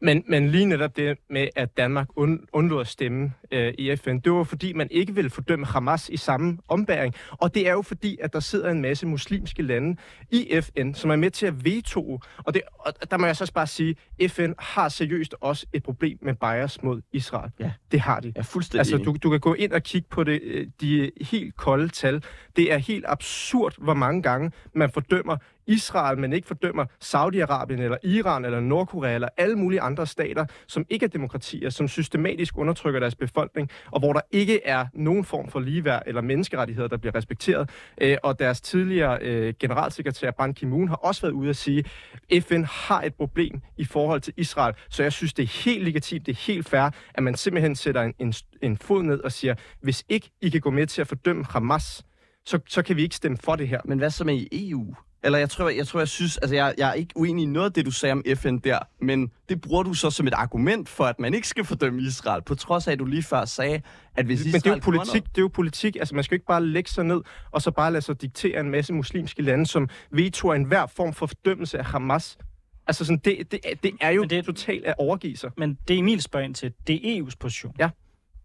Men, 0.00 0.24
men 0.28 0.50
lige 0.50 0.66
netop 0.66 0.96
det 0.96 1.18
med, 1.30 1.48
at 1.56 1.76
Danmark 1.76 2.08
und, 2.16 2.40
undlod 2.52 2.80
at 2.80 2.86
stemme 2.86 3.32
øh, 3.50 3.74
i 3.78 3.96
FN, 3.96 4.18
det 4.18 4.32
var 4.32 4.44
fordi, 4.44 4.72
man 4.72 4.88
ikke 4.90 5.14
ville 5.14 5.30
fordømme 5.30 5.66
Hamas 5.66 6.08
i 6.08 6.16
samme 6.16 6.58
ombæring. 6.68 7.14
Og 7.30 7.54
det 7.54 7.68
er 7.68 7.72
jo 7.72 7.82
fordi, 7.82 8.18
at 8.20 8.32
der 8.32 8.40
sidder 8.40 8.70
en 8.70 8.82
masse 8.82 9.06
muslimske 9.06 9.62
lande 9.62 9.96
i 10.30 10.60
FN, 10.60 10.94
som 10.94 11.10
er 11.10 11.16
med 11.16 11.30
til 11.30 11.46
at 11.46 11.64
veto. 11.64 12.20
Og, 12.38 12.54
det, 12.54 12.62
og 12.78 13.10
der 13.10 13.16
må 13.16 13.26
jeg 13.26 13.36
så 13.36 13.52
bare 13.52 13.66
sige, 13.66 13.96
FN 14.28 14.52
har 14.58 14.88
seriøst 14.88 15.34
også 15.40 15.66
et 15.72 15.82
problem 15.82 16.18
med 16.22 16.34
bias 16.34 16.82
mod 16.82 17.02
Israel. 17.12 17.50
Ja. 17.60 17.72
Det 17.92 18.00
har 18.00 18.20
de. 18.20 18.32
Er 18.36 18.42
fuldstændig 18.42 18.78
Altså, 18.78 18.96
du, 18.96 19.16
du 19.22 19.30
kan 19.30 19.40
gå 19.40 19.54
ind 19.54 19.72
og 19.72 19.82
kigge 19.82 20.08
på 20.10 20.24
det, 20.24 20.40
øh, 20.42 20.66
de 20.80 21.10
helt 21.20 21.56
kolde 21.56 21.88
tal. 21.88 22.22
Det 22.56 22.72
er 22.72 22.78
helt 22.78 23.04
absurd, 23.08 23.74
hvor 23.78 23.94
mange 23.94 24.22
gange 24.22 24.52
man 24.74 24.90
fordømmer 24.90 25.36
Israel, 25.68 26.18
men 26.18 26.32
ikke 26.32 26.48
fordømmer 26.48 26.84
Saudi-Arabien 27.04 27.80
eller 27.80 27.96
Iran 28.02 28.44
eller 28.44 28.60
Nordkorea 28.60 29.14
eller 29.14 29.28
alle 29.36 29.56
mulige 29.56 29.80
andre 29.80 30.06
stater, 30.06 30.44
som 30.66 30.86
ikke 30.90 31.04
er 31.04 31.08
demokratier, 31.08 31.70
som 31.70 31.88
systematisk 31.88 32.58
undertrykker 32.58 33.00
deres 33.00 33.14
befolkning, 33.14 33.70
og 33.90 34.00
hvor 34.00 34.12
der 34.12 34.20
ikke 34.30 34.66
er 34.66 34.86
nogen 34.94 35.24
form 35.24 35.48
for 35.48 35.60
ligeværd 35.60 36.02
eller 36.06 36.20
menneskerettigheder, 36.20 36.88
der 36.88 36.96
bliver 36.96 37.14
respekteret. 37.14 37.70
Øh, 38.00 38.16
og 38.22 38.38
deres 38.38 38.60
tidligere 38.60 39.18
øh, 39.22 39.54
generalsekretær 39.60 40.30
Ban 40.30 40.54
Ki-moon 40.54 40.88
har 40.88 40.96
også 40.96 41.22
været 41.22 41.32
ude 41.32 41.50
at 41.50 41.56
sige, 41.56 41.84
at 42.30 42.44
FN 42.44 42.64
har 42.64 43.02
et 43.02 43.14
problem 43.14 43.60
i 43.76 43.84
forhold 43.84 44.20
til 44.20 44.34
Israel, 44.36 44.74
så 44.90 45.02
jeg 45.02 45.12
synes, 45.12 45.34
det 45.34 45.42
er 45.42 45.64
helt 45.64 45.84
legitimt, 45.84 46.26
det 46.26 46.32
er 46.32 46.52
helt 46.52 46.68
fair, 46.68 46.90
at 47.14 47.22
man 47.22 47.34
simpelthen 47.34 47.76
sætter 47.76 48.02
en, 48.02 48.14
en, 48.18 48.34
en 48.62 48.76
fod 48.76 49.02
ned 49.02 49.20
og 49.20 49.32
siger, 49.32 49.54
hvis 49.80 50.04
ikke 50.08 50.30
I 50.42 50.48
kan 50.48 50.60
gå 50.60 50.70
med 50.70 50.86
til 50.86 51.00
at 51.00 51.08
fordømme 51.08 51.44
Hamas, 51.44 52.04
så, 52.44 52.58
så 52.68 52.82
kan 52.82 52.96
vi 52.96 53.02
ikke 53.02 53.16
stemme 53.16 53.36
for 53.36 53.56
det 53.56 53.68
her. 53.68 53.80
Men 53.84 53.98
hvad 53.98 54.10
så 54.10 54.24
med 54.24 54.34
i 54.34 54.70
EU? 54.70 54.94
Eller 55.24 55.38
jeg 55.38 55.50
tror, 55.50 55.68
jeg, 55.68 55.86
tror, 55.86 56.00
jeg 56.00 56.08
synes, 56.08 56.36
altså 56.36 56.54
jeg, 56.54 56.74
jeg 56.78 56.88
er 56.88 56.92
ikke 56.94 57.12
uenig 57.16 57.42
i 57.42 57.46
noget 57.46 57.66
af 57.66 57.72
det, 57.72 57.86
du 57.86 57.90
sagde 57.90 58.12
om 58.12 58.24
FN 58.36 58.58
der, 58.58 58.78
men 59.00 59.30
det 59.48 59.60
bruger 59.60 59.82
du 59.82 59.94
så 59.94 60.10
som 60.10 60.26
et 60.26 60.34
argument 60.34 60.88
for, 60.88 61.04
at 61.04 61.20
man 61.20 61.34
ikke 61.34 61.48
skal 61.48 61.64
fordømme 61.64 62.02
Israel, 62.02 62.42
på 62.42 62.54
trods 62.54 62.88
af, 62.88 62.92
at 62.92 62.98
du 62.98 63.04
lige 63.04 63.22
før 63.22 63.44
sagde, 63.44 63.80
at 64.16 64.26
hvis 64.26 64.40
Israel 64.40 64.52
Men 64.52 64.60
det 64.62 64.70
er 64.70 64.74
jo 64.74 64.80
politik, 64.80 65.22
det 65.24 65.38
er 65.38 65.42
jo 65.42 65.48
politik. 65.48 65.96
Altså, 65.96 66.14
man 66.14 66.24
skal 66.24 66.34
jo 66.34 66.36
ikke 66.36 66.46
bare 66.46 66.64
lægge 66.64 66.90
sig 66.90 67.04
ned, 67.04 67.20
og 67.50 67.62
så 67.62 67.70
bare 67.70 67.92
lade 67.92 68.02
sig 68.04 68.22
diktere 68.22 68.60
en 68.60 68.70
masse 68.70 68.92
muslimske 68.92 69.42
lande, 69.42 69.66
som 69.66 69.88
vetoer 70.10 70.54
enhver 70.54 70.86
form 70.86 71.12
for 71.14 71.26
fordømmelse 71.26 71.78
af 71.78 71.84
Hamas. 71.84 72.38
Altså, 72.86 73.04
sådan, 73.04 73.18
det, 73.24 73.52
det, 73.52 73.60
det 73.82 73.92
er 74.00 74.10
jo 74.10 74.20
Men 74.20 74.30
det- 74.30 74.36
det... 74.46 74.56
totalt 74.56 74.84
at 74.84 74.94
overgive 74.98 75.36
sig. 75.36 75.50
Men 75.56 75.78
det 75.88 75.98
Emil 75.98 76.22
spørger 76.22 76.44
ind 76.46 76.54
til, 76.54 76.72
det 76.86 77.18
er 77.18 77.22
EU's 77.22 77.34
position. 77.40 77.74
Ja. 77.78 77.90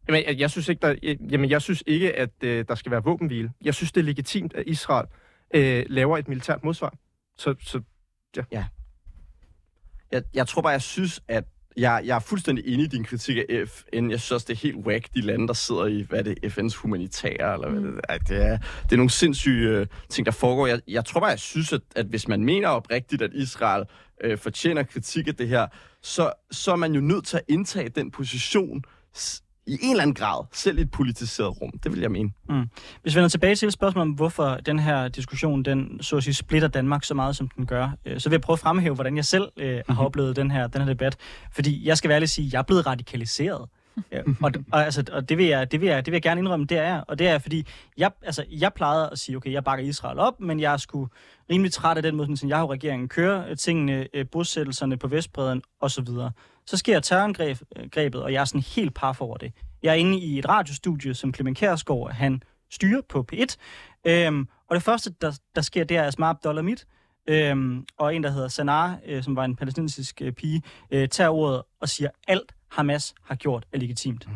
Jamen, 0.08 0.24
jeg, 0.28 0.40
jeg 0.40 0.50
synes 0.52 0.70
ikke, 0.70 0.80
der, 0.88 0.96
jeg- 1.04 1.18
jamen, 1.32 1.50
jeg 1.50 1.62
synes 1.62 1.84
ikke, 1.88 2.14
at 2.16 2.30
øh, 2.44 2.66
der 2.68 2.76
skal 2.76 2.92
være 2.92 3.04
våbenhvile. 3.04 3.52
Jeg 3.64 3.74
synes, 3.74 3.92
det 3.92 4.02
er 4.02 4.06
legitimt, 4.06 4.54
at 4.54 4.64
Israel 4.68 5.08
øh, 5.54 5.86
laver 5.90 6.18
et 6.18 6.28
militært 6.28 6.64
modsvar. 6.64 6.94
Så, 7.38 7.56
så 7.62 7.82
Jeg, 10.12 10.24
jeg 10.34 10.48
tror 10.48 10.62
bare, 10.62 10.72
jeg 10.72 10.82
synes, 10.82 11.22
at 11.28 11.44
jeg, 11.78 12.02
jeg 12.06 12.16
er 12.16 12.20
fuldstændig 12.20 12.68
enig 12.68 12.86
i 12.86 12.88
din 12.88 13.04
kritik 13.04 13.38
af 13.38 13.68
FN. 13.68 14.12
Jeg 14.12 14.20
synes 14.20 14.32
også, 14.32 14.46
det 14.50 14.54
er 14.54 14.58
helt 14.58 14.76
whack, 14.76 15.14
de 15.16 15.22
lande, 15.22 15.48
der 15.48 15.54
sidder 15.54 15.86
i, 15.86 16.02
hvad 16.02 16.20
er 16.20 16.24
det, 16.24 16.58
FN's 16.58 16.78
humanitære, 16.78 17.54
eller 17.54 17.70
hvad 17.70 17.92
det, 17.92 18.02
er. 18.10 18.18
det 18.18 18.46
er. 18.46 18.58
Det 18.84 18.92
er 18.92 18.96
nogle 18.96 19.10
sindssyge 19.10 19.70
øh, 19.70 19.88
ting, 20.10 20.26
der 20.26 20.32
foregår. 20.32 20.68
Jeg, 20.68 20.82
jeg 20.88 21.06
tror 21.06 21.20
bare, 21.20 21.30
jeg 21.30 21.40
synes, 21.40 21.74
at, 21.74 21.82
at 21.96 22.06
hvis 22.06 22.28
man 22.28 22.44
mener 22.44 22.68
oprigtigt, 22.68 23.22
at 23.22 23.34
Israel 23.34 23.84
øh, 24.24 24.38
fortjener 24.38 24.84
kritik 24.84 25.28
af 25.28 25.36
det 25.36 25.48
her, 25.48 25.68
så, 26.02 26.32
så 26.52 26.72
er 26.72 26.76
man 26.76 26.94
jo 26.94 27.02
nødt 27.02 27.26
til 27.26 27.38
at 27.38 27.44
indtage 27.48 27.90
den 27.90 28.12
position 28.12 28.84
i 29.68 29.78
en 29.82 29.92
eller 29.92 30.02
anden 30.02 30.14
grad, 30.14 30.46
selv 30.52 30.78
i 30.78 30.82
et 30.82 30.92
politiseret 30.92 31.62
rum. 31.62 31.72
Det 31.84 31.92
vil 31.92 32.00
jeg 32.00 32.12
mene. 32.12 32.32
Hvis 33.02 33.16
vi 33.16 33.18
vender 33.18 33.30
tilbage 33.30 33.56
til 33.56 33.72
spørgsmålet 33.72 34.10
om, 34.10 34.16
hvorfor 34.16 34.56
den 34.56 34.80
her 34.80 35.08
diskussion, 35.08 35.64
den 35.64 35.98
så 36.02 36.18
at 36.18 36.24
sige, 36.24 36.34
splitter 36.34 36.68
Danmark 36.68 37.04
så 37.04 37.14
meget, 37.14 37.36
som 37.36 37.48
den 37.48 37.66
gør, 37.66 37.90
øh, 38.06 38.20
så 38.20 38.30
vil 38.30 38.34
jeg 38.34 38.42
prøve 38.42 38.56
at 38.56 38.60
fremhæve, 38.60 38.96
hvordan 38.96 39.16
jeg 39.16 39.26
selv 39.26 39.50
øh, 39.58 39.82
har 39.90 40.04
oplevet 40.06 40.36
den 40.36 40.52
her, 40.52 40.68
den 40.68 40.82
her 40.82 40.88
debat. 40.88 41.18
Fordi 41.52 41.88
jeg 41.88 41.98
skal 41.98 42.08
være 42.08 42.16
ærlig 42.16 42.26
at 42.26 42.30
sige, 42.30 42.48
at 42.48 42.54
jeg 42.54 42.60
er 42.60 42.64
blevet 42.64 42.88
radikaliseret. 42.88 43.70
Ja, 44.12 44.22
og, 44.44 44.52
og, 44.72 44.86
altså, 44.86 45.04
og 45.12 45.30
det, 45.30 45.38
vil 45.38 45.46
jeg, 45.46 45.72
det, 45.72 45.82
vil 45.82 45.90
jeg, 45.90 46.06
det 46.06 46.12
vil 46.12 46.16
jeg 46.16 46.22
gerne 46.22 46.40
indrømme, 46.40 46.66
det 46.66 46.78
er 46.78 46.84
jeg. 46.84 47.04
Og 47.08 47.20
det 47.20 47.28
er 47.28 47.38
fordi, 47.38 47.68
jeg, 47.98 48.12
altså, 48.22 48.46
jeg 48.52 48.74
plejede 48.74 49.10
at 49.12 49.20
sige, 49.20 49.36
okay, 49.36 49.52
jeg 49.52 49.64
bakker 49.64 49.86
Israel 49.86 50.20
op, 50.20 50.40
men 50.40 50.60
jeg 50.60 50.74
er 50.74 50.78
sgu 50.78 51.08
rimelig 51.52 51.72
træt 51.72 51.98
af 51.98 52.04
den 52.04 52.16
måde, 52.16 52.38
som 52.38 52.50
jeg 52.50 52.58
har 52.58 52.72
regeringen 52.72 53.10
kører 53.10 53.50
øh, 53.50 53.58
tingene, 53.58 54.08
øh, 54.14 54.26
bosættelserne 54.32 54.98
på 54.98 55.08
Vestbreden 55.08 55.62
osv. 55.82 56.08
Så 56.66 56.78
sker 56.78 57.00
terrorangrebet, 57.00 58.24
og 58.24 58.34
jeg 58.34 58.42
er 58.42 58.46
sådan 58.46 58.62
helt 58.62 58.94
par 58.94 59.14
for 59.14 59.26
over 59.26 59.38
det. 59.38 59.54
Jeg 59.84 59.90
er 59.90 59.96
inde 59.96 60.20
i 60.20 60.40
et 60.40 60.50
radiostudie, 60.50 61.14
som 61.14 61.34
Clement 61.34 61.58
Kjærsgaard, 61.58 62.12
han 62.12 62.44
styrer 62.72 63.02
på 63.10 63.26
P1. 63.34 63.56
Øhm, 64.06 64.48
og 64.70 64.76
det 64.76 64.84
første, 64.84 65.14
der, 65.22 65.40
der 65.56 65.62
sker, 65.62 65.84
det 65.84 65.98
er 65.98 66.04
Asma 66.04 66.30
Abdulhamid, 66.30 66.78
øhm, 67.28 67.86
og 67.98 68.16
en, 68.16 68.24
der 68.24 68.30
hedder 68.30 68.48
Sanar, 68.48 68.98
øh, 69.06 69.24
som 69.24 69.36
var 69.36 69.46
en 69.46 69.56
palæstinensisk 69.56 70.22
øh, 70.22 70.32
pige, 70.32 70.62
øh, 70.92 71.10
tager 71.10 71.30
ordet 71.30 71.62
og 71.80 71.90
siger, 71.90 72.10
alt 72.28 72.56
Hamas 72.72 73.14
har 73.24 73.36
gjort 73.36 73.66
er 73.74 73.78
legitimt. 73.78 74.28
Mm. 74.28 74.34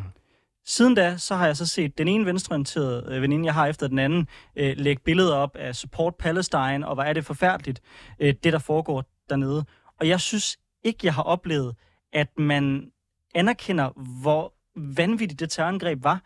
Siden 0.66 0.96
da, 0.96 1.18
så 1.18 1.36
har 1.36 1.46
jeg 1.46 1.58
så 1.58 1.66
set 1.66 1.98
den 1.98 2.08
ene 2.08 2.26
venstreorienterede 2.26 3.06
øh, 3.10 3.22
veninde, 3.22 3.46
jeg 3.46 3.54
har 3.54 3.68
efter 3.68 3.88
den 3.88 4.00
anden, 4.00 4.28
øh, 4.56 4.74
lægge 4.78 5.02
billeder 5.06 5.36
op 5.36 5.56
af 5.56 5.76
Support 5.76 6.16
Palestine, 6.16 6.88
og 6.88 6.94
hvor 6.94 7.04
er 7.04 7.14
det 7.14 7.26
forfærdeligt, 7.26 7.82
øh, 8.20 8.34
det 8.44 8.54
der 8.54 8.60
foregår 8.60 9.04
dernede. 9.30 9.66
Og 10.00 10.08
jeg 10.08 10.20
synes 10.20 10.58
ikke, 10.84 11.00
jeg 11.04 11.14
har 11.14 11.24
oplevet, 11.24 11.76
at 12.18 12.40
man 12.40 12.92
anerkender, 13.36 13.90
hvor 14.22 14.54
vanvittigt 14.76 15.40
det 15.40 15.50
terrorangreb 15.50 16.04
var. 16.04 16.22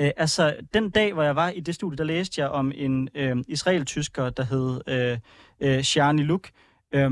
Øh, 0.00 0.10
altså, 0.16 0.56
den 0.74 0.90
dag, 0.90 1.12
hvor 1.12 1.22
jeg 1.22 1.36
var 1.36 1.48
i 1.48 1.60
det 1.60 1.74
studie, 1.74 1.96
der 1.98 2.04
læste 2.04 2.40
jeg 2.40 2.48
om 2.48 2.72
en 2.74 3.08
øh, 3.14 3.36
israel-tysker, 3.48 4.30
der 4.30 4.42
hed 4.42 4.80
øh, 4.86 5.18
øh, 5.60 5.82
Shani 5.82 6.22
Luk, 6.22 6.48
øh, 6.94 7.10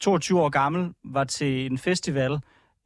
22 0.00 0.40
år 0.40 0.48
gammel, 0.48 0.92
var 1.04 1.24
til 1.24 1.66
en 1.66 1.78
festival, 1.78 2.38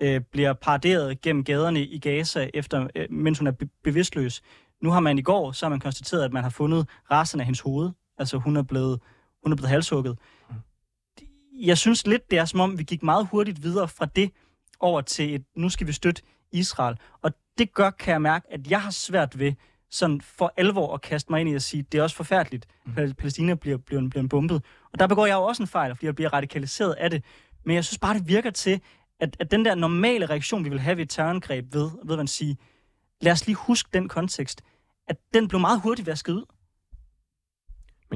øh, 0.02 0.20
bliver 0.20 0.52
paraderet 0.52 1.20
gennem 1.20 1.44
gaderne 1.44 1.80
i 1.80 1.98
Gaza, 1.98 2.50
efter, 2.54 2.88
øh, 2.94 3.06
mens 3.10 3.38
hun 3.38 3.46
er 3.46 3.52
be- 3.52 3.68
bevidstløs. 3.84 4.42
Nu 4.82 4.90
har 4.90 5.00
man 5.00 5.18
i 5.18 5.22
går, 5.22 5.52
så 5.52 5.66
har 5.66 5.70
man 5.70 5.80
konstateret, 5.80 6.24
at 6.24 6.32
man 6.32 6.42
har 6.42 6.50
fundet 6.50 6.88
resten 7.10 7.40
af 7.40 7.46
hendes 7.46 7.60
hoved. 7.60 7.90
Altså, 8.18 8.38
hun 8.38 8.56
er 8.56 8.62
blevet, 8.62 9.00
hun 9.42 9.52
er 9.52 9.56
blevet 9.56 9.70
halshugget. 9.70 10.18
Jeg 11.52 11.78
synes 11.78 12.06
lidt, 12.06 12.30
det 12.30 12.38
er 12.38 12.44
som 12.44 12.60
om, 12.60 12.78
vi 12.78 12.82
gik 12.82 13.02
meget 13.02 13.28
hurtigt 13.30 13.62
videre 13.62 13.88
fra 13.88 14.06
det 14.06 14.30
over 14.80 15.00
til 15.00 15.34
et, 15.34 15.44
nu 15.56 15.68
skal 15.68 15.86
vi 15.86 15.92
støtte 15.92 16.22
Israel. 16.52 16.96
Og 17.22 17.32
det 17.58 17.74
gør, 17.74 17.90
kan 17.90 18.12
jeg 18.12 18.22
mærke, 18.22 18.46
at 18.52 18.70
jeg 18.70 18.82
har 18.82 18.90
svært 18.90 19.38
ved 19.38 19.52
sådan 19.90 20.20
for 20.20 20.52
alvor 20.56 20.94
at 20.94 21.00
kaste 21.02 21.32
mig 21.32 21.40
ind 21.40 21.48
i 21.48 21.54
at 21.54 21.62
sige, 21.62 21.82
det 21.92 21.98
er 21.98 22.02
også 22.02 22.16
forfærdeligt, 22.16 22.66
at 22.96 23.16
Palæstina 23.16 23.54
bliver, 23.54 23.76
bliver, 23.76 24.08
bliver 24.08 24.28
bombet. 24.28 24.62
Og 24.92 24.98
der 24.98 25.06
begår 25.06 25.26
jeg 25.26 25.34
jo 25.34 25.42
også 25.42 25.62
en 25.62 25.66
fejl, 25.66 25.94
fordi 25.94 26.06
jeg 26.06 26.14
bliver 26.14 26.32
radikaliseret 26.32 26.92
af 26.92 27.10
det. 27.10 27.24
Men 27.64 27.76
jeg 27.76 27.84
synes 27.84 27.98
bare, 27.98 28.14
det 28.14 28.28
virker 28.28 28.50
til, 28.50 28.80
at, 29.20 29.36
at 29.40 29.50
den 29.50 29.64
der 29.64 29.74
normale 29.74 30.26
reaktion, 30.26 30.64
vi 30.64 30.68
vil 30.68 30.80
have 30.80 30.96
ved 30.96 31.02
et 31.02 31.10
terrorangreb 31.10 31.74
ved, 31.74 31.90
ved 32.04 32.16
man 32.16 32.26
sige, 32.26 32.56
lad 33.20 33.32
os 33.32 33.46
lige 33.46 33.56
huske 33.56 33.90
den 33.92 34.08
kontekst, 34.08 34.62
at 35.08 35.16
den 35.34 35.48
blev 35.48 35.60
meget 35.60 35.80
hurtigt 35.80 36.06
vasket 36.06 36.32
ud. 36.32 36.44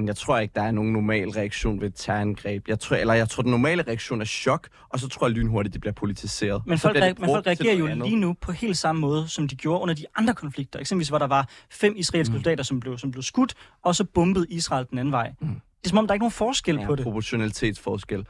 Men 0.00 0.08
jeg 0.08 0.16
tror 0.16 0.38
ikke, 0.38 0.52
der 0.54 0.62
er 0.62 0.70
nogen 0.70 0.92
normal 0.92 1.28
reaktion 1.28 1.80
ved 1.80 1.88
et 1.88 1.94
terrorangreb. 1.94 2.68
Jeg 2.68 2.80
tror, 2.80 2.96
eller 2.96 3.14
jeg 3.14 3.28
tror, 3.28 3.42
den 3.42 3.50
normale 3.50 3.82
reaktion 3.82 4.20
er 4.20 4.24
chok, 4.24 4.68
og 4.88 5.00
så 5.00 5.08
tror 5.08 5.26
jeg 5.26 5.34
lynhurtigt, 5.34 5.72
det 5.72 5.80
bliver 5.80 5.92
politiseret. 5.92 6.62
Men 6.66 6.78
folk, 6.78 6.96
reagerer, 6.96 7.14
men 7.18 7.28
folk 7.28 7.46
reagerer 7.46 7.74
jo 7.74 7.86
andet. 7.86 8.08
lige 8.08 8.20
nu 8.20 8.36
på 8.40 8.52
helt 8.52 8.76
samme 8.76 9.00
måde, 9.00 9.28
som 9.28 9.48
de 9.48 9.56
gjorde 9.56 9.82
under 9.82 9.94
de 9.94 10.04
andre 10.16 10.34
konflikter. 10.34 10.80
Eksempelvis, 10.80 11.08
hvor 11.08 11.18
der 11.18 11.26
var 11.26 11.48
fem 11.70 11.94
israelske 11.96 12.32
mm. 12.32 12.38
soldater, 12.38 12.64
som 12.64 12.80
blev, 12.80 12.98
som 12.98 13.10
blev 13.10 13.22
skudt, 13.22 13.54
og 13.82 13.94
så 13.94 14.04
bombede 14.04 14.46
Israel 14.48 14.86
den 14.90 14.98
anden 14.98 15.12
vej. 15.12 15.32
Mm. 15.40 15.48
Det 15.48 15.84
er 15.84 15.88
som 15.88 15.98
om, 15.98 16.06
der 16.06 16.12
er 16.12 16.14
ikke 16.14 16.22
nogen 16.22 16.32
forskel 16.32 16.76
ja, 16.76 16.86
på 16.86 16.96
det. 16.96 17.02
proportionalitetsforskel. 17.02 18.26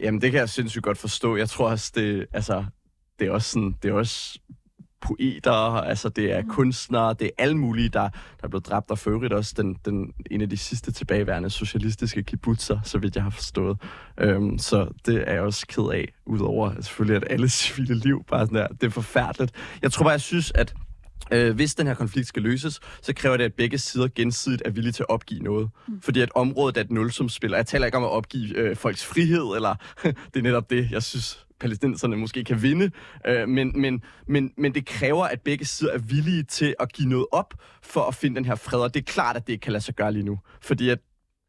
Jamen, 0.00 0.20
det 0.20 0.30
kan 0.30 0.40
jeg 0.40 0.48
sindssygt 0.48 0.84
godt 0.84 0.98
forstå. 0.98 1.36
Jeg 1.36 1.48
tror 1.48 1.70
også, 1.70 1.92
det, 1.94 2.26
altså, 2.32 2.64
det 3.18 3.26
er 3.26 3.30
også 3.30 3.50
sådan, 3.50 3.74
det 3.82 3.90
er 3.90 3.94
også 3.94 4.38
poeter, 5.02 5.52
altså 5.52 6.08
det 6.08 6.32
er 6.32 6.42
kunstnere, 6.48 7.14
det 7.18 7.26
er 7.26 7.30
alle 7.42 7.56
mulige, 7.56 7.88
der, 7.88 8.00
der 8.00 8.44
er 8.44 8.48
blevet 8.48 8.66
dræbt, 8.66 8.90
og 8.90 8.98
for 8.98 9.10
øvrigt 9.10 9.32
også 9.32 9.54
den, 9.56 9.76
den, 9.84 10.12
en 10.30 10.40
af 10.40 10.50
de 10.50 10.56
sidste 10.56 10.92
tilbageværende 10.92 11.50
socialistiske 11.50 12.22
kibbutzer, 12.22 12.80
så 12.84 12.98
vidt 12.98 13.14
jeg 13.16 13.22
har 13.22 13.30
forstået. 13.30 13.78
Øhm, 14.18 14.58
så 14.58 14.88
det 15.06 15.24
er 15.26 15.32
jeg 15.32 15.42
også 15.42 15.66
ked 15.66 15.84
af, 15.92 16.12
udover 16.26 16.72
selvfølgelig, 16.80 17.16
at 17.16 17.32
alle 17.32 17.48
civile 17.60 17.94
liv 17.94 18.24
bare 18.28 18.46
sådan 18.46 18.58
der, 18.58 18.66
det 18.66 18.84
er 18.84 18.90
forfærdeligt. 18.90 19.52
Jeg 19.82 19.92
tror 19.92 20.04
bare, 20.04 20.12
jeg 20.12 20.20
synes, 20.20 20.52
at 20.54 20.74
Øh, 21.32 21.54
hvis 21.54 21.74
den 21.74 21.86
her 21.86 21.94
konflikt 21.94 22.28
skal 22.28 22.42
løses, 22.42 22.80
så 23.02 23.12
kræver 23.12 23.36
det, 23.36 23.44
at 23.44 23.54
begge 23.54 23.78
sider 23.78 24.08
gensidigt 24.14 24.62
er 24.64 24.70
villige 24.70 24.92
til 24.92 25.02
at 25.02 25.10
opgive 25.10 25.42
noget. 25.42 25.70
Mm. 25.88 26.00
Fordi 26.00 26.20
at 26.20 26.30
området 26.34 26.76
er 26.76 26.80
et 26.80 26.90
nulsumspil, 26.90 27.52
og 27.52 27.56
jeg 27.56 27.66
taler 27.66 27.86
ikke 27.86 27.98
om 27.98 28.04
at 28.04 28.10
opgive 28.10 28.56
øh, 28.56 28.76
folks 28.76 29.04
frihed, 29.04 29.54
eller 29.56 29.74
det 30.34 30.36
er 30.36 30.42
netop 30.42 30.70
det, 30.70 30.90
jeg 30.90 31.02
synes, 31.02 31.46
palæstinenserne 31.60 32.16
måske 32.16 32.44
kan 32.44 32.62
vinde. 32.62 32.90
Øh, 33.26 33.48
men, 33.48 33.80
men, 33.80 34.02
men, 34.26 34.52
men 34.56 34.74
det 34.74 34.86
kræver, 34.86 35.24
at 35.24 35.40
begge 35.40 35.64
sider 35.64 35.92
er 35.92 35.98
villige 35.98 36.42
til 36.42 36.74
at 36.80 36.92
give 36.92 37.08
noget 37.08 37.26
op 37.32 37.54
for 37.82 38.02
at 38.02 38.14
finde 38.14 38.36
den 38.36 38.44
her 38.44 38.54
fred, 38.54 38.80
og 38.80 38.94
det 38.94 39.00
er 39.00 39.12
klart, 39.12 39.36
at 39.36 39.46
det 39.46 39.52
ikke 39.52 39.62
kan 39.62 39.72
lade 39.72 39.84
sig 39.84 39.94
gøre 39.94 40.12
lige 40.12 40.24
nu. 40.24 40.38
Fordi 40.60 40.88
at, 40.88 40.98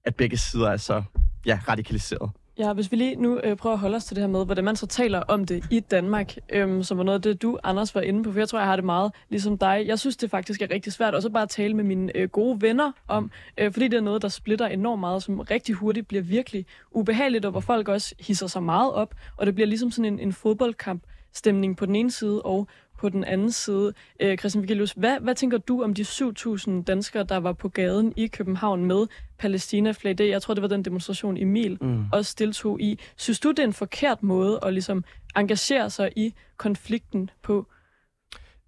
at 0.06 0.16
begge 0.16 0.38
sider 0.38 0.70
er 0.70 0.78
så 0.78 1.04
ja, 1.46 1.60
radikaliseret. 1.68 2.32
Ja, 2.58 2.74
hvis 2.74 2.92
vi 2.92 2.98
lige 2.98 3.16
nu 3.16 3.40
øh, 3.44 3.58
prøver 3.58 3.74
at 3.74 3.80
holde 3.80 3.96
os 3.96 4.06
til 4.06 4.16
det 4.16 4.22
her 4.22 4.28
med, 4.28 4.46
hvordan 4.46 4.64
man 4.64 4.76
så 4.76 4.88
taler 4.88 5.20
om 5.20 5.46
det 5.46 5.64
i 5.72 5.80
Danmark, 5.80 6.36
øhm, 6.50 6.84
som 6.84 6.98
var 6.98 7.04
noget 7.04 7.20
af 7.20 7.22
det, 7.22 7.42
du, 7.42 7.60
Anders, 7.64 7.96
var 7.96 8.02
inde 8.02 8.24
på, 8.24 8.32
for 8.32 8.40
jeg 8.40 8.50
tror, 8.50 8.60
jeg 8.60 8.68
har 8.68 8.76
det 8.76 8.86
meget 8.86 9.12
ligesom 9.30 9.58
dig. 9.58 9.84
Jeg 9.88 10.00
synes, 10.00 10.18
det 10.18 10.30
faktisk 10.32 10.62
er 10.62 10.72
rigtig 10.72 10.94
svært 10.94 11.16
også 11.16 11.30
bare 11.30 11.44
at 11.44 11.50
tale 11.50 11.74
med 11.74 11.84
mine 11.84 12.18
øh, 12.18 12.30
gode 12.30 12.62
venner 12.62 12.92
om, 13.08 13.32
øh, 13.58 13.74
fordi 13.74 13.88
det 13.88 13.98
er 13.98 14.02
noget, 14.02 14.22
der 14.22 14.28
splitter 14.28 14.68
enormt 14.68 15.00
meget, 15.00 15.24
som 15.24 15.40
rigtig 15.40 15.76
hurtigt 15.76 16.08
bliver 16.08 16.24
virkelig 16.24 16.66
ubehageligt, 16.92 17.46
og 17.46 17.52
hvor 17.52 17.60
folk 17.60 17.88
også 17.88 18.16
hisser 18.20 18.48
sig 18.48 18.64
meget 18.64 18.94
op, 18.94 19.16
og 19.38 19.46
det 19.46 19.56
bliver 19.56 19.68
ligesom 19.68 19.92
sådan 19.92 20.14
en, 20.14 20.20
en 20.20 20.34
fodboldkamp 20.34 21.04
stemning 21.34 21.78
på 21.78 21.86
den 21.86 21.96
ene 21.96 22.12
side, 22.12 22.42
og 22.42 22.68
på 23.02 23.10
den 23.10 23.24
anden 23.24 23.52
side. 23.52 23.94
Øh, 24.20 24.38
Christian 24.38 24.62
Vigilius, 24.62 24.92
hvad, 24.92 25.18
hvad 25.22 25.36
tænker 25.36 25.58
du 25.58 25.84
om 25.84 25.94
de 25.94 26.02
7.000 26.02 26.84
danskere, 26.84 27.24
der 27.24 27.38
var 27.38 27.54
på 27.54 27.70
gaden 27.70 28.14
i 28.18 28.28
København 28.28 28.86
med 28.86 29.08
Palæstina-flag? 29.40 30.18
Det, 30.18 30.30
jeg 30.30 30.42
tror, 30.42 30.54
det 30.54 30.62
var 30.62 30.68
den 30.68 30.86
demonstration, 30.86 31.38
Emil 31.38 31.78
mm. 31.82 32.06
også 32.14 32.36
deltog 32.40 32.82
i. 32.82 33.00
Synes 33.18 33.40
du, 33.40 33.50
det 33.50 33.60
er 33.60 33.64
en 33.64 33.74
forkert 33.74 34.24
måde 34.24 34.60
at 34.64 34.74
ligesom 34.74 35.04
engagere 35.36 35.90
sig 35.90 36.12
i 36.16 36.34
konflikten 36.58 37.30
på? 37.44 37.68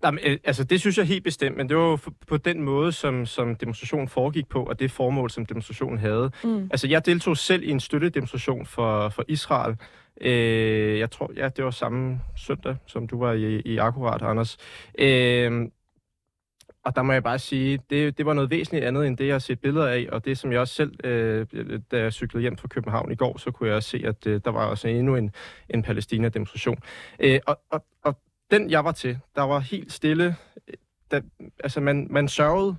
Jamen, 0.04 0.20
øh, 0.24 0.38
altså, 0.44 0.64
det 0.64 0.80
synes 0.80 0.98
jeg 0.98 1.06
helt 1.06 1.24
bestemt, 1.24 1.58
men 1.58 1.70
det 1.70 1.78
var 1.78 1.84
jo 1.84 1.98
på 2.28 2.38
den 2.38 2.62
måde, 2.62 2.92
som, 2.92 3.26
som 3.26 3.56
demonstrationen 3.56 4.08
foregik 4.08 4.48
på, 4.48 4.64
og 4.64 4.80
det 4.80 4.92
formål, 4.92 5.30
som 5.30 5.46
demonstrationen 5.46 5.98
havde. 5.98 6.32
Mm. 6.44 6.68
Altså, 6.72 6.88
jeg 6.88 7.06
deltog 7.06 7.38
selv 7.38 7.64
i 7.64 7.70
en 7.70 7.80
støttedemonstration 7.80 8.66
for, 8.66 9.10
for 9.10 9.24
Israel, 9.28 9.76
Øh, 10.22 11.00
jeg 11.00 11.12
tror, 11.12 11.32
ja, 11.36 11.50
det 11.50 11.66
var 11.66 11.72
samme 11.72 12.22
søndag, 12.36 12.76
som 12.86 13.08
du 13.08 13.20
var 13.20 13.34
i, 13.34 13.60
i 13.60 13.78
Akkurat, 13.78 14.22
Anders. 14.22 14.58
Øh, 15.00 15.70
og 16.86 16.96
der 16.96 17.02
må 17.02 17.14
jeg 17.14 17.24
bare 17.24 17.40
sige, 17.40 17.80
det, 17.90 18.18
det 18.18 18.26
var 18.26 18.34
noget 18.34 18.50
væsentligt 18.50 18.86
andet, 18.86 19.08
end 19.08 19.18
det, 19.18 19.28
jeg 19.28 19.34
har 19.34 19.40
set 19.40 19.60
billeder 19.60 19.88
af, 19.88 20.08
og 20.12 20.26
det, 20.26 20.38
som 20.38 20.52
jeg 20.52 20.60
også 20.60 20.74
selv, 20.74 21.06
øh, 21.06 21.48
da 21.92 22.00
jeg 22.00 22.14
cyklede 22.14 22.42
hjem 22.42 22.58
fra 22.58 22.68
København 22.68 23.12
i 23.12 23.16
går, 23.16 23.38
så 23.38 23.52
kunne 23.52 23.70
jeg 23.70 23.76
også 23.76 23.90
se, 23.90 24.04
at 24.06 24.28
øh, 24.28 24.42
der 24.46 24.52
var 24.52 24.66
også 24.66 24.88
endnu 24.88 25.16
en, 25.16 25.32
en 25.70 25.84
Palæstina-demonstration. 25.84 26.78
Øh, 27.20 27.40
og, 27.48 27.60
og, 27.72 27.86
og 28.04 28.18
den, 28.52 28.70
jeg 28.70 28.86
var 28.86 28.92
til, 28.92 29.20
der 29.36 29.42
var 29.42 29.60
helt 29.60 29.92
stille. 29.92 30.36
Øh, 30.68 30.74
der, 31.12 31.22
altså, 31.64 31.82
man, 31.82 32.08
man 32.10 32.28
sørgede, 32.28 32.76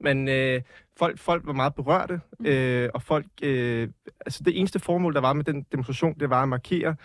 men 0.00 0.28
øh, 0.28 0.62
folk, 0.96 1.18
folk 1.18 1.46
var 1.46 1.52
meget 1.52 1.74
berørte, 1.74 2.20
mm. 2.38 2.46
øh, 2.46 2.90
og 2.94 3.02
folk, 3.02 3.26
øh, 3.42 3.88
altså 4.26 4.42
det 4.42 4.58
eneste 4.58 4.78
formål, 4.78 5.14
der 5.14 5.20
var 5.20 5.32
med 5.32 5.44
den 5.44 5.66
demonstration, 5.72 6.18
det 6.20 6.30
var 6.30 6.42
at 6.42 6.48
markere, 6.48 6.96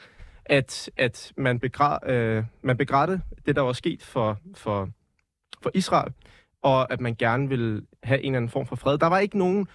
at, 0.45 0.89
at 0.97 1.34
man, 1.38 1.60
begræd, 1.60 2.10
øh, 2.10 2.43
man 2.62 2.78
begrædte 2.78 3.21
det, 3.45 3.56
der 3.56 3.62
var 3.62 3.73
sket 3.73 4.04
for, 4.04 4.39
for, 4.56 4.89
for 5.63 5.71
Israel, 5.73 6.13
og 6.62 6.93
at 6.93 7.02
man 7.02 7.15
gerne 7.15 7.49
ville 7.49 7.82
have 8.04 8.21
en 8.21 8.25
eller 8.25 8.38
anden 8.38 8.52
form 8.52 8.65
for 8.65 8.75
fred. 8.75 8.97
Der 8.97 9.08
var 9.08 9.19
ikke 9.19 9.38
nogen 9.38 9.67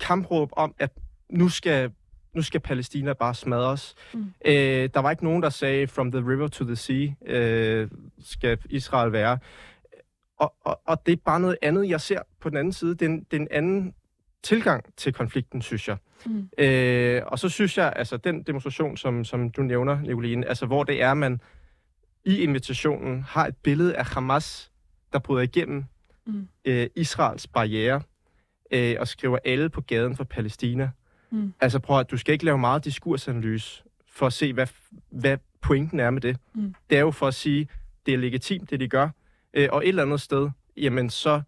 kampråb 0.00 0.50
om, 0.52 0.74
at 0.78 0.90
nu 1.30 1.48
skal, 1.48 1.90
nu 2.34 2.42
skal 2.42 2.60
Palæstina 2.60 3.12
bare 3.12 3.34
smadres. 3.34 3.94
Mm. 4.14 4.32
Øh, 4.44 4.88
der 4.94 5.00
var 5.00 5.10
ikke 5.10 5.24
nogen, 5.24 5.42
der 5.42 5.50
sagde, 5.50 5.86
from 5.86 6.12
the 6.12 6.20
river 6.20 6.48
to 6.48 6.64
the 6.64 6.76
sea, 6.76 7.08
øh, 7.26 7.90
skal 8.24 8.58
Israel 8.70 9.12
være. 9.12 9.38
Og, 10.42 10.54
og, 10.60 10.80
og 10.86 11.06
det 11.06 11.12
er 11.12 11.16
bare 11.24 11.40
noget 11.40 11.56
andet, 11.62 11.88
jeg 11.88 12.00
ser 12.00 12.18
på 12.40 12.48
den 12.48 12.56
anden 12.56 12.72
side. 12.72 12.90
Det 12.94 13.02
er 13.02 13.06
en, 13.06 13.26
det 13.30 13.36
er 13.36 13.40
en 13.40 13.48
anden 13.50 13.94
tilgang 14.42 14.84
til 14.96 15.12
konflikten, 15.12 15.62
synes 15.62 15.88
jeg. 15.88 15.96
Mm. 16.26 16.48
Øh, 16.58 17.22
og 17.26 17.38
så 17.38 17.48
synes 17.48 17.78
jeg, 17.78 17.92
altså 17.96 18.16
den 18.16 18.42
demonstration, 18.42 18.96
som, 18.96 19.24
som 19.24 19.50
du 19.50 19.62
nævner, 19.62 20.00
Nicoline, 20.00 20.48
altså 20.48 20.66
hvor 20.66 20.84
det 20.84 21.02
er, 21.02 21.14
man 21.14 21.40
i 22.24 22.36
invitationen 22.38 23.22
har 23.22 23.46
et 23.46 23.56
billede 23.56 23.96
af 23.96 24.06
Hamas, 24.06 24.72
der 25.12 25.18
bryder 25.18 25.42
igennem 25.42 25.84
mm. 26.26 26.48
øh, 26.64 26.86
Israels 26.96 27.46
barriere 27.46 28.02
øh, 28.70 28.96
og 29.00 29.08
skriver 29.08 29.38
alle 29.44 29.68
på 29.68 29.80
gaden 29.80 30.16
for 30.16 30.24
Palæstina. 30.24 30.90
Mm. 31.30 31.54
Altså 31.60 31.78
prøv 31.78 32.00
at, 32.00 32.10
du 32.10 32.16
skal 32.16 32.32
ikke 32.32 32.44
lave 32.44 32.58
meget 32.58 32.84
diskursanalyse 32.84 33.84
for 34.08 34.26
at 34.26 34.32
se, 34.32 34.52
hvad, 34.52 34.66
hvad 35.10 35.38
pointen 35.60 36.00
er 36.00 36.10
med 36.10 36.20
det. 36.20 36.36
Mm. 36.54 36.74
Det 36.90 36.96
er 36.96 37.02
jo 37.02 37.10
for 37.10 37.26
at 37.26 37.34
sige, 37.34 37.68
det 38.06 38.14
er 38.14 38.18
legitimt, 38.18 38.70
det 38.70 38.80
de 38.80 38.88
gør, 38.88 39.08
øh, 39.54 39.68
og 39.72 39.84
et 39.84 39.88
eller 39.88 40.02
andet 40.02 40.20
sted, 40.20 40.50
jamen 40.76 41.10
så, 41.10 41.42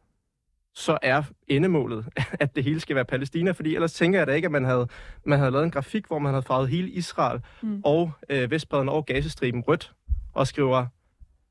så 0.74 0.98
er 1.02 1.22
endemålet, 1.46 2.06
at 2.40 2.56
det 2.56 2.64
hele 2.64 2.80
skal 2.80 2.96
være 2.96 3.04
Palæstina, 3.04 3.50
fordi 3.50 3.74
ellers 3.74 3.92
tænker 3.92 4.18
jeg 4.18 4.26
da 4.26 4.32
ikke, 4.32 4.46
at 4.46 4.52
man 4.52 4.64
havde, 4.64 4.88
man 5.24 5.38
havde 5.38 5.50
lavet 5.50 5.64
en 5.64 5.70
grafik, 5.70 6.06
hvor 6.06 6.18
man 6.18 6.32
havde 6.32 6.42
farvet 6.42 6.68
hele 6.68 6.90
Israel 6.90 7.40
mm. 7.62 7.80
og 7.84 8.12
øh, 8.28 8.50
Vestbreden 8.50 8.88
og 8.88 9.06
Gazastriben 9.06 9.60
rødt, 9.60 9.92
og 10.32 10.46
skriver 10.46 10.86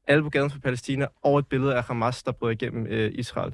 alle 0.08 0.24
på 0.24 0.30
gaden 0.30 0.50
for 0.50 0.60
Palæstina, 0.60 1.08
og 1.22 1.39
et 1.39 1.48
billede 1.48 1.76
af 1.76 1.84
Hamas, 1.84 2.24
der 2.24 2.32
bryder 2.32 2.52
igennem 2.52 2.88
øh, 2.88 3.12
Israel. 3.13 3.54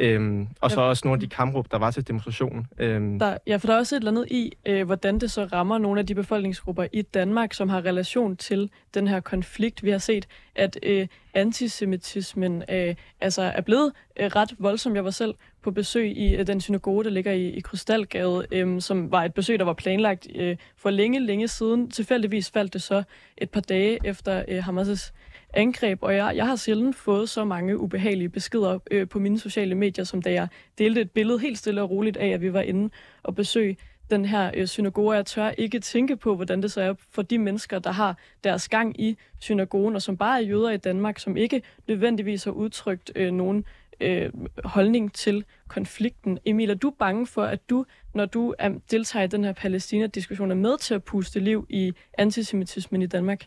Øhm, 0.00 0.48
og 0.60 0.70
så 0.70 0.80
ja. 0.80 0.86
også 0.86 1.02
nogle 1.04 1.16
af 1.16 1.20
de 1.20 1.28
kampråb, 1.28 1.70
der 1.70 1.78
var 1.78 1.90
til 1.90 2.08
demonstrationen. 2.08 2.66
Øhm. 2.78 3.18
Der, 3.18 3.36
ja, 3.46 3.56
for 3.56 3.66
der 3.66 3.74
er 3.74 3.78
også 3.78 3.96
et 3.96 4.00
eller 4.00 4.10
andet 4.10 4.26
i, 4.30 4.52
øh, 4.66 4.86
hvordan 4.86 5.18
det 5.18 5.30
så 5.30 5.44
rammer 5.44 5.78
nogle 5.78 6.00
af 6.00 6.06
de 6.06 6.14
befolkningsgrupper 6.14 6.86
i 6.92 7.02
Danmark, 7.02 7.54
som 7.54 7.68
har 7.68 7.84
relation 7.84 8.36
til 8.36 8.70
den 8.94 9.08
her 9.08 9.20
konflikt. 9.20 9.82
Vi 9.82 9.90
har 9.90 9.98
set, 9.98 10.28
at 10.54 10.78
øh, 10.82 11.06
antisemitismen 11.34 12.62
øh, 12.70 12.94
altså 13.20 13.42
er 13.42 13.60
blevet 13.60 13.92
øh, 14.20 14.26
ret 14.26 14.54
voldsom. 14.58 14.94
Jeg 14.94 15.04
var 15.04 15.10
selv 15.10 15.34
på 15.62 15.70
besøg 15.70 16.16
i 16.16 16.34
øh, 16.34 16.46
den 16.46 16.60
synagoge, 16.60 17.04
der 17.04 17.10
ligger 17.10 17.32
i, 17.32 17.48
i 17.48 17.60
Krystalgade, 17.60 18.46
øh, 18.50 18.80
som 18.80 19.12
var 19.12 19.24
et 19.24 19.34
besøg, 19.34 19.58
der 19.58 19.64
var 19.64 19.72
planlagt 19.72 20.26
øh, 20.34 20.56
for 20.76 20.90
længe, 20.90 21.20
længe 21.20 21.48
siden. 21.48 21.90
Tilfældigvis 21.90 22.50
faldt 22.50 22.72
det 22.72 22.82
så 22.82 23.02
et 23.38 23.50
par 23.50 23.60
dage 23.60 23.98
efter 24.04 24.44
øh, 24.48 24.58
Hamas' 24.58 25.12
angreb, 25.54 25.98
og 26.02 26.14
jeg, 26.14 26.32
jeg 26.36 26.46
har 26.46 26.56
sjældent 26.56 26.96
fået 26.96 27.28
så 27.28 27.44
mange 27.44 27.78
ubehagelige 27.78 28.28
beskeder 28.28 28.78
øh, 28.90 29.08
på 29.08 29.18
mine 29.18 29.38
sociale 29.38 29.74
medier, 29.74 30.04
som 30.04 30.22
da 30.22 30.32
jeg 30.32 30.48
delte 30.78 31.00
et 31.00 31.10
billede 31.10 31.38
helt 31.38 31.58
stille 31.58 31.82
og 31.82 31.90
roligt 31.90 32.16
af, 32.16 32.28
at 32.28 32.40
vi 32.40 32.52
var 32.52 32.60
inde 32.60 32.90
og 33.22 33.34
besøge 33.34 33.76
den 34.10 34.24
her 34.24 34.50
øh, 34.54 34.66
synagoge. 34.66 35.16
Jeg 35.16 35.26
tør 35.26 35.50
ikke 35.50 35.80
tænke 35.80 36.16
på, 36.16 36.36
hvordan 36.36 36.62
det 36.62 36.72
så 36.72 36.80
er 36.80 36.94
for 37.10 37.22
de 37.22 37.38
mennesker, 37.38 37.78
der 37.78 37.92
har 37.92 38.16
deres 38.44 38.68
gang 38.68 39.00
i 39.00 39.18
synagogen, 39.38 39.94
og 39.94 40.02
som 40.02 40.16
bare 40.16 40.42
er 40.42 40.46
jøder 40.46 40.70
i 40.70 40.76
Danmark, 40.76 41.18
som 41.18 41.36
ikke 41.36 41.62
nødvendigvis 41.88 42.44
har 42.44 42.52
udtrykt 42.52 43.12
øh, 43.14 43.32
nogen 43.32 43.64
øh, 44.00 44.32
holdning 44.64 45.12
til 45.12 45.44
konflikten. 45.68 46.38
Emil, 46.44 46.70
er 46.70 46.74
du 46.74 46.90
bange 46.90 47.26
for, 47.26 47.42
at 47.42 47.70
du, 47.70 47.84
når 48.14 48.26
du 48.26 48.54
er, 48.58 48.70
deltager 48.90 49.24
i 49.24 49.26
den 49.26 49.44
her 49.44 49.52
Palæstina-diskussion, 49.52 50.50
er 50.50 50.54
med 50.54 50.78
til 50.78 50.94
at 50.94 51.04
puste 51.04 51.40
liv 51.40 51.66
i 51.68 51.92
antisemitismen 52.18 53.02
i 53.02 53.06
Danmark? 53.06 53.46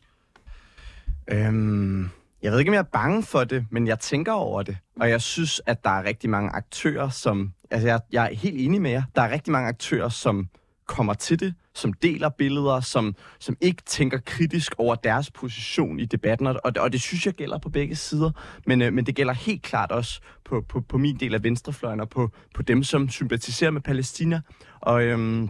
Øhm, 1.31 2.09
jeg 2.41 2.51
ved 2.51 2.59
ikke, 2.59 2.69
om 2.69 2.73
jeg 2.73 2.79
er 2.79 2.83
bange 2.83 3.23
for 3.23 3.43
det, 3.43 3.65
men 3.71 3.87
jeg 3.87 3.99
tænker 3.99 4.31
over 4.31 4.63
det. 4.63 4.77
Og 4.99 5.09
jeg 5.09 5.21
synes, 5.21 5.61
at 5.65 5.83
der 5.83 5.89
er 5.89 6.03
rigtig 6.03 6.29
mange 6.29 6.49
aktører, 6.49 7.09
som... 7.09 7.53
Altså, 7.71 7.87
jeg, 7.87 7.99
jeg 8.11 8.25
er 8.25 8.35
helt 8.35 8.57
enig 8.57 8.81
med 8.81 8.91
jer. 8.91 9.03
Der 9.15 9.21
er 9.21 9.31
rigtig 9.31 9.51
mange 9.51 9.67
aktører, 9.67 10.09
som 10.09 10.49
kommer 10.89 11.13
til 11.13 11.39
det, 11.39 11.53
som 11.73 11.93
deler 11.93 12.29
billeder, 12.29 12.79
som, 12.79 13.15
som 13.39 13.57
ikke 13.61 13.83
tænker 13.85 14.17
kritisk 14.25 14.73
over 14.77 14.95
deres 14.95 15.31
position 15.31 15.99
i 15.99 16.05
debatten, 16.05 16.47
og, 16.47 16.61
og 16.79 16.91
det 16.91 17.01
synes 17.01 17.25
jeg 17.25 17.33
gælder 17.33 17.57
på 17.57 17.69
begge 17.69 17.95
sider, 17.95 18.31
men, 18.65 18.81
øh, 18.81 18.93
men 18.93 19.05
det 19.05 19.15
gælder 19.15 19.33
helt 19.33 19.61
klart 19.61 19.91
også 19.91 20.21
på, 20.45 20.61
på, 20.69 20.81
på 20.81 20.97
min 20.97 21.19
del 21.19 21.33
af 21.33 21.43
venstrefløjen, 21.43 21.99
og 21.99 22.09
på, 22.09 22.31
på 22.55 22.61
dem, 22.61 22.83
som 22.83 23.09
sympatiserer 23.09 23.71
med 23.71 23.81
Palæstina. 23.81 24.41
Og 24.79 25.03
øhm, 25.03 25.49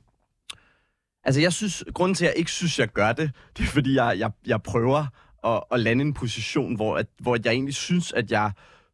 altså 1.24 1.42
jeg 1.42 1.54
synes, 1.54 1.84
grunden 1.94 2.16
til, 2.16 2.26
at 2.26 2.30
jeg 2.30 2.40
ikke 2.40 2.52
synes, 2.52 2.80
jeg 2.80 2.88
gør 2.88 3.12
det, 3.12 3.32
det 3.58 3.64
er, 3.64 3.68
fordi 3.68 3.96
jeg, 3.96 4.16
jeg, 4.20 4.32
jeg 4.48 4.62
prøver 4.62 5.06
at, 5.44 5.64
at 5.72 5.80
lande 5.80 6.02
en 6.02 6.14
position, 6.14 6.76
hvor, 6.76 6.98
at, 6.98 7.08
hvor 7.20 7.38
jeg 7.44 7.54
egentlig 7.54 7.76
synes, 7.76 8.12
at 8.12 8.32
jeg 8.32 8.52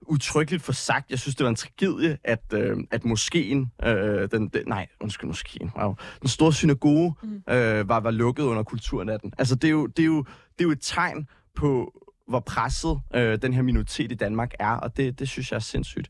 utryggeligt 0.07 0.63
for 0.63 0.73
sagt, 0.73 1.09
jeg 1.09 1.19
synes, 1.19 1.35
det 1.35 1.43
var 1.43 1.49
en 1.49 1.55
tragedie, 1.55 2.17
at, 2.23 2.43
øh, 2.53 2.77
at 2.91 3.05
moskeen, 3.05 3.71
øh, 3.83 4.31
den, 4.31 4.47
den, 4.47 4.63
nej, 4.67 4.87
undskyld, 5.01 5.27
moskeen, 5.27 5.71
wow, 5.79 5.95
den 6.21 6.29
store 6.29 6.53
synagoge 6.53 7.15
mm. 7.23 7.53
øh, 7.53 7.89
var, 7.89 7.99
var 7.99 8.11
lukket 8.11 8.43
under 8.43 8.63
kulturnatten. 8.63 9.33
Altså, 9.37 9.55
det 9.55 9.67
er 9.67 9.71
jo, 9.71 9.87
det 9.87 10.03
er 10.03 10.07
jo, 10.07 10.23
det 10.23 10.59
er 10.59 10.63
jo 10.63 10.71
et 10.71 10.81
tegn 10.81 11.27
på, 11.55 12.01
hvor 12.27 12.39
presset 12.39 12.99
øh, 13.15 13.41
den 13.41 13.53
her 13.53 13.61
minoritet 13.61 14.11
i 14.11 14.15
Danmark 14.15 14.53
er, 14.59 14.71
og 14.71 14.97
det, 14.97 15.19
det 15.19 15.29
synes 15.29 15.51
jeg 15.51 15.55
er 15.55 15.61
sindssygt. 15.61 16.09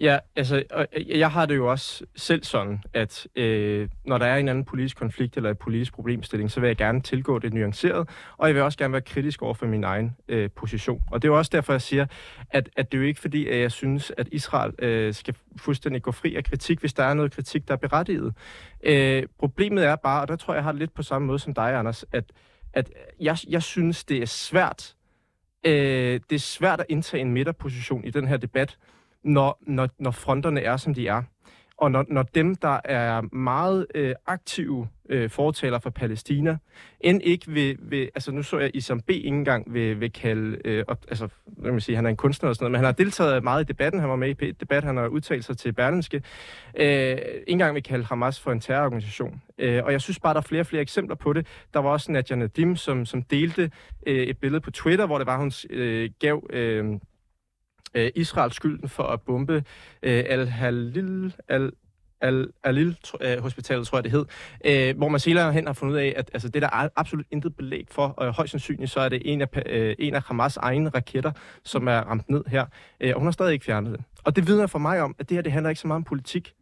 Ja, 0.00 0.18
altså, 0.36 0.62
jeg 1.06 1.30
har 1.30 1.46
det 1.46 1.56
jo 1.56 1.70
også 1.70 2.04
selv 2.16 2.44
sådan, 2.44 2.82
at 2.92 3.26
øh, 3.36 3.88
når 4.04 4.18
der 4.18 4.26
er 4.26 4.36
en 4.36 4.48
anden 4.48 4.64
politisk 4.64 4.96
konflikt 4.96 5.36
eller 5.36 5.50
et 5.50 5.58
politisk 5.58 5.92
problemstilling, 5.92 6.50
så 6.50 6.60
vil 6.60 6.66
jeg 6.66 6.76
gerne 6.76 7.00
tilgå 7.00 7.38
det 7.38 7.54
nuanceret, 7.54 8.08
og 8.36 8.48
jeg 8.48 8.54
vil 8.54 8.62
også 8.62 8.78
gerne 8.78 8.92
være 8.92 9.02
kritisk 9.02 9.42
over 9.42 9.54
for 9.54 9.66
min 9.66 9.84
egen 9.84 10.16
øh, 10.28 10.50
position. 10.56 11.02
Og 11.10 11.22
det 11.22 11.28
er 11.28 11.32
jo 11.32 11.38
også 11.38 11.50
derfor, 11.54 11.72
jeg 11.72 11.82
siger, 11.82 12.06
at, 12.50 12.68
at 12.76 12.92
det 12.92 12.98
er 12.98 13.02
jo 13.02 13.08
ikke 13.08 13.20
fordi, 13.20 13.48
at 13.48 13.60
jeg 13.60 13.72
synes, 13.72 14.12
at 14.16 14.28
Israel 14.32 14.72
øh, 14.78 15.14
skal 15.14 15.34
fuldstændig 15.56 16.02
gå 16.02 16.12
fri 16.12 16.36
af 16.36 16.44
kritik, 16.44 16.80
hvis 16.80 16.92
der 16.92 17.04
er 17.04 17.14
noget 17.14 17.32
kritik, 17.32 17.68
der 17.68 17.74
er 17.74 17.78
berettiget. 17.78 18.34
Øh, 18.82 19.22
problemet 19.38 19.84
er 19.84 19.96
bare, 19.96 20.20
og 20.20 20.28
der 20.28 20.36
tror 20.36 20.54
jeg, 20.54 20.56
jeg 20.56 20.64
har 20.64 20.72
det 20.72 20.78
lidt 20.78 20.94
på 20.94 21.02
samme 21.02 21.26
måde 21.26 21.38
som 21.38 21.54
dig, 21.54 21.74
Anders, 21.74 22.04
at, 22.12 22.24
at 22.72 22.90
jeg, 23.20 23.36
jeg 23.48 23.62
synes, 23.62 24.04
det 24.04 24.22
er 24.22 24.26
svært, 24.26 24.94
øh, 25.64 26.20
det 26.30 26.32
er 26.32 26.38
svært 26.38 26.80
at 26.80 26.86
indtage 26.88 27.20
en 27.20 27.32
midterposition 27.32 28.04
i 28.04 28.10
den 28.10 28.28
her 28.28 28.36
debat, 28.36 28.78
når, 29.24 29.58
når, 29.66 29.88
når 29.98 30.10
fronterne 30.10 30.60
er, 30.60 30.76
som 30.76 30.94
de 30.94 31.08
er. 31.08 31.22
Og 31.78 31.90
når, 31.90 32.04
når 32.08 32.22
dem, 32.22 32.54
der 32.54 32.80
er 32.84 33.34
meget 33.34 33.86
øh, 33.94 34.14
aktive 34.26 34.88
øh, 35.08 35.30
fortaler 35.30 35.78
for 35.78 35.90
Palæstina, 35.90 36.56
end 37.00 37.22
ikke 37.22 37.50
vil, 37.50 37.76
vil, 37.80 38.10
altså 38.14 38.32
nu 38.32 38.42
så 38.42 38.58
jeg 38.58 38.70
Isam 38.74 39.00
B. 39.00 39.10
ikke 39.10 39.28
engang 39.28 39.74
vil, 39.74 40.00
vil 40.00 40.12
kalde, 40.12 40.58
øh, 40.64 40.84
op, 40.88 40.98
altså, 41.08 41.28
hvad 41.46 41.70
man 41.70 41.80
sige, 41.80 41.96
han 41.96 42.06
er 42.06 42.10
en 42.10 42.16
kunstner 42.16 42.48
og 42.48 42.54
sådan 42.54 42.64
noget, 42.64 42.72
men 42.72 42.78
han 42.78 42.84
har 42.84 42.92
deltaget 42.92 43.44
meget 43.44 43.62
i 43.62 43.64
debatten, 43.64 44.00
han 44.00 44.10
var 44.10 44.16
med 44.16 44.42
i 44.42 44.52
debat, 44.52 44.84
han 44.84 44.96
har 44.96 45.06
udtalt 45.06 45.44
sig 45.44 45.58
til 45.58 45.72
Berlinske, 45.72 46.22
øh, 46.76 46.86
ikke 46.86 47.44
engang 47.46 47.74
vil 47.74 47.82
kalde 47.82 48.04
Hamas 48.04 48.40
for 48.40 48.52
en 48.52 48.60
terrororganisation. 48.60 49.42
Øh, 49.58 49.84
og 49.84 49.92
jeg 49.92 50.00
synes 50.00 50.18
bare, 50.20 50.34
der 50.34 50.40
er 50.40 50.44
flere 50.44 50.62
og 50.62 50.66
flere 50.66 50.82
eksempler 50.82 51.16
på 51.16 51.32
det. 51.32 51.46
Der 51.74 51.80
var 51.80 51.90
også 51.90 52.12
Nadia 52.12 52.36
Nadim, 52.36 52.76
som, 52.76 53.06
som 53.06 53.22
delte 53.22 53.70
øh, 54.06 54.22
et 54.22 54.38
billede 54.38 54.60
på 54.60 54.70
Twitter, 54.70 55.06
hvor 55.06 55.18
det 55.18 55.26
var, 55.26 55.38
hun 55.38 55.52
øh, 55.70 56.10
gav... 56.20 56.46
Øh, 56.50 56.86
øh, 57.94 58.10
Israels 58.14 58.54
skylden 58.54 58.88
for 58.88 59.02
at 59.02 59.20
bombe 59.20 59.64
øh, 60.02 60.24
Al-Halil, 60.28 61.34
Al 61.48 61.72
Al 62.20 62.48
Alil 62.64 62.98
øh, 63.20 63.38
Hospitalet, 63.38 63.86
tror 63.86 63.98
jeg 63.98 64.04
det 64.04 64.12
hed, 64.12 64.24
øh, 64.64 64.96
hvor 64.96 65.08
man 65.08 65.20
senere 65.20 65.52
hen 65.52 65.66
har 65.66 65.72
fundet 65.72 65.94
ud 65.94 65.98
af, 65.98 66.14
at 66.16 66.30
altså, 66.32 66.48
det 66.48 66.62
der 66.62 66.68
er 66.72 66.88
absolut 66.96 67.26
intet 67.30 67.56
belæg 67.56 67.86
for, 67.90 68.06
og 68.06 68.34
højst 68.34 68.50
sandsynligt 68.50 68.90
så 68.90 69.00
er 69.00 69.08
det 69.08 69.22
en 69.24 69.40
af, 69.40 69.48
øh, 69.66 69.96
en 69.98 70.14
af 70.14 70.22
Hamas 70.22 70.56
egne 70.56 70.88
raketter, 70.88 71.32
som 71.64 71.88
er 71.88 71.98
ramt 71.98 72.30
ned 72.30 72.44
her, 72.46 72.66
øh, 73.00 73.12
og 73.14 73.20
hun 73.20 73.26
har 73.26 73.32
stadig 73.32 73.52
ikke 73.52 73.64
fjernet 73.64 73.92
det. 73.92 74.04
Og 74.24 74.36
det 74.36 74.46
vidner 74.46 74.66
for 74.66 74.78
mig 74.78 75.02
om, 75.02 75.14
at 75.18 75.28
det 75.28 75.36
her 75.36 75.42
det 75.42 75.52
handler 75.52 75.70
ikke 75.70 75.80
så 75.80 75.86
meget 75.86 75.96
om 75.96 76.04
politik. 76.04 76.54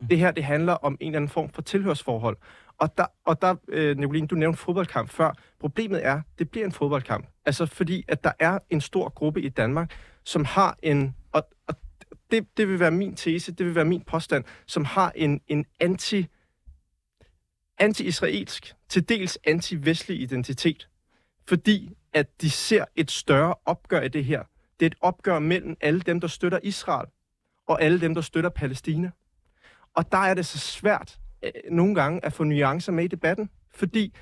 Mm. 0.00 0.08
Det 0.08 0.18
her 0.18 0.30
det 0.30 0.44
handler 0.44 0.72
om 0.72 0.96
en 1.00 1.06
eller 1.06 1.16
anden 1.16 1.28
form 1.28 1.50
for 1.50 1.62
tilhørsforhold. 1.62 2.36
Og 2.78 2.98
der, 2.98 3.06
og 3.26 3.42
der 3.42 3.54
øh, 3.68 3.98
Nicoline, 3.98 4.26
du 4.26 4.34
nævnte 4.34 4.58
fodboldkamp 4.58 5.10
før. 5.10 5.32
Problemet 5.60 6.06
er, 6.06 6.20
det 6.38 6.50
bliver 6.50 6.66
en 6.66 6.72
fodboldkamp. 6.72 7.26
Altså 7.46 7.66
fordi, 7.66 8.04
at 8.08 8.24
der 8.24 8.32
er 8.38 8.58
en 8.70 8.80
stor 8.80 9.08
gruppe 9.08 9.42
i 9.42 9.48
Danmark, 9.48 9.92
som 10.24 10.44
har 10.44 10.78
en, 10.82 11.16
og, 11.32 11.48
og 11.66 11.74
det, 12.30 12.46
det 12.56 12.68
vil 12.68 12.80
være 12.80 12.90
min 12.90 13.16
tese, 13.16 13.52
det 13.52 13.66
vil 13.66 13.74
være 13.74 13.84
min 13.84 14.02
påstand, 14.02 14.44
som 14.66 14.84
har 14.84 15.12
en, 15.14 15.40
en 15.48 15.66
anti, 15.80 16.26
anti-israelsk, 17.78 18.74
til 18.88 19.08
dels 19.08 19.38
anti-vestlig 19.44 20.20
identitet. 20.20 20.88
Fordi 21.48 21.96
at 22.12 22.40
de 22.40 22.50
ser 22.50 22.84
et 22.96 23.10
større 23.10 23.54
opgør 23.64 24.00
i 24.00 24.08
det 24.08 24.24
her. 24.24 24.42
Det 24.80 24.86
er 24.86 24.90
et 24.90 24.96
opgør 25.00 25.38
mellem 25.38 25.76
alle 25.80 26.00
dem, 26.00 26.20
der 26.20 26.28
støtter 26.28 26.58
Israel, 26.62 27.08
og 27.66 27.82
alle 27.82 28.00
dem, 28.00 28.14
der 28.14 28.20
støtter 28.20 28.50
Palæstina. 28.50 29.10
Og 29.94 30.12
der 30.12 30.18
er 30.18 30.34
det 30.34 30.46
så 30.46 30.58
svært 30.58 31.18
øh, 31.42 31.50
nogle 31.70 31.94
gange 31.94 32.24
at 32.24 32.32
få 32.32 32.44
nuancer 32.44 32.92
med 32.92 33.04
i 33.04 33.08
debatten, 33.08 33.50
fordi 33.70 34.14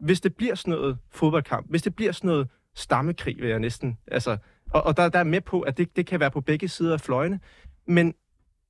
hvis 0.00 0.20
det 0.20 0.36
bliver 0.36 0.54
sådan 0.54 0.70
noget 0.70 0.98
fodboldkamp, 1.10 1.70
hvis 1.70 1.82
det 1.82 1.96
bliver 1.96 2.12
sådan 2.12 2.28
noget 2.28 2.48
stammekrig, 2.74 3.36
vil 3.38 3.48
jeg 3.48 3.58
næsten, 3.58 3.98
altså 4.06 4.36
og, 4.74 4.82
og 4.82 4.96
der, 4.96 5.08
der 5.08 5.18
er 5.18 5.24
med 5.24 5.40
på, 5.40 5.60
at 5.60 5.78
det, 5.78 5.96
det 5.96 6.06
kan 6.06 6.20
være 6.20 6.30
på 6.30 6.40
begge 6.40 6.68
sider 6.68 6.92
af 6.92 7.00
fløjene. 7.00 7.40
Men 7.86 8.14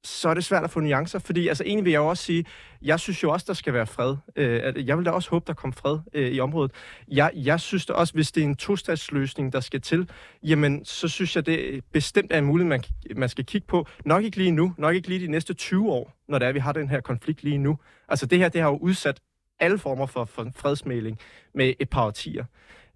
så 0.05 0.29
er 0.29 0.35
det 0.35 0.45
svært 0.45 0.65
at 0.65 0.71
få 0.71 0.81
nuancer, 0.81 1.19
fordi 1.19 1.49
altså 1.49 1.65
egentlig 1.65 1.85
vil 1.85 1.91
jeg 1.91 1.99
jo 1.99 2.07
også 2.07 2.25
sige, 2.25 2.45
jeg 2.83 3.01
synes 3.01 3.23
jo 3.23 3.31
også, 3.31 3.45
der 3.49 3.55
skal 3.55 3.73
være 3.73 3.87
fred. 3.87 4.17
Øh, 4.37 4.89
jeg 4.89 4.99
vil 4.99 5.07
da 5.07 5.11
også 5.11 5.31
håbe, 5.31 5.45
der 5.47 5.53
kommer 5.53 5.75
fred 5.75 5.99
øh, 6.13 6.33
i 6.33 6.41
området. 6.41 6.73
Jeg, 7.09 7.31
jeg 7.35 7.61
synes 7.61 7.87
da 7.87 7.93
også, 7.93 8.15
hvis 8.15 8.33
det 8.33 8.41
er 8.41 8.45
en 8.45 8.57
tostatsløsning, 8.57 9.53
der 9.53 9.61
skal 9.61 9.81
til, 9.81 10.11
jamen 10.43 10.85
så 10.85 11.09
synes 11.09 11.37
jeg, 11.37 11.47
det 11.47 11.85
bestemt 11.93 12.33
er 12.33 12.39
en 12.39 12.45
mulighed, 12.45 12.69
man, 12.69 12.83
man 13.17 13.29
skal 13.29 13.45
kigge 13.45 13.67
på. 13.67 13.87
Nok 14.05 14.25
ikke 14.25 14.37
lige 14.37 14.51
nu, 14.51 14.75
nok 14.79 14.95
ikke 14.95 15.09
lige 15.09 15.27
de 15.27 15.31
næste 15.31 15.55
20 15.55 15.91
år, 15.93 16.13
når 16.29 16.39
det 16.39 16.49
er, 16.49 16.53
vi 16.53 16.59
har 16.59 16.73
den 16.73 16.89
her 16.89 17.01
konflikt 17.01 17.43
lige 17.43 17.59
nu. 17.59 17.79
Altså 18.09 18.27
det 18.27 18.39
her, 18.39 18.49
det 18.49 18.61
har 18.61 18.69
jo 18.69 18.77
udsat 18.77 19.21
alle 19.61 19.79
former 19.79 20.07
for, 20.07 20.25
for 20.25 20.51
fredsmæling 20.57 21.19
med 21.55 21.75
et 21.81 21.91
par 21.91 22.07
årtier. 22.07 22.45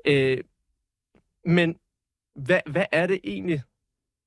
Øh, 0.05 0.39
men 1.45 1.77
hvad, 2.37 2.61
hvad 2.67 2.85
er 2.93 3.07
det 3.07 3.21
egentlig, 3.25 3.63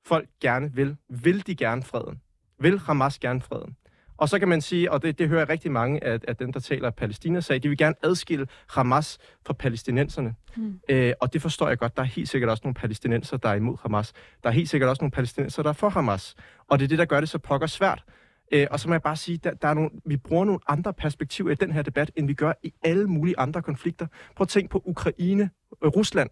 folk 0.06 0.30
gerne 0.42 0.74
vil? 0.74 0.98
Vil 1.10 1.48
de 1.48 1.56
gerne 1.56 1.84
freden? 1.84 2.22
Vil 2.60 2.80
Hamas 2.80 3.20
gerne 3.20 3.42
freden? 3.42 3.76
Og 4.18 4.30
så 4.30 4.40
kan 4.40 4.48
man 4.48 4.62
sige, 4.62 4.92
og 4.92 5.02
det, 5.02 5.20
det 5.20 5.28
hører 5.28 5.40
jeg 5.40 5.50
rigtig 5.50 5.72
mange 5.72 6.04
af, 6.04 6.20
af 6.28 6.36
dem, 6.36 6.54
der 6.54 6.60
taler 6.60 6.90
Palæstina, 6.90 7.42
sagde, 7.42 7.60
de 7.60 7.70
vil 7.70 7.78
gerne 7.78 7.96
adskille 8.04 8.48
Hamas 8.70 9.18
fra 9.46 9.54
palæstinenserne. 9.54 10.36
Mm. 10.58 10.80
Øh, 10.90 11.14
og 11.22 11.34
det 11.34 11.42
forstår 11.42 11.68
jeg 11.68 11.78
godt. 11.78 11.98
Der 11.98 12.04
er 12.04 12.08
helt 12.08 12.30
sikkert 12.30 12.50
også 12.50 12.62
nogle 12.64 12.74
palæstinenser, 12.74 13.38
der 13.38 13.50
er 13.50 13.54
imod 13.54 13.78
Hamas. 13.82 14.14
Der 14.44 14.50
er 14.50 14.54
helt 14.54 14.70
sikkert 14.70 14.90
også 14.90 15.02
nogle 15.02 15.12
palæstinenser, 15.12 15.64
der 15.64 15.70
er 15.70 15.74
for 15.74 15.90
Hamas. 15.90 16.36
Og 16.68 16.80
det 16.80 16.86
er 16.86 16.88
det, 16.88 16.98
der 16.98 17.06
gør 17.06 17.20
det 17.20 17.30
så 17.30 17.38
pokker 17.38 17.68
svært. 17.68 18.04
Øh, 18.52 18.68
og 18.72 18.80
så 18.80 18.88
må 18.88 18.94
jeg 18.94 19.02
bare 19.02 19.16
sige, 19.16 19.38
der, 19.38 19.54
der 19.54 19.68
er 19.68 19.74
nogle, 19.74 19.90
vi 20.06 20.18
bruger 20.18 20.46
nogle 20.46 20.60
andre 20.68 20.94
perspektiver 20.94 21.52
i 21.52 21.56
den 21.56 21.72
her 21.72 21.82
debat, 21.82 22.12
end 22.16 22.28
vi 22.28 22.34
gør 22.34 22.54
i 22.64 22.74
alle 22.84 23.08
mulige 23.08 23.40
andre 23.40 23.62
konflikter. 23.62 24.08
Prøv 24.36 24.44
at 24.44 24.50
tænke 24.50 24.70
på 24.70 24.82
Ukraine, 24.86 25.50
øh, 25.84 25.90
Rusland. 25.90 26.30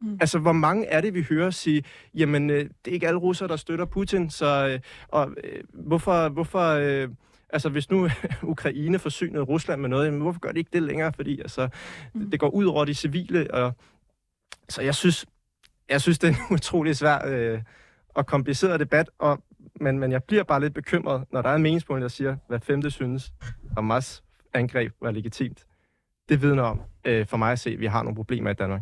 Mm. 0.00 0.18
Altså, 0.20 0.38
hvor 0.38 0.52
mange 0.52 0.86
er 0.86 1.00
det, 1.00 1.14
vi 1.14 1.26
hører 1.28 1.50
sige, 1.50 1.84
jamen, 2.14 2.50
øh, 2.50 2.70
det 2.84 2.90
er 2.90 2.94
ikke 2.94 3.08
alle 3.08 3.20
russere, 3.20 3.48
der 3.48 3.56
støtter 3.56 3.84
Putin, 3.84 4.30
så 4.30 4.68
øh, 4.68 4.80
og, 5.08 5.30
øh, 5.44 5.60
hvorfor, 5.72 6.28
hvorfor 6.28 6.68
øh, 6.68 7.08
altså, 7.50 7.68
hvis 7.68 7.90
nu 7.90 8.08
Ukraine 8.42 8.98
forsynede 8.98 9.42
Rusland 9.42 9.80
med 9.80 9.88
noget, 9.88 10.06
jamen, 10.06 10.20
hvorfor 10.20 10.40
gør 10.40 10.52
de 10.52 10.58
ikke 10.58 10.70
det 10.72 10.82
længere? 10.82 11.12
Fordi 11.12 11.40
altså, 11.40 11.68
mm. 12.14 12.30
det 12.30 12.40
går 12.40 12.48
ud 12.48 12.64
over 12.64 12.84
de 12.84 12.94
civile, 12.94 13.54
og 13.54 13.72
så 14.68 14.82
jeg 14.82 14.94
synes, 14.94 15.26
jeg 15.88 16.00
synes, 16.00 16.18
det 16.18 16.28
er 16.28 16.32
en 16.32 16.40
utrolig 16.56 16.96
svær 16.96 17.18
øh, 17.26 17.62
og 18.08 18.26
kompliceret 18.26 18.80
debat, 18.80 19.10
og, 19.18 19.42
men, 19.80 19.98
men 19.98 20.12
jeg 20.12 20.24
bliver 20.24 20.42
bare 20.42 20.60
lidt 20.60 20.74
bekymret, 20.74 21.24
når 21.32 21.42
der 21.42 21.48
er 21.48 21.54
en 21.54 21.62
meningsmål, 21.62 22.02
der 22.02 22.08
siger, 22.08 22.36
hvad 22.48 22.60
femte 22.60 22.90
synes, 22.90 23.32
Hamas 23.76 24.22
angreb 24.54 24.92
var 25.00 25.10
legitimt. 25.10 25.66
Det 26.28 26.42
vidner 26.42 26.62
om, 26.62 26.80
øh, 27.04 27.26
for 27.26 27.36
mig 27.36 27.52
at 27.52 27.58
se, 27.58 27.70
at 27.70 27.80
vi 27.80 27.86
har 27.86 28.02
nogle 28.02 28.16
problemer 28.16 28.50
i 28.50 28.54
Danmark. 28.54 28.80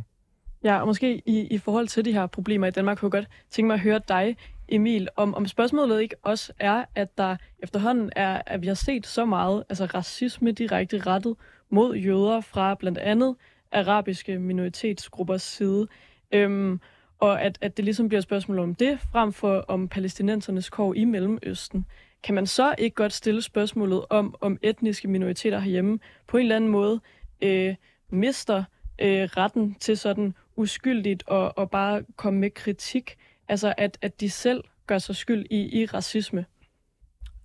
Ja, 0.66 0.80
og 0.80 0.86
måske 0.86 1.22
i, 1.26 1.40
i 1.40 1.58
forhold 1.58 1.88
til 1.88 2.04
de 2.04 2.12
her 2.12 2.26
problemer 2.26 2.66
i 2.66 2.70
Danmark, 2.70 2.98
kunne 2.98 3.06
jeg 3.06 3.22
godt 3.22 3.30
tænke 3.50 3.66
mig 3.66 3.74
at 3.74 3.80
høre 3.80 4.00
dig, 4.08 4.36
Emil, 4.68 5.08
om, 5.16 5.34
om 5.34 5.46
spørgsmålet 5.46 6.02
ikke 6.02 6.16
også 6.22 6.52
er, 6.58 6.84
at 6.94 7.18
der 7.18 7.36
efterhånden 7.58 8.10
er, 8.16 8.42
at 8.46 8.62
vi 8.62 8.66
har 8.66 8.74
set 8.74 9.06
så 9.06 9.24
meget 9.24 9.64
altså 9.68 9.84
racisme 9.84 10.52
direkte 10.52 10.98
rettet 10.98 11.36
mod 11.70 11.96
jøder 11.96 12.40
fra 12.40 12.74
blandt 12.74 12.98
andet 12.98 13.36
arabiske 13.72 14.38
minoritetsgruppers 14.38 15.42
side. 15.42 15.86
Øhm, 16.32 16.80
og 17.18 17.42
at, 17.42 17.58
at 17.60 17.76
det 17.76 17.84
ligesom 17.84 18.08
bliver 18.08 18.18
et 18.18 18.24
spørgsmål 18.24 18.58
om 18.58 18.74
det, 18.74 18.98
frem 19.12 19.32
for 19.32 19.64
om 19.68 19.88
palæstinensernes 19.88 20.70
kår 20.70 20.94
i 20.94 21.04
Mellemøsten. 21.04 21.86
Kan 22.22 22.34
man 22.34 22.46
så 22.46 22.74
ikke 22.78 22.94
godt 22.94 23.12
stille 23.12 23.42
spørgsmålet 23.42 24.04
om, 24.10 24.34
om 24.40 24.58
etniske 24.62 25.08
minoriteter 25.08 25.58
herhjemme 25.58 25.98
på 26.26 26.36
en 26.36 26.42
eller 26.42 26.56
anden 26.56 26.70
måde 26.70 27.00
øh, 27.42 27.74
mister 28.10 28.64
øh, 28.98 29.22
retten 29.22 29.74
til 29.80 29.98
sådan 29.98 30.34
uskyldigt 30.56 31.22
og, 31.26 31.58
og 31.58 31.70
bare 31.70 32.02
komme 32.16 32.40
med 32.40 32.50
kritik. 32.50 33.16
Altså, 33.48 33.74
at, 33.78 33.98
at 34.02 34.20
de 34.20 34.30
selv 34.30 34.64
gør 34.86 34.98
sig 34.98 35.16
skyld 35.16 35.46
i, 35.50 35.82
i 35.82 35.86
racisme. 35.86 36.44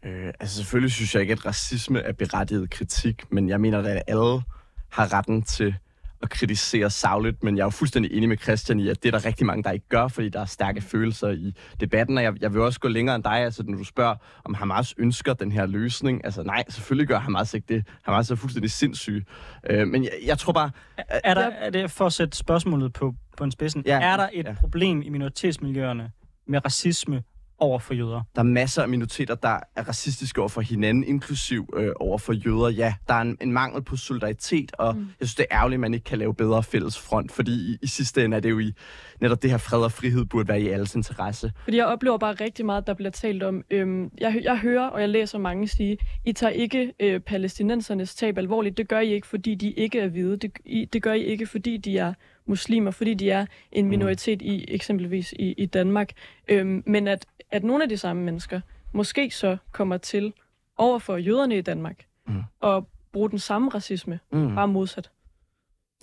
Øh, 0.04 0.34
altså, 0.40 0.56
selvfølgelig 0.56 0.92
synes 0.92 1.14
jeg 1.16 1.22
ikke, 1.22 1.32
at 1.32 1.46
racisme 1.46 2.00
er 2.00 2.12
berettiget 2.12 2.70
kritik, 2.70 3.32
men 3.32 3.50
jeg 3.50 3.62
mener, 3.62 3.80
at 3.80 4.04
alle 4.08 4.42
har 4.90 5.14
retten 5.14 5.44
til 5.44 5.76
at 6.24 6.30
kritisere 6.30 6.90
savligt, 6.90 7.44
men 7.44 7.58
jeg 7.58 7.62
er 7.62 7.66
jo 7.66 7.70
fuldstændig 7.70 8.14
enig 8.14 8.30
med 8.30 8.38
Christian 8.38 8.80
i, 8.80 8.90
at 8.90 9.04
det 9.04 9.14
er 9.14 9.20
der 9.20 9.26
rigtig 9.26 9.46
mange, 9.46 9.64
der 9.64 9.72
ikke 9.72 9.90
gør, 9.90 10.08
fordi 10.08 10.30
der 10.30 10.40
er 10.40 10.46
stærke 10.46 10.82
følelser 10.82 11.30
i 11.30 11.56
debatten, 11.80 12.18
og 12.18 12.24
jeg, 12.24 12.34
jeg 12.42 12.54
vil 12.54 12.62
også 12.62 12.80
gå 12.80 12.88
længere 12.88 13.16
end 13.16 13.24
dig, 13.24 13.32
altså 13.32 13.64
når 13.68 13.78
du 13.78 13.84
spørger, 13.84 14.16
om 14.46 14.54
Hamas 14.54 14.94
ønsker 14.98 15.34
den 15.34 15.52
her 15.52 15.66
løsning. 15.66 16.26
Altså 16.26 16.44
nej, 16.44 16.64
selvfølgelig 16.70 17.08
gør 17.08 17.20
Hamas 17.20 17.54
ikke 17.54 17.74
det. 17.74 17.88
Hamas 18.04 18.32
er 18.32 18.36
fuldstændig 18.36 18.72
sindssyg. 18.72 19.26
Øh, 19.70 19.88
men 19.88 20.04
jeg, 20.04 20.12
jeg 20.26 20.38
tror 20.38 20.54
bare... 20.54 20.72
Er, 20.98 21.20
er, 21.24 21.34
der, 21.34 21.42
er 21.42 21.70
det 21.70 21.92
for 21.92 22.06
at 22.06 22.14
sætte 22.14 22.38
spørgsmålet 22.38 22.94
på, 22.94 23.14
på 23.38 23.44
en 23.44 23.52
spidsen? 23.52 23.84
Ja, 23.86 24.00
er 24.02 24.18
der 24.18 24.30
et 24.34 24.46
ja. 24.46 24.54
problem 24.54 25.02
i 25.02 25.10
minoritetsmiljøerne 25.10 26.12
med 26.48 26.66
racisme 26.66 27.24
over 27.62 27.80
for 27.80 27.94
jøder. 27.94 28.22
Der 28.36 28.42
er 28.42 28.46
masser 28.46 28.82
af 28.82 28.90
minoriteter, 28.90 29.36
der 29.36 29.60
er 29.76 29.88
racistiske 29.88 30.42
over 30.42 30.50
for 30.50 30.62
hinanden, 30.62 31.04
inklusiv 31.04 31.74
øh, 31.76 31.92
over 32.00 32.18
for 32.18 32.34
jøder. 32.34 32.70
Ja, 32.70 32.94
der 33.08 33.14
er 33.14 33.22
en, 33.22 33.38
en 33.42 33.52
mangel 33.52 33.84
på 33.84 33.96
solidaritet, 33.96 34.72
og 34.78 34.96
mm. 34.96 35.02
jeg 35.20 35.28
synes, 35.28 35.36
det 35.36 35.46
er 35.50 35.58
ærgerligt, 35.58 35.78
at 35.78 35.82
man 35.82 35.94
ikke 35.94 36.04
kan 36.04 36.18
lave 36.18 36.34
bedre 36.34 36.64
fælles 36.64 37.00
front, 37.00 37.32
fordi 37.32 37.52
i, 37.52 37.78
i 37.82 37.88
sidste 37.88 38.26
ende 38.26 38.38
er 38.38 38.42
det 38.42 38.50
jo 38.50 38.60
i 38.60 38.74
netop 39.22 39.42
det 39.42 39.52
her 39.52 39.58
fred 39.58 39.80
og 39.84 39.92
frihed 39.92 40.26
burde 40.26 40.48
være 40.48 40.62
i 40.62 40.68
alles 40.68 40.96
interesse. 40.96 41.52
Fordi 41.64 41.78
jeg 41.78 41.86
oplever 41.86 42.18
bare 42.18 42.34
rigtig 42.34 42.66
meget, 42.66 42.88
der 42.88 42.94
bliver 42.94 43.12
talt 43.12 43.44
om, 43.44 43.64
øhm, 43.72 44.12
jeg, 44.18 44.40
jeg 44.44 44.58
hører 44.58 44.88
og 44.88 45.02
jeg 45.02 45.10
læser 45.10 45.38
mange 45.38 45.68
sige, 45.68 45.98
I 46.26 46.34
tager 46.34 46.52
ikke 46.52 46.94
øh, 47.00 47.20
palæstinensernes 47.20 48.16
tab 48.16 48.38
alvorligt. 48.38 48.78
Det 48.78 48.88
gør 48.88 49.00
I 49.00 49.14
ikke, 49.14 49.28
fordi 49.28 49.56
de 49.56 49.72
ikke 49.72 50.00
er 50.00 50.08
hvide. 50.08 50.38
Det, 50.38 50.52
I, 50.66 50.86
det 50.86 51.04
gør 51.04 51.14
I 51.14 51.24
ikke, 51.24 51.48
fordi 51.48 51.78
de 51.78 51.98
er 51.98 52.14
muslimer, 52.46 52.92
fordi 52.92 53.14
de 53.14 53.30
er 53.30 53.46
en 53.72 53.86
mm. 53.86 53.90
minoritet 53.90 54.42
i 54.42 54.66
eksempelvis 54.68 55.34
i, 55.40 55.54
i 55.58 55.66
Danmark. 55.66 56.12
Øhm, 56.48 56.84
men 56.86 57.08
at, 57.08 57.26
at 57.52 57.64
nogle 57.64 57.84
af 57.84 57.90
de 57.90 57.98
samme 57.98 58.24
mennesker 58.24 58.62
måske 58.92 59.32
så 59.32 59.58
kommer 59.72 59.98
til 59.98 60.34
over 60.78 61.00
for 61.00 61.18
jøderne 61.18 61.58
i 61.58 61.62
Danmark 61.62 62.06
mm. 62.28 62.44
og 62.60 62.88
bruge 63.12 63.30
den 63.30 63.40
samme 63.40 63.70
racisme, 63.70 64.20
mm. 64.32 64.56
bare 64.56 64.68
modsat. 64.68 65.12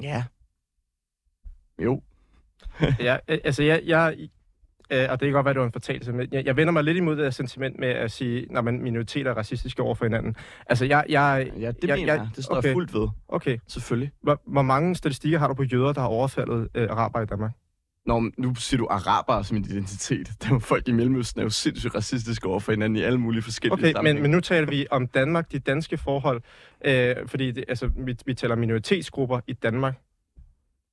Ja. 0.02 0.24
Jo. 1.78 2.02
ja, 3.00 3.16
altså 3.28 3.62
jeg, 3.62 3.82
jeg, 3.86 4.28
Øh, 4.90 5.06
og 5.10 5.20
det 5.20 5.26
kan 5.26 5.32
godt 5.32 5.44
være, 5.44 5.54
det 5.54 5.60
var 5.60 5.66
en 5.66 5.72
fortalelse, 5.72 6.12
men 6.12 6.28
jeg, 6.32 6.46
jeg 6.46 6.56
vender 6.56 6.72
mig 6.72 6.84
lidt 6.84 6.96
imod 6.96 7.16
det 7.16 7.34
sentiment 7.34 7.78
med 7.78 7.88
at 7.88 8.10
sige, 8.10 8.46
når 8.50 8.60
man 8.60 8.82
minoriteter 8.82 9.30
er 9.30 9.34
racistiske 9.34 9.82
over 9.82 9.94
for 9.94 10.04
hinanden. 10.04 10.36
Altså, 10.66 10.84
jeg... 10.84 11.04
jeg 11.08 11.50
ja, 11.58 11.70
det 11.70 11.88
jeg, 11.88 11.96
mener 11.98 12.14
jeg. 12.14 12.28
Det 12.36 12.44
står 12.44 12.56
okay. 12.56 12.68
jeg 12.68 12.74
fuldt 12.74 12.94
ved. 12.94 13.08
Okay. 13.28 13.58
Selvfølgelig. 13.66 14.12
Hvor, 14.22 14.40
hvor 14.46 14.62
mange 14.62 14.96
statistikker 14.96 15.38
har 15.38 15.48
du 15.48 15.54
på 15.54 15.62
jøder, 15.62 15.92
der 15.92 16.00
har 16.00 16.08
overfaldet 16.08 16.68
øh, 16.74 16.90
araber 16.90 17.20
i 17.20 17.26
Danmark? 17.26 17.52
Når, 18.08 18.30
nu 18.36 18.54
siger 18.54 18.78
du 18.78 18.86
araber 18.90 19.42
som 19.42 19.56
en 19.56 19.64
identitet. 19.64 20.30
Der 20.42 20.54
er 20.54 20.58
folk 20.58 20.88
i 20.88 20.92
Mellemøsten 20.92 21.40
er 21.40 21.44
jo 21.44 21.50
sindssygt 21.50 21.94
racistiske 21.94 22.48
over 22.48 22.60
for 22.60 22.72
hinanden 22.72 22.96
i 22.96 23.02
alle 23.02 23.18
mulige 23.18 23.42
forskellige 23.42 23.90
Okay, 23.90 24.02
men, 24.02 24.22
men 24.22 24.30
nu 24.30 24.40
taler 24.40 24.66
vi 24.66 24.86
om 24.90 25.06
Danmark, 25.06 25.52
de 25.52 25.58
danske 25.58 25.96
forhold, 25.96 26.42
øh, 26.84 27.16
fordi 27.26 27.50
det, 27.50 27.64
altså, 27.68 27.90
vi, 27.96 28.16
vi 28.26 28.34
taler 28.34 28.56
minoritetsgrupper 28.56 29.40
i 29.46 29.52
Danmark. 29.52 29.94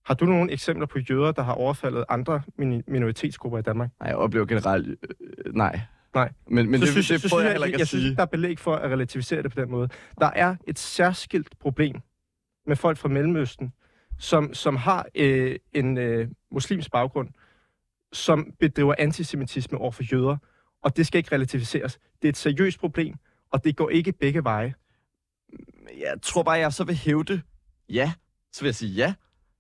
Har 0.06 0.14
du 0.14 0.26
nogle 0.26 0.52
eksempler 0.52 0.86
på 0.86 1.00
jøder, 1.00 1.32
der 1.32 1.44
har 1.44 1.54
overfaldet 1.54 2.06
andre 2.10 2.42
minoritetsgrupper 2.88 3.60
i 3.60 3.62
Danmark? 3.62 3.90
Nej, 4.00 4.10
jeg 4.10 4.18
oplever 4.18 4.46
generelt... 4.46 4.88
Øh, 4.88 5.56
nej. 5.56 5.80
Nej. 6.16 6.32
Men, 6.48 6.72
men 6.72 6.80
så 6.80 6.86
det, 6.86 6.92
synes, 6.92 7.08
det 7.08 7.22
så 7.22 7.30
prøver 7.30 7.42
synes 7.42 7.46
jeg 7.46 7.54
heller 7.54 7.68
ikke 7.68 7.76
jeg, 7.76 7.82
at 7.82 7.88
sige. 7.88 8.02
synes, 8.02 8.16
der 8.16 8.22
er 8.22 8.28
belæg 8.28 8.60
for 8.60 8.76
at 8.76 8.92
relativisere 8.92 9.44
det 9.44 9.52
på 9.52 9.62
den 9.62 9.72
måde. 9.72 9.90
Der 10.20 10.30
er 10.36 10.56
et 10.68 10.80
særskilt 10.80 11.60
problem 11.60 11.96
med 12.68 12.76
folk 12.76 12.98
fra 12.98 13.10
Mellemøsten, 13.10 13.74
som, 14.20 14.54
som 14.54 14.76
har 14.76 15.06
øh, 15.16 15.56
en 15.74 15.98
øh, 15.98 16.28
muslims 16.52 16.90
baggrund, 16.90 17.30
som 18.14 18.54
bedriver 18.60 18.96
antisemitisme 18.98 19.78
over 19.78 19.92
for 19.92 20.04
jøder, 20.14 20.38
og 20.84 20.98
det 20.98 21.08
skal 21.08 21.18
ikke 21.18 21.36
relativiseres. 21.36 22.00
Det 22.22 22.28
er 22.28 22.30
et 22.30 22.38
seriøst 22.38 22.80
problem, 22.80 23.16
og 23.52 23.64
det 23.64 23.76
går 23.76 23.90
ikke 23.90 24.12
begge 24.12 24.44
veje. 24.44 24.74
jeg 25.98 26.14
tror 26.22 26.44
bare, 26.44 26.60
jeg 26.60 26.74
så 26.74 26.84
vil 26.84 26.96
hævde 26.96 27.42
ja. 27.90 28.14
Så 28.52 28.62
vil 28.62 28.68
jeg 28.68 28.76
sige 28.76 28.92
ja. 28.92 29.14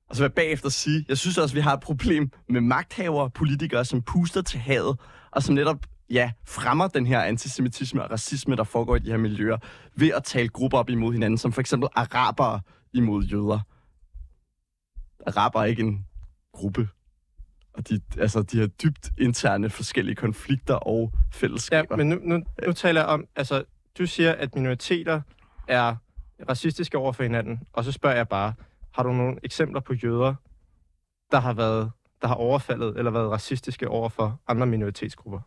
Og 0.09 0.15
så 0.15 0.21
vil 0.21 0.25
jeg 0.25 0.33
bagefter 0.33 0.69
sige, 0.69 1.05
jeg 1.09 1.17
synes 1.17 1.37
også, 1.37 1.55
vi 1.55 1.61
har 1.61 1.73
et 1.73 1.79
problem 1.79 2.31
med 2.49 2.61
magthavere, 2.61 3.29
politikere, 3.29 3.85
som 3.85 4.01
puster 4.01 4.41
til 4.41 4.59
havet, 4.59 4.99
og 5.31 5.43
som 5.43 5.55
netop 5.55 5.85
ja, 6.09 6.31
fremmer 6.47 6.87
den 6.87 7.05
her 7.05 7.21
antisemitisme 7.21 8.03
og 8.03 8.11
racisme, 8.11 8.55
der 8.55 8.63
foregår 8.63 8.95
i 8.95 8.99
de 8.99 9.09
her 9.09 9.17
miljøer, 9.17 9.57
ved 9.95 10.11
at 10.11 10.23
tale 10.23 10.49
grupper 10.49 10.77
op 10.77 10.89
imod 10.89 11.13
hinanden, 11.13 11.37
som 11.37 11.51
for 11.51 11.61
eksempel 11.61 11.89
arabere 11.95 12.61
imod 12.93 13.23
jøder. 13.23 13.59
Araber 15.25 15.59
er 15.61 15.65
ikke 15.65 15.81
en 15.83 16.05
gruppe. 16.53 16.89
Og 17.73 17.89
de, 17.89 18.01
altså, 18.19 18.41
de 18.41 18.59
har 18.59 18.67
dybt 18.67 19.09
interne 19.17 19.69
forskellige 19.69 20.15
konflikter 20.15 20.73
og 20.73 21.11
Ja, 21.13 21.19
fællesskaber. 21.31 21.95
men 21.95 22.09
nu, 22.09 22.19
nu, 22.23 22.43
nu 22.65 22.73
taler 22.73 23.01
jeg 23.01 23.07
om, 23.07 23.25
altså, 23.35 23.63
du 23.97 24.05
siger, 24.05 24.31
at 24.31 24.55
minoriteter 24.55 25.21
er 25.67 25.95
racistiske 26.49 26.97
over 26.97 27.13
for 27.13 27.23
hinanden, 27.23 27.59
og 27.73 27.83
så 27.83 27.91
spørger 27.91 28.15
jeg 28.15 28.27
bare, 28.27 28.53
har 28.91 29.03
du 29.03 29.13
nogle 29.13 29.37
eksempler 29.43 29.79
på 29.79 29.93
jøder, 29.93 30.35
der 31.31 31.39
har 31.39 31.53
været 31.53 31.91
der 32.21 32.27
har 32.27 32.35
overfaldet 32.35 32.97
eller 32.97 33.11
været 33.11 33.31
racistiske 33.31 33.87
over 33.87 34.09
for 34.09 34.41
andre 34.47 34.65
minoritetsgrupper? 34.65 35.39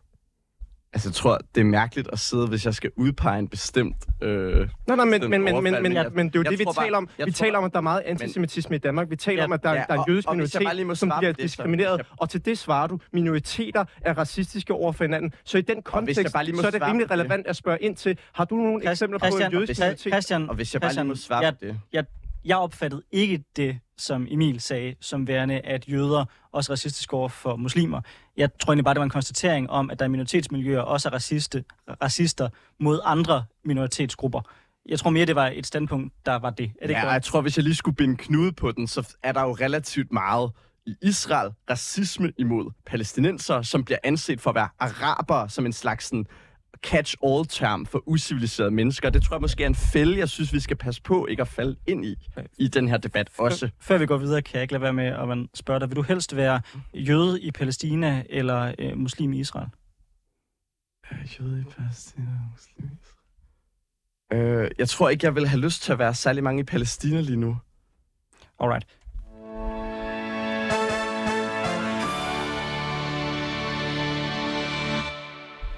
Altså, 0.93 1.09
jeg 1.09 1.13
tror, 1.13 1.37
det 1.55 1.61
er 1.61 1.65
mærkeligt 1.65 2.09
at 2.11 2.19
sidde, 2.19 2.47
hvis 2.47 2.65
jeg 2.65 2.73
skal 2.73 2.91
udpege 2.95 3.39
en 3.39 3.47
bestemt... 3.47 3.95
Øh, 4.21 4.29
Nej, 4.57 4.95
nej, 4.95 5.05
men, 5.05 5.11
Bestemt 5.11 5.29
men, 5.29 5.41
men, 5.43 5.63
men, 5.63 5.73
men, 5.73 5.83
men 5.83 5.93
jeg- 5.93 6.05
men 6.13 6.27
det 6.27 6.35
er 6.35 6.39
jo 6.39 6.43
jeg 6.43 6.51
det, 6.51 6.59
vi 6.59 6.65
taler 6.79 6.97
om. 6.97 7.09
Vi 7.25 7.31
taler 7.31 7.57
om, 7.57 7.63
at 7.63 7.71
der 7.71 7.77
er 7.77 7.81
meget 7.81 8.01
antisemitisme 8.05 8.75
i 8.75 8.79
Danmark. 8.79 9.09
Vi 9.09 9.15
taler 9.15 9.37
Ja, 9.41 9.45
om, 9.45 9.51
at 9.51 9.63
der, 9.63 9.69
ja, 9.73 9.83
der 9.87 9.93
er 9.93 9.97
og- 9.97 10.05
en 10.07 10.11
jødisk 10.13 10.27
og 10.27 10.35
minoritet, 10.35 10.97
som 10.97 11.09
svare 11.09 11.19
bliver 11.19 11.33
det, 11.33 11.39
så- 11.41 11.43
diskrimineret. 11.43 11.95
hvis 12.01 12.07
Og 12.17 12.29
til 12.29 12.45
det 12.45 12.57
svarer 12.57 12.87
du, 12.87 12.99
minoriteter 13.13 13.85
er 14.01 14.13
racistiske 14.17 14.73
over 14.73 14.91
for 14.91 15.03
hinanden. 15.03 15.33
Så 15.43 15.57
i 15.57 15.61
den 15.61 15.81
kontekst, 15.81 16.33
bare 16.33 16.43
lige 16.45 16.55
må 16.55 16.61
så 16.61 16.67
er 16.67 16.71
det 16.71 16.81
rimelig 16.81 17.11
relevant 17.11 17.47
at 17.47 17.55
spørge 17.55 17.77
ind 17.81 17.95
til, 17.95 18.17
har 18.33 18.45
du 18.45 18.55
nogle 18.55 18.81
Christ- 18.81 18.89
eksempler 18.91 19.19
på 19.19 19.25
en 19.25 19.51
jødisk 19.51 19.79
minoritet? 19.79 19.99
Christian, 20.13 20.49
og 20.49 20.55
hvis 20.55 20.73
jeg 20.73 20.81
bare 20.81 20.89
lige 20.89 20.93
Christian, 20.95 21.07
må 21.07 21.15
svare 21.15 21.51
på 21.51 21.57
det. 21.61 21.79
jeg, 21.93 22.05
jeg 22.45 22.57
opfattede 22.57 23.01
ikke 23.11 23.43
det, 23.55 23.79
som 23.97 24.27
Emil 24.29 24.61
sagde, 24.61 24.95
som 25.01 25.27
værende, 25.27 25.59
at 25.59 25.89
jøder 25.89 26.25
også 26.51 26.71
er 26.71 26.73
racistiske 26.73 27.13
over 27.13 27.29
for 27.29 27.55
muslimer. 27.55 28.01
Jeg 28.37 28.49
tror 28.59 28.71
egentlig 28.71 28.85
bare, 28.85 28.93
det 28.93 28.99
var 28.99 29.03
en 29.03 29.09
konstatering 29.09 29.69
om, 29.69 29.89
at 29.89 29.99
der 29.99 30.05
i 30.05 30.09
minoritetsmiljøer 30.09 30.81
også 30.81 31.09
er 31.09 31.13
raciste, 31.13 31.63
racister 32.01 32.49
mod 32.79 32.99
andre 33.03 33.45
minoritetsgrupper. 33.65 34.41
Jeg 34.85 34.99
tror 34.99 35.09
mere, 35.09 35.25
det 35.25 35.35
var 35.35 35.51
et 35.53 35.65
standpunkt, 35.65 36.13
der 36.25 36.35
var 36.35 36.49
det. 36.49 36.71
Er 36.81 36.87
det 36.87 36.93
ja, 36.93 37.07
og 37.07 37.13
jeg 37.13 37.23
tror, 37.23 37.41
hvis 37.41 37.57
jeg 37.57 37.63
lige 37.63 37.75
skulle 37.75 37.95
binde 37.95 38.17
knude 38.17 38.51
på 38.51 38.71
den, 38.71 38.87
så 38.87 39.15
er 39.23 39.31
der 39.31 39.41
jo 39.41 39.51
relativt 39.51 40.11
meget 40.11 40.51
i 40.85 40.95
Israel 41.01 41.51
racisme 41.69 42.33
imod 42.37 42.71
palæstinenser, 42.85 43.61
som 43.61 43.83
bliver 43.83 43.97
anset 44.03 44.41
for 44.41 44.49
at 44.49 44.55
være 44.55 44.69
arabere 44.79 45.49
som 45.49 45.65
en 45.65 45.73
slags 45.73 46.05
sådan, 46.05 46.27
catch-all-term 46.83 47.85
for 47.85 48.03
usiviliserede 48.05 48.71
mennesker. 48.71 49.09
Det 49.09 49.23
tror 49.23 49.35
jeg 49.35 49.41
måske 49.41 49.63
er 49.63 49.67
en 49.67 49.75
fælde, 49.75 50.17
jeg 50.17 50.29
synes, 50.29 50.53
vi 50.53 50.59
skal 50.59 50.77
passe 50.77 51.01
på 51.01 51.25
ikke 51.25 51.41
at 51.41 51.47
falde 51.47 51.75
ind 51.87 52.05
i, 52.05 52.15
i 52.57 52.67
den 52.67 52.87
her 52.87 52.97
debat 52.97 53.29
også. 53.37 53.69
Før 53.79 53.97
vi 53.97 54.05
går 54.05 54.17
videre, 54.17 54.41
kan 54.41 54.55
jeg 54.55 54.61
ikke 54.61 54.73
lade 54.73 54.81
være 54.81 54.93
med 54.93 55.05
at 55.05 55.27
man 55.27 55.49
spørge 55.53 55.79
dig, 55.79 55.89
vil 55.89 55.95
du 55.95 56.01
helst 56.01 56.35
være 56.35 56.61
jøde 56.93 57.41
i 57.41 57.51
Palæstina 57.51 58.23
eller 58.29 58.73
øh, 58.79 58.97
muslim 58.97 59.33
i 59.33 59.39
Israel? 59.39 59.67
Jøde 61.39 61.61
i 61.61 61.63
Palæstina, 61.63 62.27
muslim 62.51 62.89
øh, 64.33 64.71
Jeg 64.79 64.89
tror 64.89 65.09
ikke, 65.09 65.25
jeg 65.25 65.35
vil 65.35 65.47
have 65.47 65.61
lyst 65.61 65.83
til 65.83 65.91
at 65.91 65.99
være 65.99 66.13
særlig 66.13 66.43
mange 66.43 66.59
i 66.59 66.63
Palæstina 66.63 67.21
lige 67.21 67.37
nu. 67.37 67.57
Alright. 68.59 68.87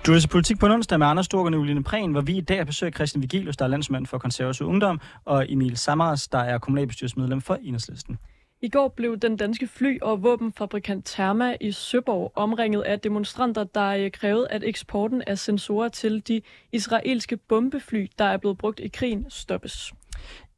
Du 0.05 0.11
er 0.11 0.15
altså 0.15 0.29
politik 0.29 0.59
på 0.59 0.65
en 0.65 0.71
onsdag 0.71 0.99
med 0.99 1.07
Anders 1.07 1.25
Stork 1.25 1.45
og 1.45 1.51
Nicoline 1.51 1.83
Prehn, 1.83 2.11
hvor 2.11 2.21
vi 2.21 2.37
i 2.37 2.41
dag 2.41 2.65
besøger 2.65 2.91
Christian 2.91 3.21
Vigilius, 3.21 3.57
der 3.57 3.65
er 3.65 3.69
landsmand 3.69 4.05
for 4.05 4.17
konservativ 4.17 4.67
ungdom, 4.67 5.01
og 5.25 5.51
Emil 5.51 5.77
Samaras, 5.77 6.27
der 6.27 6.37
er 6.37 6.57
kommunalbestyrelsesmedlem 6.57 7.41
for 7.41 7.55
Enhedslisten. 7.63 8.17
I 8.61 8.69
går 8.69 8.87
blev 8.87 9.17
den 9.17 9.37
danske 9.37 9.67
fly- 9.67 9.97
og 10.01 10.23
våbenfabrikant 10.23 11.05
Therma 11.05 11.55
i 11.61 11.71
Søborg 11.71 12.31
omringet 12.35 12.81
af 12.81 12.99
demonstranter, 12.99 13.63
der 13.63 13.87
øh, 13.87 14.11
krævede, 14.11 14.47
at 14.49 14.63
eksporten 14.63 15.23
af 15.27 15.37
sensorer 15.37 15.89
til 15.89 16.27
de 16.27 16.41
israelske 16.71 17.37
bombefly, 17.37 18.07
der 18.19 18.25
er 18.25 18.37
blevet 18.37 18.57
brugt 18.57 18.79
i 18.79 18.87
krigen, 18.87 19.25
stoppes. 19.29 19.93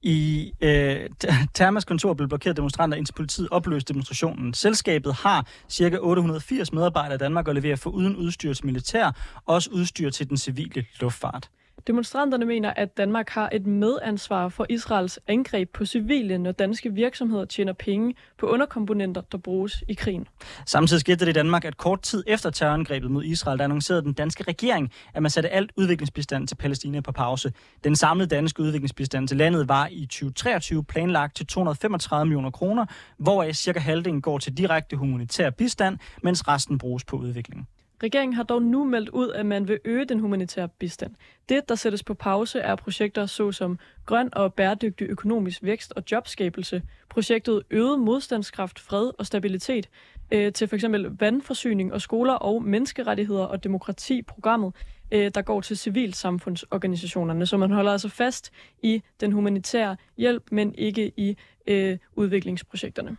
I 0.03 0.51
øh, 0.61 1.09
Thermas 1.55 1.85
kontor 1.85 2.13
blev 2.13 2.27
blokeret 2.27 2.57
demonstranter, 2.57 2.97
indtil 2.97 3.13
politiet 3.13 3.47
opløste 3.51 3.93
demonstrationen. 3.93 4.53
Selskabet 4.53 5.13
har 5.13 5.47
ca. 5.71 5.97
880 6.01 6.73
medarbejdere 6.73 7.15
i 7.15 7.17
Danmark 7.17 7.47
og 7.47 7.55
leverer 7.55 7.75
for 7.75 7.89
uden 7.89 8.15
udstyr 8.15 8.53
til 8.53 8.65
militær, 8.65 9.11
også 9.45 9.69
udstyr 9.71 10.09
til 10.09 10.29
den 10.29 10.37
civile 10.37 10.85
luftfart. 10.99 11.49
Demonstranterne 11.87 12.45
mener, 12.45 12.73
at 12.75 12.97
Danmark 12.97 13.29
har 13.29 13.49
et 13.51 13.67
medansvar 13.67 14.49
for 14.49 14.65
Israels 14.69 15.19
angreb 15.27 15.69
på 15.73 15.85
civile, 15.85 16.37
når 16.37 16.51
danske 16.51 16.93
virksomheder 16.93 17.45
tjener 17.45 17.73
penge 17.73 18.15
på 18.37 18.45
underkomponenter, 18.45 19.21
der 19.21 19.37
bruges 19.37 19.83
i 19.87 19.93
krigen. 19.93 20.27
Samtidig 20.65 21.01
skete 21.01 21.25
det 21.25 21.29
i 21.29 21.33
Danmark, 21.33 21.65
at 21.65 21.77
kort 21.77 22.01
tid 22.01 22.23
efter 22.27 22.49
terrorangrebet 22.49 23.11
mod 23.11 23.23
Israel, 23.23 23.57
der 23.57 23.63
annoncerede 23.63 24.01
den 24.01 24.13
danske 24.13 24.43
regering, 24.43 24.91
at 25.13 25.21
man 25.21 25.31
satte 25.31 25.49
alt 25.49 25.71
udviklingsbistand 25.77 26.47
til 26.47 26.55
Palæstina 26.55 27.01
på 27.01 27.11
pause. 27.11 27.53
Den 27.83 27.95
samlede 27.95 28.35
danske 28.35 28.63
udviklingsbistand 28.63 29.27
til 29.27 29.37
landet 29.37 29.69
var 29.69 29.87
i 29.91 30.05
2023 30.05 30.83
planlagt 30.83 31.35
til 31.35 31.47
235 31.47 32.25
millioner 32.25 32.51
kroner, 32.51 32.85
hvoraf 33.17 33.55
cirka 33.55 33.79
halvdelen 33.79 34.21
går 34.21 34.37
til 34.37 34.57
direkte 34.57 34.95
humanitær 34.95 35.49
bistand, 35.49 35.97
mens 36.23 36.47
resten 36.47 36.77
bruges 36.77 37.05
på 37.05 37.17
udvikling. 37.17 37.67
Regeringen 38.03 38.33
har 38.33 38.43
dog 38.43 38.61
nu 38.61 38.83
meldt 38.83 39.09
ud, 39.09 39.31
at 39.31 39.45
man 39.45 39.67
vil 39.67 39.79
øge 39.85 40.05
den 40.05 40.19
humanitære 40.19 40.67
bistand. 40.67 41.15
Det, 41.49 41.69
der 41.69 41.75
sættes 41.75 42.03
på 42.03 42.13
pause, 42.13 42.59
er 42.59 42.75
projekter 42.75 43.25
såsom 43.25 43.79
grøn 44.05 44.29
og 44.33 44.53
bæredygtig 44.53 45.07
økonomisk 45.09 45.63
vækst 45.63 45.93
og 45.95 46.03
jobskabelse, 46.11 46.81
projektet 47.09 47.61
øget 47.69 47.99
modstandskraft, 47.99 48.79
fred 48.79 49.11
og 49.19 49.25
stabilitet, 49.25 49.89
øh, 50.31 50.53
til 50.53 50.67
f.eks. 50.67 50.85
vandforsyning 51.19 51.93
og 51.93 52.01
skoler 52.01 52.33
og 52.33 52.63
menneskerettigheder 52.63 53.43
og 53.43 53.63
demokrati-programmet, 53.63 54.73
øh, 55.11 55.31
der 55.35 55.41
går 55.41 55.61
til 55.61 55.77
civilsamfundsorganisationerne. 55.77 57.45
Så 57.45 57.57
man 57.57 57.71
holder 57.71 57.91
altså 57.91 58.09
fast 58.09 58.51
i 58.81 59.03
den 59.19 59.31
humanitære 59.31 59.97
hjælp, 60.17 60.43
men 60.51 60.75
ikke 60.75 61.11
i 61.17 61.37
øh, 61.67 61.97
udviklingsprojekterne. 62.15 63.17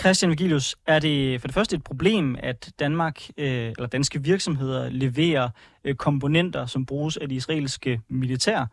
Christian 0.00 0.30
Vigilius, 0.30 0.76
er 0.86 0.98
det 0.98 1.40
for 1.40 1.48
det 1.48 1.54
første 1.54 1.76
et 1.76 1.84
problem, 1.84 2.36
at 2.38 2.72
Danmark 2.78 3.28
øh, 3.36 3.46
eller 3.46 3.86
danske 3.86 4.22
virksomheder 4.22 4.90
leverer 4.90 5.48
øh, 5.84 5.94
komponenter, 5.94 6.66
som 6.66 6.86
bruges 6.86 7.16
af 7.16 7.28
de 7.28 7.34
israelske 7.34 8.00
militær? 8.08 8.66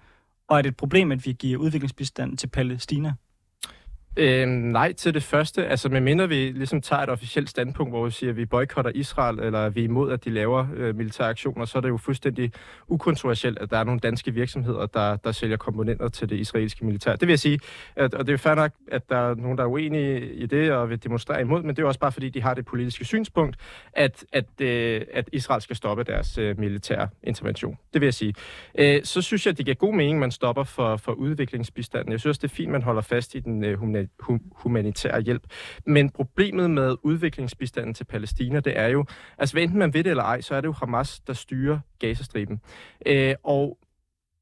Og 0.47 0.57
er 0.57 0.61
det 0.61 0.69
et 0.69 0.77
problem, 0.77 1.11
at 1.11 1.25
vi 1.25 1.31
giver 1.31 1.57
udviklingsbistand 1.57 2.37
til 2.37 2.47
Palæstina? 2.47 3.13
Øh, 4.17 4.47
nej 4.47 4.93
til 4.93 5.13
det 5.13 5.23
første. 5.23 5.65
Altså, 5.65 5.89
medmindre 5.89 6.29
vi 6.29 6.35
ligesom 6.35 6.81
tager 6.81 7.01
et 7.01 7.09
officielt 7.09 7.49
standpunkt, 7.49 7.91
hvor 7.91 8.05
vi 8.05 8.11
siger, 8.11 8.29
at 8.29 8.37
vi 8.37 8.45
boykotter 8.45 8.91
Israel, 8.95 9.39
eller 9.39 9.69
vi 9.69 9.79
er 9.79 9.83
imod, 9.83 10.11
at 10.11 10.25
de 10.25 10.29
laver 10.29 10.67
øh, 10.75 10.95
militære 10.95 11.29
aktioner, 11.29 11.65
så 11.65 11.77
er 11.77 11.81
det 11.81 11.89
jo 11.89 11.97
fuldstændig 11.97 12.51
ukontroversielt, 12.87 13.59
at 13.59 13.69
der 13.69 13.77
er 13.77 13.83
nogle 13.83 13.99
danske 13.99 14.33
virksomheder, 14.33 14.85
der, 14.85 15.15
der 15.15 15.31
sælger 15.31 15.57
komponenter 15.57 16.07
til 16.07 16.29
det 16.29 16.35
israelske 16.35 16.85
militær. 16.85 17.11
Det 17.11 17.21
vil 17.21 17.31
jeg 17.31 17.39
sige, 17.39 17.59
at, 17.95 18.13
og 18.13 18.27
det 18.27 18.33
er 18.33 18.37
fair 18.37 18.55
nok, 18.55 18.71
at 18.87 19.09
der 19.09 19.17
er 19.17 19.35
nogen, 19.35 19.57
der 19.57 19.63
er 19.63 19.67
uenige 19.67 20.33
i 20.33 20.45
det 20.45 20.71
og 20.71 20.89
vil 20.89 21.03
demonstrere 21.03 21.41
imod, 21.41 21.61
men 21.61 21.69
det 21.69 21.79
er 21.79 21.83
jo 21.83 21.87
også 21.87 21.99
bare, 21.99 22.11
fordi 22.11 22.29
de 22.29 22.41
har 22.41 22.53
det 22.53 22.65
politiske 22.65 23.05
synspunkt, 23.05 23.55
at, 23.93 24.25
at, 24.33 24.61
øh, 24.61 25.01
at 25.13 25.29
Israel 25.33 25.61
skal 25.61 25.75
stoppe 25.75 26.03
deres 26.03 26.37
øh, 26.37 26.59
militære 26.59 27.07
intervention. 27.23 27.77
Det 27.93 28.01
vil 28.01 28.07
jeg 28.07 28.13
sige. 28.13 28.33
Øh, 28.75 29.03
så 29.03 29.21
synes 29.21 29.45
jeg, 29.45 29.51
at 29.51 29.57
det 29.57 29.65
giver 29.65 29.75
god 29.75 29.93
mening, 29.93 30.17
at 30.17 30.19
man 30.19 30.31
stopper 30.31 30.63
for, 30.63 30.97
for 30.97 31.11
udviklingsbistanden. 31.11 32.11
Jeg 32.11 32.19
synes 32.19 32.37
det 32.37 32.51
er 32.51 32.55
fint, 32.55 32.71
man 32.71 32.81
holder 32.81 33.01
fast 33.01 33.35
i 33.35 33.39
den 33.39 33.63
øh, 33.63 33.79
humanitære 33.79 34.00
Øh, 34.29 34.39
humanitær 34.51 35.19
hjælp. 35.19 35.43
Men 35.85 36.09
problemet 36.09 36.71
med 36.71 36.95
udviklingsbistanden 37.03 37.93
til 37.93 38.03
Palæstina, 38.03 38.59
det 38.59 38.79
er 38.79 38.87
jo, 38.87 39.05
altså 39.37 39.55
hvad 39.55 39.63
enten 39.63 39.79
man 39.79 39.93
ved 39.93 40.03
det 40.03 40.09
eller 40.09 40.23
ej, 40.23 40.41
så 40.41 40.55
er 40.55 40.61
det 40.61 40.67
jo 40.67 40.73
Hamas, 40.73 41.19
der 41.19 41.33
styrer 41.33 41.79
Gazastriben. 41.99 42.61
Øh, 43.05 43.35
og 43.43 43.77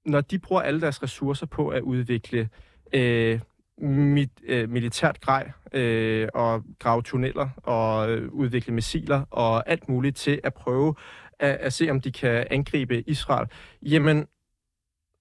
når 0.05 0.21
de 0.21 0.39
bruger 0.39 0.61
alle 0.61 0.81
deres 0.81 1.03
ressourcer 1.03 1.45
på 1.45 1.67
at 1.67 1.81
udvikle 1.81 2.49
øh, 2.93 3.39
mit, 3.81 4.31
øh, 4.43 4.69
militært 4.69 5.21
grej 5.21 5.51
øh, 5.73 6.27
og 6.33 6.63
grave 6.79 7.01
tunneller 7.01 7.49
og 7.63 8.11
øh, 8.11 8.31
udvikle 8.31 8.73
missiler 8.73 9.25
og 9.31 9.69
alt 9.69 9.89
muligt 9.89 10.17
til 10.17 10.39
at 10.43 10.53
prøve 10.53 10.95
at, 11.39 11.55
at 11.55 11.73
se, 11.73 11.89
om 11.89 12.01
de 12.01 12.11
kan 12.11 12.47
angribe 12.51 13.09
Israel, 13.09 13.47
jamen, 13.81 14.27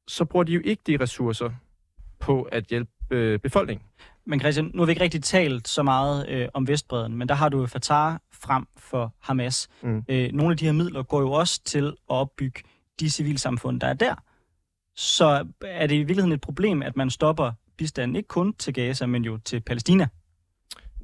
så 0.09 0.25
bruger 0.25 0.45
de 0.45 0.53
jo 0.53 0.61
ikke 0.65 0.83
de 0.87 0.97
ressourcer 1.01 1.51
på 2.19 2.43
at 2.43 2.65
hjælpe 2.65 2.91
øh, 3.11 3.39
befolkningen. 3.39 3.87
Men 4.29 4.41
Christian, 4.41 4.71
nu 4.75 4.81
har 4.83 4.87
vi 4.87 4.93
ikke 4.93 5.03
rigtig 5.03 5.23
talt 5.23 5.69
så 5.69 5.83
meget 5.83 6.29
øh, 6.29 6.49
om 6.55 6.69
Vestbreden, 6.69 7.17
men 7.17 7.29
der 7.29 7.35
har 7.35 7.49
du 7.49 7.67
Fatah 7.67 8.19
frem 8.33 8.67
for 8.77 9.15
Hamas. 9.21 9.69
Mm. 9.83 10.05
Øh, 10.09 10.33
nogle 10.33 10.51
af 10.53 10.57
de 10.57 10.65
her 10.65 10.73
midler 10.73 11.03
går 11.03 11.21
jo 11.21 11.33
også 11.33 11.61
til 11.65 11.87
at 11.87 11.95
opbygge 12.09 12.63
de 13.01 13.11
civilsamfund, 13.11 13.81
der 13.81 13.87
er 13.87 13.95
der. 13.95 14.15
Så 14.97 15.47
er 15.65 15.87
det 15.87 15.95
i 15.95 15.99
virkeligheden 15.99 16.33
et 16.33 16.41
problem, 16.41 16.83
at 16.83 16.97
man 16.97 17.11
stopper 17.11 17.53
bistanden 17.77 18.17
ikke 18.17 18.27
kun 18.27 18.53
til 18.53 18.75
Gaza, 18.75 19.07
men 19.07 19.25
jo 19.25 19.39
til 19.39 19.61
Palæstina? 19.61 20.09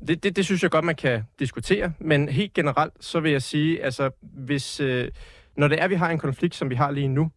Det, 0.09 0.23
det, 0.23 0.37
det 0.37 0.45
synes 0.45 0.63
jeg 0.63 0.71
godt, 0.71 0.85
man 0.85 0.95
kan 0.95 1.23
diskutere, 1.39 1.93
men 1.99 2.29
helt 2.29 2.53
generelt, 2.53 2.95
så 3.01 3.21
vil 3.21 3.33
jeg 3.33 3.43
sige, 3.43 3.85
altså, 3.85 4.11
hvis, 4.21 4.81
øh, 4.81 5.11
når 5.57 5.69
det 5.69 5.83
er, 5.83 5.89
vi 5.89 5.95
har 5.95 6.11
en 6.11 6.19
konflikt, 6.19 6.55
som 6.55 6.71
vi 6.71 6.75
har 6.75 6.91
lige 6.91 7.09
nu, 7.09 7.31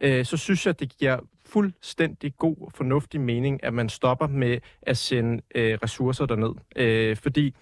øh, 0.00 0.24
så 0.24 0.36
synes 0.36 0.66
jeg, 0.66 0.80
det 0.80 0.98
giver 0.98 1.20
fuldstændig 1.46 2.36
god 2.36 2.56
og 2.60 2.72
fornuftig 2.74 3.20
mening, 3.20 3.64
at 3.64 3.74
man 3.74 3.88
stopper 3.88 4.26
med 4.26 4.58
at 4.82 4.96
sende 4.96 5.42
øh, 5.54 5.78
ressourcer 5.82 6.26
derned. 6.26 6.54
Øh, 6.76 7.16
fordi 7.16 7.54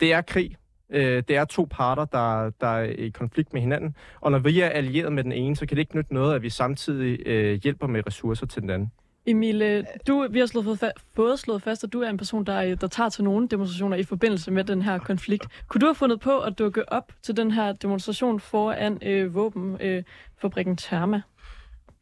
det 0.00 0.12
er 0.12 0.20
krig. 0.20 0.56
Øh, 0.90 1.22
det 1.28 1.36
er 1.36 1.44
to 1.44 1.66
parter, 1.70 2.04
der, 2.04 2.50
der 2.60 2.66
er 2.66 2.82
i 2.82 3.08
konflikt 3.08 3.52
med 3.52 3.60
hinanden. 3.60 3.96
Og 4.20 4.30
når 4.30 4.38
vi 4.38 4.60
er 4.60 4.68
allieret 4.68 5.12
med 5.12 5.24
den 5.24 5.32
ene, 5.32 5.56
så 5.56 5.66
kan 5.66 5.76
det 5.76 5.80
ikke 5.80 5.96
nytte 5.96 6.14
noget, 6.14 6.34
at 6.34 6.42
vi 6.42 6.50
samtidig 6.50 7.26
øh, 7.26 7.60
hjælper 7.62 7.86
med 7.86 8.06
ressourcer 8.06 8.46
til 8.46 8.62
den 8.62 8.70
anden. 8.70 8.92
Emil, 9.26 9.86
du, 10.06 10.26
vi 10.30 10.38
har 10.38 10.46
slået 10.46 10.64
fået, 10.64 10.82
fa- 10.82 11.02
fået 11.16 11.38
slået 11.38 11.62
fast, 11.62 11.84
at 11.84 11.92
du 11.92 12.00
er 12.00 12.10
en 12.10 12.16
person, 12.16 12.44
der, 12.44 12.74
der 12.74 12.86
tager 12.86 13.08
til 13.08 13.24
nogle 13.24 13.48
demonstrationer 13.48 13.96
i 13.96 14.02
forbindelse 14.02 14.50
med 14.50 14.64
den 14.64 14.82
her 14.82 14.98
konflikt. 14.98 15.46
Kunne 15.68 15.80
du 15.80 15.86
have 15.86 15.94
fundet 15.94 16.20
på 16.20 16.38
at 16.38 16.58
dukke 16.58 16.92
op 16.92 17.12
til 17.22 17.36
den 17.36 17.50
her 17.50 17.72
demonstration 17.72 18.40
foran 18.40 18.98
øh, 19.02 19.34
våbenfabrikken 19.34 20.72
øh, 20.72 20.78
Therma? 20.78 21.22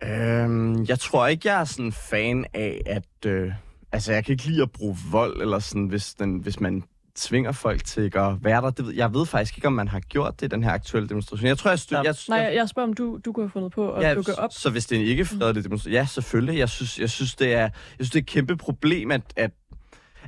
Øhm, 0.06 0.84
jeg 0.84 0.98
tror 0.98 1.26
ikke, 1.26 1.48
jeg 1.48 1.60
er 1.60 1.64
sådan 1.64 1.92
fan 1.92 2.44
af, 2.54 2.80
at... 2.86 3.26
Øh, 3.30 3.52
altså, 3.92 4.12
jeg 4.12 4.24
kan 4.24 4.32
ikke 4.32 4.46
lide 4.46 4.62
at 4.62 4.70
bruge 4.72 4.96
vold, 5.10 5.40
eller 5.42 5.58
sådan, 5.58 5.86
hvis, 5.86 6.14
den, 6.14 6.38
hvis 6.38 6.60
man 6.60 6.82
tvinger 7.14 7.52
folk 7.52 7.84
til 7.84 8.04
ikke 8.04 8.20
at 8.20 8.44
være 8.44 8.62
der. 8.62 8.70
Det 8.70 8.86
ved, 8.86 8.94
jeg 8.94 9.14
ved 9.14 9.26
faktisk 9.26 9.58
ikke, 9.58 9.66
om 9.66 9.72
man 9.72 9.88
har 9.88 10.00
gjort 10.00 10.40
det 10.40 10.46
i 10.46 10.48
den 10.48 10.64
her 10.64 10.70
aktuelle 10.70 11.08
demonstration. 11.08 11.46
Jeg 11.46 11.58
tror, 11.58 11.70
jeg... 11.70 11.78
Stø- 11.78 11.96
Ja. 11.96 12.02
jeg, 12.02 12.14
Nej, 12.28 12.38
jeg, 12.38 12.54
jeg 12.54 12.68
spørger, 12.68 12.88
om 12.88 12.94
du, 12.94 13.18
du 13.24 13.32
kunne 13.32 13.44
have 13.44 13.50
fundet 13.50 13.72
på 13.72 13.92
at 13.92 14.02
ja, 14.02 14.14
dukke 14.14 14.38
op. 14.38 14.52
Så 14.52 14.70
hvis 14.70 14.86
det 14.86 14.96
er 14.96 15.00
en 15.02 15.06
ikke 15.06 15.24
fredelig 15.24 15.64
demonstration... 15.64 15.92
Ja, 15.92 16.06
selvfølgelig. 16.06 16.58
Jeg 16.58 16.68
synes, 16.68 16.98
jeg 16.98 17.10
synes, 17.10 17.34
det, 17.34 17.52
er, 17.54 17.60
jeg 17.60 17.70
synes, 17.98 18.10
det 18.10 18.18
er 18.18 18.22
et 18.22 18.26
kæmpe 18.26 18.56
problem, 18.56 19.10
at, 19.10 19.22
at 19.36 19.50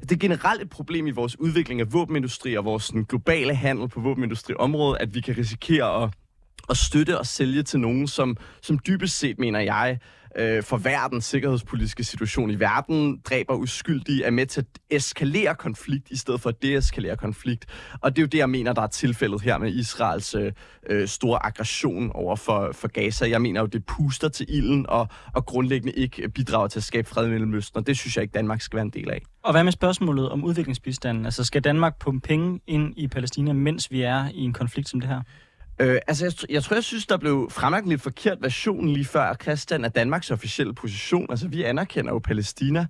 det 0.01 0.13
er 0.13 0.17
generelt 0.17 0.63
et 0.63 0.71
problem 0.71 1.07
i 1.07 1.11
vores 1.11 1.41
udvikling 1.41 1.81
af 1.81 1.93
våbenindustri 1.93 2.55
og 2.55 2.65
vores 2.65 2.83
sådan, 2.85 3.05
globale 3.05 3.55
handel 3.55 3.89
på 3.89 4.01
våbenindustriområdet, 4.01 4.97
at 5.01 5.15
vi 5.15 5.21
kan 5.21 5.37
risikere 5.39 6.03
at, 6.05 6.11
at 6.71 6.77
støtte 6.77 7.19
og 7.19 7.27
sælge 7.27 7.63
til 7.63 7.81
nogen, 7.81 8.07
som, 8.07 8.37
som 8.63 8.79
dybest 8.87 9.19
set, 9.19 9.39
mener 9.39 9.61
jeg, 9.61 9.99
øh, 10.39 10.63
forværrer 10.63 11.09
den 11.09 11.21
sikkerhedspolitiske 11.21 12.05
situation 12.05 12.51
i 12.51 12.61
verden, 12.61 13.21
dræber 13.31 13.55
uskyldige, 13.55 14.25
er 14.25 14.31
med 14.31 14.47
til 14.47 14.61
at 14.61 14.67
eskalere 14.91 15.55
konflikt, 15.55 16.11
i 16.11 16.17
stedet 16.17 16.41
for 16.41 16.49
at 16.49 16.63
deeskalere 16.63 17.17
konflikt. 17.17 17.67
Og 18.01 18.17
det 18.17 18.23
er 18.23 18.23
jo 18.23 18.27
det, 18.27 18.39
jeg 18.39 18.51
mener, 18.51 18.73
der 18.73 18.83
er 18.83 18.87
tilfældet 18.87 19.41
her 19.41 19.59
med 19.59 19.73
Israels 19.73 20.35
øh, 20.35 20.53
øh, 20.91 21.09
store 21.09 21.47
aggression 21.47 22.11
over 22.15 22.37
for, 22.37 22.71
for 22.73 22.89
Gaza. 22.89 23.29
Jeg 23.29 23.43
mener 23.43 23.61
jo, 23.61 23.67
det 23.67 23.87
puster 23.87 24.29
til 24.29 24.47
ilden 24.49 24.87
og, 24.89 25.09
og 25.35 25.47
grundlæggende 25.47 25.93
ikke 25.93 26.29
bidrager 26.29 26.69
til 26.69 26.79
at 26.79 26.85
skabe 26.85 27.09
fred 27.09 27.27
i 27.27 27.31
Mellemøsten, 27.31 27.79
og 27.79 27.87
det 27.87 27.99
synes 27.99 28.17
jeg 28.17 28.23
ikke, 28.23 28.33
Danmark 28.33 28.61
skal 28.61 28.77
være 28.77 28.85
en 28.85 28.91
del 28.91 29.11
af. 29.11 29.23
Og 29.43 29.53
hvad 29.53 29.65
med 29.65 29.73
spørgsmålet 29.73 30.29
om 30.29 30.45
udviklingsbistanden? 30.45 31.25
Altså, 31.25 31.45
skal 31.45 31.65
Danmark 31.65 31.99
pumpe 31.99 32.29
penge 32.29 32.61
ind 32.67 32.95
i 32.97 33.09
Palæstina, 33.09 33.53
mens 33.53 33.91
vi 33.91 34.03
er 34.03 34.29
i 34.35 34.41
en 34.41 34.53
konflikt 34.53 34.89
som 34.89 35.01
det 35.01 35.09
her? 35.09 35.21
Øh, 35.79 35.99
altså, 36.07 36.25
jeg, 36.25 36.51
jeg 36.51 36.63
tror, 36.63 36.77
jeg 36.77 36.85
synes, 36.85 37.07
der 37.07 37.17
blev 37.17 37.49
fremlagt 37.51 37.85
en 37.85 37.91
lidt 37.91 38.03
forkert 38.03 38.39
version 38.41 38.89
lige 38.89 39.05
før, 39.05 39.35
Christian, 39.43 39.85
af 39.85 39.93
Danmarks 39.93 40.31
officielle 40.31 40.75
position. 40.75 41.27
Altså, 41.31 41.49
vi 41.49 41.63
anerkender 41.63 42.13
jo 42.13 42.19
Palæstina 42.19 42.87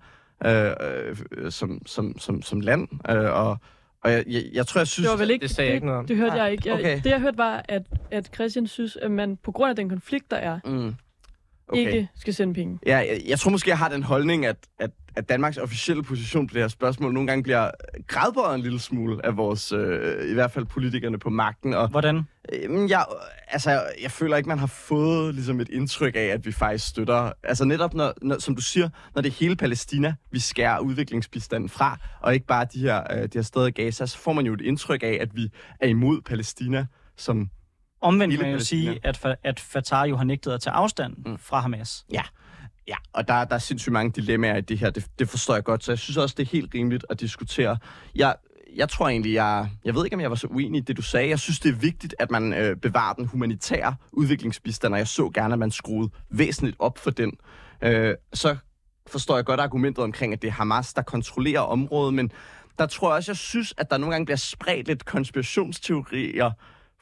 øh, 0.46 0.72
øh, 0.80 1.52
som, 1.52 1.86
som, 1.86 2.18
som, 2.18 2.42
som 2.42 2.60
land, 2.60 2.88
øh, 3.10 3.16
og, 3.32 3.58
og 4.04 4.10
jeg, 4.12 4.24
jeg, 4.26 4.42
jeg 4.52 4.66
tror, 4.66 4.78
jeg 4.80 4.86
synes... 4.86 5.06
Det 5.08 5.12
var 5.12 5.24
vel 5.24 5.30
ikke, 5.30 5.42
det 5.42 5.50
sagde 5.50 5.68
jeg 5.68 5.74
ikke 5.74 5.86
noget 5.86 5.98
om. 5.98 6.06
Det 6.06 6.16
hørte 6.16 6.36
jeg 6.36 6.52
ikke. 6.52 6.68
Jeg, 6.68 6.74
Okay. 6.78 6.96
Det, 6.96 7.06
jeg 7.10 7.20
hørte, 7.20 7.38
var, 7.38 7.64
at, 7.68 7.82
at 8.10 8.30
Christian 8.34 8.66
synes, 8.66 8.96
at 8.96 9.10
man 9.10 9.36
på 9.36 9.52
grund 9.52 9.70
af 9.70 9.76
den 9.76 9.88
konflikt, 9.88 10.30
der 10.30 10.36
er, 10.36 10.58
Mm. 10.64 10.94
Okay. 11.68 11.80
ikke 11.80 12.08
skal 12.16 12.34
sende 12.34 12.54
penge. 12.54 12.78
Ja, 12.86 12.96
jeg, 12.96 13.22
jeg 13.26 13.38
tror 13.38 13.50
måske, 13.50 13.70
jeg 13.70 13.78
har 13.78 13.88
den 13.88 14.02
holdning, 14.02 14.46
at, 14.46 14.56
at, 14.78 14.90
at 15.16 15.28
Danmarks 15.28 15.58
officielle 15.58 16.02
position 16.02 16.46
på 16.46 16.54
det 16.54 16.62
her 16.62 16.68
spørgsmål 16.68 17.12
nogle 17.12 17.26
gange 17.26 17.42
bliver 17.42 17.70
gradbøjet 18.06 18.54
en 18.54 18.60
lille 18.60 18.80
smule 18.80 19.26
af 19.26 19.36
vores, 19.36 19.72
øh, 19.72 20.30
i 20.30 20.34
hvert 20.34 20.50
fald 20.50 20.64
politikerne 20.64 21.18
på 21.18 21.30
magten. 21.30 21.74
Og 21.74 21.88
Hvordan? 21.88 22.22
øh, 22.52 22.90
jeg, 22.90 23.04
altså, 23.48 23.70
jeg, 23.70 23.82
jeg 24.02 24.10
føler 24.10 24.36
ikke, 24.36 24.48
man 24.48 24.58
har 24.58 24.66
fået 24.66 25.34
ligesom 25.34 25.60
et 25.60 25.68
indtryk 25.68 26.16
af, 26.16 26.26
at 26.26 26.46
vi 26.46 26.52
faktisk 26.52 26.88
støtter. 26.88 27.32
Altså 27.42 27.64
netop, 27.64 27.94
når, 27.94 28.12
når, 28.22 28.38
som 28.38 28.54
du 28.56 28.62
siger, 28.62 28.88
når 29.14 29.22
det 29.22 29.28
er 29.28 29.34
hele 29.40 29.56
Palæstina, 29.56 30.14
vi 30.30 30.38
skærer 30.38 30.78
udviklingsbistanden 30.78 31.68
fra, 31.68 31.98
og 32.20 32.34
ikke 32.34 32.46
bare 32.46 32.66
de 32.74 32.80
her, 32.80 33.02
øh, 33.12 33.22
de 33.22 33.28
her 33.34 33.42
steder 33.42 33.66
i 33.66 33.70
Gaza, 33.70 34.06
så 34.06 34.18
får 34.18 34.32
man 34.32 34.46
jo 34.46 34.54
et 34.54 34.60
indtryk 34.60 35.02
af, 35.02 35.18
at 35.20 35.36
vi 35.36 35.50
er 35.80 35.88
imod 35.88 36.20
Palæstina 36.20 36.86
som 37.16 37.50
Omvendt 38.04 38.32
Hele 38.32 38.42
kan 38.42 38.50
man 38.50 38.58
jo 38.58 38.64
sige, 38.64 38.98
at, 39.02 39.36
at 39.42 39.60
Fatah 39.60 40.10
jo 40.10 40.16
har 40.16 40.24
nægtet 40.24 40.52
at 40.52 40.60
tage 40.60 40.74
afstand 40.74 41.16
mm. 41.26 41.38
fra 41.38 41.60
Hamas. 41.60 42.04
Ja, 42.12 42.22
ja 42.88 42.96
og 43.12 43.28
der, 43.28 43.44
der 43.44 43.54
er 43.54 43.58
sindssygt 43.58 43.92
mange 43.92 44.12
dilemmaer 44.12 44.56
i 44.56 44.60
det 44.60 44.78
her. 44.78 44.90
Det, 44.90 45.06
det 45.18 45.28
forstår 45.28 45.54
jeg 45.54 45.64
godt, 45.64 45.84
så 45.84 45.92
jeg 45.92 45.98
synes 45.98 46.16
også, 46.16 46.34
det 46.38 46.42
er 46.46 46.50
helt 46.50 46.74
rimeligt 46.74 47.06
at 47.10 47.20
diskutere. 47.20 47.78
Jeg, 48.14 48.34
jeg 48.76 48.88
tror 48.88 49.08
egentlig, 49.08 49.34
jeg, 49.34 49.68
jeg 49.84 49.94
ved 49.94 50.04
ikke, 50.04 50.14
om 50.14 50.20
jeg 50.20 50.30
var 50.30 50.36
så 50.36 50.46
uenig 50.46 50.78
i 50.78 50.80
det, 50.80 50.96
du 50.96 51.02
sagde. 51.02 51.28
Jeg 51.28 51.38
synes, 51.38 51.60
det 51.60 51.68
er 51.68 51.76
vigtigt, 51.76 52.14
at 52.18 52.30
man 52.30 52.52
øh, 52.52 52.76
bevarer 52.76 53.14
den 53.14 53.26
humanitære 53.26 53.94
udviklingsbistand, 54.12 54.94
og 54.94 54.98
jeg 54.98 55.08
så 55.08 55.30
gerne, 55.34 55.52
at 55.52 55.58
man 55.58 55.70
skruede 55.70 56.10
væsentligt 56.30 56.76
op 56.78 56.98
for 56.98 57.10
den. 57.10 57.32
Øh, 57.82 58.14
så 58.32 58.56
forstår 59.06 59.36
jeg 59.36 59.44
godt 59.44 59.60
argumentet 59.60 60.04
omkring, 60.04 60.32
at 60.32 60.42
det 60.42 60.48
er 60.48 60.52
Hamas, 60.52 60.94
der 60.94 61.02
kontrollerer 61.02 61.60
området, 61.60 62.14
men 62.14 62.32
der 62.78 62.86
tror 62.86 63.08
jeg 63.08 63.16
også, 63.16 63.32
jeg 63.32 63.36
synes, 63.36 63.74
at 63.76 63.90
der 63.90 63.98
nogle 63.98 64.12
gange 64.12 64.26
bliver 64.26 64.36
spredt 64.36 64.88
lidt 64.88 65.04
konspirationsteorier 65.04 66.50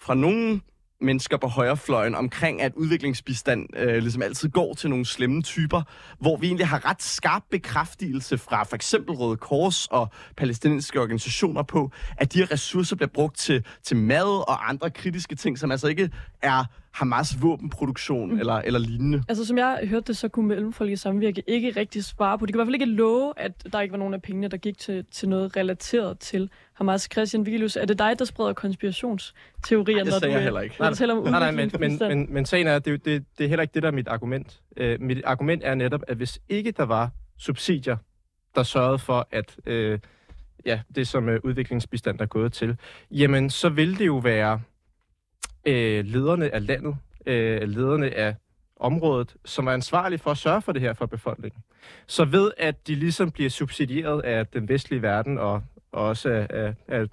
fra 0.00 0.14
nogle 0.14 0.60
mennesker 1.02 1.36
på 1.36 1.46
højrefløjen 1.46 2.14
omkring, 2.14 2.62
at 2.62 2.72
udviklingsbistand 2.74 3.76
øh, 3.76 4.02
ligesom 4.02 4.22
altid 4.22 4.48
går 4.48 4.74
til 4.74 4.90
nogle 4.90 5.06
slemme 5.06 5.42
typer, 5.42 5.82
hvor 6.18 6.36
vi 6.36 6.46
egentlig 6.46 6.66
har 6.66 6.88
ret 6.90 7.02
skarp 7.02 7.42
bekræftelse 7.50 8.38
fra 8.38 8.62
for 8.62 8.74
eksempel 8.74 9.14
Røde 9.14 9.36
Kors 9.36 9.86
og 9.86 10.08
palæstinensiske 10.36 11.00
organisationer 11.00 11.62
på, 11.62 11.90
at 12.16 12.32
de 12.32 12.38
her 12.38 12.52
ressourcer 12.52 12.96
bliver 12.96 13.10
brugt 13.14 13.38
til, 13.38 13.64
til 13.82 13.96
mad 13.96 14.48
og 14.48 14.68
andre 14.68 14.90
kritiske 14.90 15.34
ting, 15.34 15.58
som 15.58 15.70
altså 15.70 15.86
ikke 15.86 16.10
er 16.42 16.64
Hamas 16.92 17.42
våbenproduktion 17.42 18.32
mm. 18.32 18.38
eller, 18.38 18.54
eller 18.54 18.78
lignende. 18.78 19.22
Altså, 19.28 19.44
som 19.44 19.58
jeg 19.58 19.80
hørte 19.84 20.06
det, 20.06 20.16
så 20.16 20.28
kunne 20.28 20.48
Mellemfolkeligt 20.48 21.00
Samvirke 21.00 21.42
ikke 21.46 21.70
rigtig 21.70 22.04
svare 22.04 22.38
på. 22.38 22.46
De 22.46 22.52
kan 22.52 22.56
i 22.56 22.58
hvert 22.58 22.66
fald 22.66 22.74
ikke 22.74 22.86
love, 22.86 23.32
at 23.36 23.66
der 23.72 23.80
ikke 23.80 23.92
var 23.92 23.98
nogen 23.98 24.14
af 24.14 24.22
pengene, 24.22 24.48
der 24.48 24.56
gik 24.56 24.78
til, 24.78 25.04
til 25.10 25.28
noget 25.28 25.56
relateret 25.56 26.18
til 26.18 26.50
Hamas. 26.72 27.08
Christian 27.12 27.46
Vigilius, 27.46 27.76
er 27.76 27.84
det 27.84 27.98
dig, 27.98 28.18
der 28.18 28.24
spreder 28.24 28.52
konspirationsteorier, 28.52 29.96
Nej, 29.96 30.04
det 30.04 30.12
når 30.12 30.18
sagde 30.18 30.26
du, 30.26 30.30
jeg 30.30 30.38
øh, 30.38 30.44
heller 30.44 30.60
ikke. 30.60 30.76
når 30.78 30.88
du 30.88 30.94
taler 30.94 31.14
om 31.14 31.22
Nej, 31.22 31.30
nej, 31.30 31.50
men, 31.50 31.70
men, 31.80 31.98
men, 32.00 32.26
men 32.34 32.46
sagen 32.46 32.66
er, 32.66 32.76
at 32.76 32.84
det, 32.84 32.92
er 32.92 32.96
det, 32.96 33.24
det 33.38 33.44
er 33.44 33.48
heller 33.48 33.62
ikke 33.62 33.74
det, 33.74 33.82
der 33.82 33.88
er 33.88 33.92
mit 33.92 34.08
argument. 34.08 34.60
Uh, 34.80 34.86
mit 35.00 35.24
argument 35.24 35.62
er 35.64 35.74
netop, 35.74 36.02
at 36.08 36.16
hvis 36.16 36.40
ikke 36.48 36.70
der 36.70 36.84
var 36.84 37.10
subsidier, 37.38 37.96
der 38.54 38.62
sørgede 38.62 38.98
for, 38.98 39.28
at 39.30 39.56
uh, 39.66 39.98
ja, 40.66 40.80
det 40.94 41.08
som 41.08 41.28
uh, 41.28 41.34
udviklingsbistand 41.44 42.20
er 42.20 42.26
gået 42.26 42.52
til, 42.52 42.76
jamen 43.10 43.50
så 43.50 43.68
ville 43.68 43.96
det 43.96 44.06
jo 44.06 44.16
være 44.16 44.60
øh, 45.64 46.04
lederne 46.04 46.54
af 46.54 46.66
landet, 46.66 46.96
øh, 47.26 47.62
lederne 47.62 48.10
af 48.14 48.34
området, 48.76 49.36
som 49.44 49.66
er 49.66 49.72
ansvarlige 49.72 50.18
for 50.18 50.30
at 50.30 50.38
sørge 50.38 50.62
for 50.62 50.72
det 50.72 50.82
her 50.82 50.92
for 50.92 51.06
befolkningen. 51.06 51.62
Så 52.06 52.24
ved, 52.24 52.50
at 52.58 52.86
de 52.86 52.94
ligesom 52.94 53.30
bliver 53.30 53.50
subsidieret 53.50 54.20
af 54.20 54.46
den 54.46 54.68
vestlige 54.68 55.02
verden 55.02 55.38
og 55.38 55.62
og 55.92 56.08
også 56.08 56.28
af, 56.30 56.46
af, 56.50 56.74
af 56.88 57.08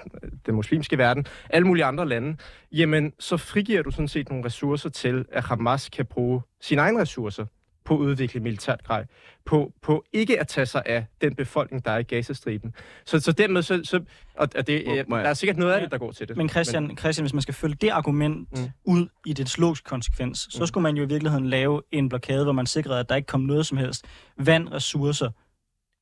den 0.45 0.55
muslimske 0.55 0.97
verden, 0.97 1.25
alle 1.49 1.67
mulige 1.67 1.85
andre 1.85 2.07
lande, 2.07 2.37
jamen 2.71 3.13
så 3.19 3.37
frigiver 3.37 3.81
du 3.81 3.91
sådan 3.91 4.07
set 4.07 4.29
nogle 4.29 4.45
ressourcer 4.45 4.89
til, 4.89 5.25
at 5.31 5.43
Hamas 5.43 5.89
kan 5.89 6.05
bruge 6.05 6.41
sine 6.61 6.81
egne 6.81 7.01
ressourcer 7.01 7.45
på 7.85 7.93
at 7.95 7.99
udvikle 7.99 8.39
militært 8.39 8.83
grej, 8.83 9.05
på, 9.45 9.73
på 9.81 10.03
ikke 10.13 10.39
at 10.39 10.47
tage 10.47 10.65
sig 10.65 10.83
af 10.85 11.05
den 11.21 11.35
befolkning, 11.35 11.85
der 11.85 11.91
er 11.91 11.97
i 11.97 12.03
Gazastriben. 12.03 12.73
Så, 13.05 13.19
så 13.19 13.31
dermed, 13.31 13.61
så, 13.61 13.81
så 13.83 13.97
og, 14.35 14.47
og 14.55 14.67
det, 14.67 14.83
Må- 14.87 14.95
øh, 14.95 15.05
må 15.09 15.15
jeg- 15.15 15.23
der 15.23 15.29
er 15.29 15.33
sikkert 15.33 15.57
noget 15.57 15.73
af 15.73 15.81
det, 15.81 15.91
der 15.91 15.97
går 15.97 16.11
til 16.11 16.27
det. 16.27 16.37
Men 16.37 16.49
Christian, 16.49 16.97
Christian, 16.97 17.23
hvis 17.23 17.33
man 17.33 17.41
skal 17.41 17.53
følge 17.53 17.75
det 17.75 17.89
argument 17.89 18.47
Mm. 18.51 18.69
ud 18.85 19.07
i 19.25 19.33
dets 19.33 19.57
logisk 19.57 19.83
konsekvens, 19.83 20.39
så 20.51 20.57
Mm. 20.59 20.67
skulle 20.67 20.81
man 20.83 20.97
jo 20.97 21.03
i 21.03 21.07
virkeligheden 21.07 21.47
lave 21.49 21.81
en 21.91 22.09
blokade, 22.09 22.43
hvor 22.43 22.53
man 22.53 22.65
sikrede, 22.65 22.99
at 22.99 23.09
der 23.09 23.15
ikke 23.15 23.25
kom 23.27 23.41
noget 23.41 23.65
som 23.65 23.77
helst 23.77 24.05
vand, 24.37 24.69
ressourcer, 24.71 25.29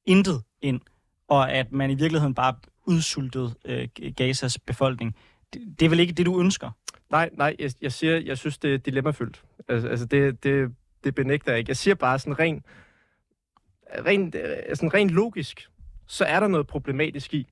intet 0.05 0.41
ind, 0.61 0.81
og 1.27 1.51
at 1.51 1.71
man 1.71 1.89
i 1.91 1.95
virkeligheden 1.95 2.33
bare 2.33 2.55
udsultede 2.85 3.53
øh, 3.65 3.87
Gazas 4.15 4.59
befolkning. 4.59 5.15
Det, 5.53 5.61
det 5.79 5.85
er 5.85 5.89
vel 5.89 5.99
ikke 5.99 6.13
det, 6.13 6.25
du 6.25 6.39
ønsker? 6.39 6.71
Nej, 7.11 7.29
nej, 7.33 7.55
jeg, 7.59 7.71
jeg 7.81 7.91
siger, 7.91 8.17
jeg 8.17 8.37
synes, 8.37 8.57
det 8.57 8.73
er 8.73 8.77
dilemmafyldt. 8.77 9.41
Altså, 9.69 9.87
altså 9.87 10.05
det, 10.05 10.43
det, 10.43 10.71
det 11.07 11.15
benægter 11.15 11.51
jeg 11.51 11.59
ikke. 11.59 11.69
Jeg 11.69 11.77
siger 11.77 11.95
bare 11.95 12.19
sådan 12.19 12.39
rent, 12.39 12.65
rent, 14.05 14.35
øh, 14.35 14.75
sådan 14.75 14.93
rent 14.93 15.11
logisk, 15.11 15.69
så 16.07 16.25
er 16.25 16.39
der 16.39 16.47
noget 16.47 16.67
problematisk 16.67 17.33
i, 17.33 17.47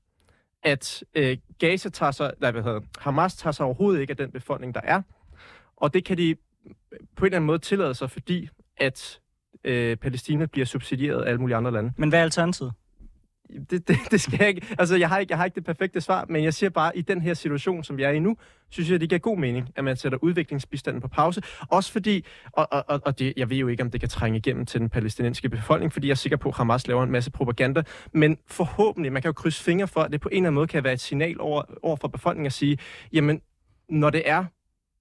at 0.63 1.03
øh, 1.15 1.37
Gaza 1.59 1.89
tager 1.89 2.11
sig, 2.11 2.33
nej, 2.39 2.51
hvad 2.51 2.63
hedder, 2.63 2.81
Hamas 2.99 3.35
tager 3.35 3.51
sig 3.51 3.65
overhovedet 3.65 4.01
ikke 4.01 4.11
af 4.11 4.17
den 4.17 4.31
befolkning, 4.31 4.75
der 4.75 4.81
er. 4.83 5.01
Og 5.75 5.93
det 5.93 6.05
kan 6.05 6.17
de 6.17 6.29
øh, 6.29 6.35
på 7.15 7.25
en 7.25 7.25
eller 7.25 7.37
anden 7.37 7.47
måde 7.47 7.59
tillade 7.59 7.93
sig, 7.93 8.11
fordi 8.11 8.49
at 8.77 9.19
øh, 9.63 9.97
Palæstina 9.97 10.45
bliver 10.45 10.65
subsidieret 10.65 11.23
af 11.23 11.27
alle 11.27 11.39
mulige 11.39 11.55
andre 11.55 11.71
lande. 11.71 11.93
Men 11.97 12.09
hvad 12.09 12.19
er 12.19 12.23
alternativet? 12.23 12.73
Det, 13.69 13.87
det, 13.87 13.97
det 14.11 14.21
skal 14.21 14.37
jeg 14.39 14.47
ikke. 14.47 14.67
Altså, 14.79 14.95
jeg 14.95 15.09
har 15.09 15.17
ikke, 15.17 15.31
jeg 15.31 15.37
har 15.37 15.45
ikke 15.45 15.55
det 15.55 15.65
perfekte 15.65 16.01
svar, 16.01 16.25
men 16.29 16.43
jeg 16.43 16.53
siger 16.53 16.69
bare, 16.69 16.93
at 16.93 16.99
i 16.99 17.01
den 17.01 17.21
her 17.21 17.33
situation, 17.33 17.83
som 17.83 17.97
vi 17.97 18.03
er 18.03 18.09
i 18.09 18.19
nu, 18.19 18.37
synes 18.69 18.91
jeg, 18.91 19.01
det 19.01 19.09
giver 19.09 19.19
god 19.19 19.37
mening, 19.37 19.69
at 19.75 19.83
man 19.83 19.95
sætter 19.97 20.17
udviklingsbistanden 20.21 21.01
på 21.01 21.07
pause. 21.07 21.41
Også 21.69 21.91
fordi, 21.91 22.25
og, 22.51 22.67
og, 22.71 23.01
og 23.05 23.19
det, 23.19 23.33
jeg 23.37 23.49
ved 23.49 23.57
jo 23.57 23.67
ikke, 23.67 23.83
om 23.83 23.91
det 23.91 23.99
kan 23.99 24.09
trænge 24.09 24.37
igennem 24.37 24.65
til 24.65 24.79
den 24.79 24.89
palæstinensiske 24.89 25.49
befolkning, 25.49 25.93
fordi 25.93 26.07
jeg 26.07 26.11
er 26.11 26.15
sikker 26.15 26.37
på, 26.37 26.49
at 26.49 26.55
Hamas 26.55 26.87
laver 26.87 27.03
en 27.03 27.11
masse 27.11 27.31
propaganda, 27.31 27.83
men 28.11 28.37
forhåbentlig, 28.47 29.11
man 29.13 29.21
kan 29.21 29.29
jo 29.29 29.33
krydse 29.33 29.63
fingre 29.63 29.87
for, 29.87 30.01
at 30.01 30.11
det 30.11 30.21
på 30.21 30.29
en 30.29 30.35
eller 30.35 30.47
anden 30.47 30.55
måde 30.55 30.67
kan 30.67 30.83
være 30.83 30.93
et 30.93 31.01
signal 31.01 31.41
over, 31.41 31.63
over 31.83 31.95
for 31.95 32.07
befolkningen 32.07 32.45
at 32.45 32.53
sige, 32.53 32.77
jamen, 33.13 33.41
når 33.89 34.09
det 34.09 34.21
er, 34.25 34.45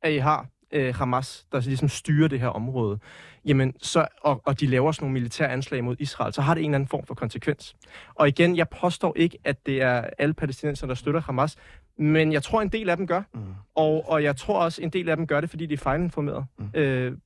at 0.03 0.13
I 0.13 0.17
har 0.17 0.47
øh, 0.75 0.95
Hamas, 0.95 1.47
der 1.53 1.61
ligesom 1.61 1.89
styrer 1.89 2.29
det 2.29 2.41
her 2.41 2.49
område, 2.49 2.99
jamen 3.45 3.75
så, 3.83 4.07
og, 4.21 4.43
og 4.45 4.61
de 4.61 4.67
laver 4.67 4.93
sådan 4.93 5.05
nogle 5.05 5.13
militære 5.13 5.49
anslag 5.49 5.85
mod 5.85 5.97
Israel, 5.99 6.33
så 6.33 6.43
har 6.43 6.55
det 6.55 6.61
en 6.61 6.71
eller 6.71 6.75
anden 6.75 6.89
form 6.89 7.07
for 7.07 7.15
konsekvens. 7.15 7.77
Og 8.15 8.29
igen, 8.29 8.57
jeg 8.57 8.69
påstår 8.69 9.13
ikke, 9.17 9.39
at 9.45 9.67
det 9.67 9.83
er 9.83 10.05
alle 10.19 10.35
palæstinenser, 10.35 10.87
der 10.87 10.95
støtter 10.95 11.21
Hamas, 11.21 11.57
men 11.99 12.33
jeg 12.33 12.43
tror, 12.43 12.63
en 12.63 12.69
del 12.69 12.91
af 12.91 12.97
dem 12.97 13.07
gør. 13.07 13.23
Mm. 13.35 13.41
Og, 13.75 14.09
og 14.09 14.23
jeg 14.23 14.37
tror 14.37 14.59
også, 14.59 14.83
en 14.83 14.91
del 14.91 15.09
af 15.09 15.17
dem 15.17 15.27
gør 15.27 15.41
det, 15.41 15.51
fordi 15.51 15.67
de 15.67 15.75
er 15.75 15.79
fejlinformeret. 15.79 16.45
Mm. 16.59 16.71
Øh, 16.75 17.17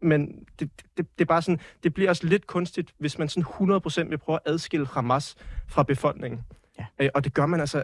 men 0.00 0.44
det, 0.60 0.70
det, 0.96 1.18
det 1.18 1.24
er 1.24 1.24
bare 1.24 1.42
sådan, 1.42 1.60
det 1.82 1.94
bliver 1.94 2.10
også 2.10 2.26
lidt 2.26 2.46
kunstigt, 2.46 2.94
hvis 2.98 3.18
man 3.18 3.28
sådan 3.28 3.44
100% 4.06 4.08
vil 4.08 4.18
prøve 4.18 4.38
at 4.46 4.52
adskille 4.52 4.86
Hamas 4.86 5.36
fra 5.68 5.82
befolkningen. 5.82 6.40
Ja. 6.78 6.86
Øh, 6.98 7.10
og 7.14 7.24
det 7.24 7.34
gør 7.34 7.46
man 7.46 7.60
altså 7.60 7.82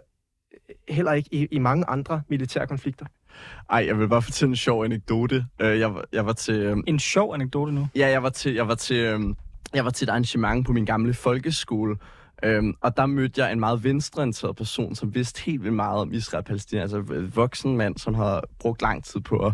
heller 0.88 1.12
ikke 1.12 1.28
i, 1.32 1.46
i 1.50 1.58
mange 1.58 1.84
andre 1.88 2.22
militære 2.28 2.66
konflikter. 2.66 3.06
Ej, 3.70 3.84
jeg 3.86 3.98
vil 3.98 4.08
bare 4.08 4.22
fortælle 4.22 4.50
en 4.50 4.56
sjov 4.56 4.84
anekdote. 4.84 5.46
Øh, 5.60 5.78
jeg, 5.78 5.92
jeg 6.12 6.26
var 6.26 6.32
til... 6.32 6.54
Øhm, 6.54 6.84
en 6.86 6.98
sjov 6.98 7.34
anekdote 7.34 7.72
nu? 7.72 7.88
Ja, 7.96 8.08
jeg 8.08 8.22
var 8.22 8.28
til, 8.28 8.54
jeg 8.54 8.68
var 8.68 8.74
til, 8.74 8.96
øhm, 8.96 9.36
jeg 9.74 9.84
var 9.84 9.90
til 9.90 10.04
et 10.04 10.10
arrangement 10.10 10.66
på 10.66 10.72
min 10.72 10.84
gamle 10.84 11.14
folkeskole, 11.14 11.96
Øhm, 12.42 12.74
og 12.80 12.96
der 12.96 13.06
mødte 13.06 13.42
jeg 13.42 13.52
en 13.52 13.60
meget 13.60 13.84
venstreorienteret 13.84 14.56
person, 14.56 14.94
som 14.94 15.14
vidste 15.14 15.42
helt 15.42 15.62
vildt 15.62 15.76
meget 15.76 16.00
om 16.00 16.12
Israel 16.12 16.38
og 16.38 16.44
Palæstina. 16.44 16.82
Altså 16.82 16.98
en 16.98 17.32
voksen 17.34 17.76
mand, 17.76 17.98
som 17.98 18.14
har 18.14 18.44
brugt 18.58 18.82
lang 18.82 19.04
tid 19.04 19.20
på 19.20 19.36
at 19.36 19.52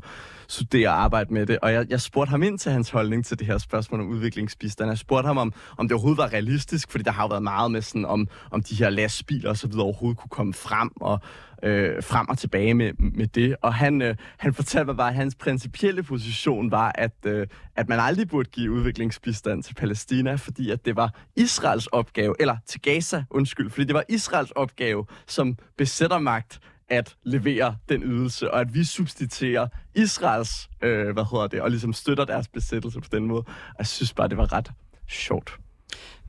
studere 0.48 0.88
og 0.88 1.02
arbejde 1.02 1.34
med 1.34 1.46
det. 1.46 1.58
Og 1.62 1.72
jeg, 1.72 1.86
jeg 1.90 2.00
spurgte 2.00 2.30
ham 2.30 2.42
ind 2.42 2.58
til 2.58 2.72
hans 2.72 2.90
holdning 2.90 3.24
til 3.24 3.38
det 3.38 3.46
her 3.46 3.58
spørgsmål 3.58 4.00
om 4.00 4.08
udviklingsbistand. 4.08 4.90
Jeg 4.90 4.98
spurgte 4.98 5.26
ham, 5.26 5.38
om, 5.38 5.52
om 5.78 5.88
det 5.88 5.94
overhovedet 5.94 6.18
var 6.18 6.32
realistisk, 6.32 6.90
fordi 6.90 7.04
der 7.04 7.10
har 7.10 7.22
jo 7.22 7.28
været 7.28 7.42
meget 7.42 7.70
med 7.70 7.82
sådan, 7.82 8.04
om, 8.04 8.28
om 8.50 8.62
de 8.62 8.74
her 8.74 8.90
lastbiler 8.90 9.50
og 9.50 9.56
så 9.56 9.66
videre 9.66 9.84
overhovedet 9.84 10.18
kunne 10.18 10.30
komme 10.30 10.54
frem. 10.54 10.90
Og, 11.00 11.20
øh, 11.62 12.02
frem 12.02 12.28
og 12.28 12.38
tilbage 12.38 12.74
med, 12.74 12.92
med 12.98 13.26
det. 13.26 13.56
Og 13.62 13.74
han, 13.74 14.02
øh, 14.02 14.16
han 14.36 14.54
fortalte 14.54 14.86
mig 14.86 14.96
bare, 14.96 15.08
at 15.08 15.14
hans 15.14 15.34
principielle 15.34 16.02
position 16.02 16.70
var, 16.70 16.92
at, 16.94 17.16
øh, 17.26 17.46
at 17.76 17.88
man 17.88 18.00
aldrig 18.00 18.28
burde 18.28 18.50
give 18.50 18.70
udviklingsbistand 18.72 19.62
til 19.62 19.74
Palæstina, 19.74 20.34
fordi 20.34 20.70
at 20.70 20.84
det 20.84 20.96
var 20.96 21.14
Israels 21.36 21.86
opgave, 21.86 22.34
eller 22.40 22.56
til 22.66 22.80
Gaza, 22.80 23.24
undskyld, 23.30 23.70
fordi 23.70 23.84
det 23.84 23.94
var 23.94 24.04
Israels 24.08 24.50
opgave 24.50 25.06
som 25.26 25.56
besættermagt 25.76 26.60
at 26.88 27.16
levere 27.22 27.76
den 27.88 28.02
ydelse, 28.02 28.50
og 28.50 28.60
at 28.60 28.74
vi 28.74 28.84
substituerer 28.84 29.68
Israels, 29.94 30.70
øh, 30.82 31.12
hvad 31.12 31.24
hedder 31.32 31.46
det, 31.46 31.60
og 31.60 31.70
ligesom 31.70 31.92
støtter 31.92 32.24
deres 32.24 32.48
besættelse 32.48 33.00
på 33.00 33.08
den 33.12 33.26
måde. 33.26 33.44
Jeg 33.78 33.86
synes 33.86 34.12
bare, 34.12 34.28
det 34.28 34.36
var 34.36 34.52
ret 34.52 34.70
sjovt. 35.08 35.58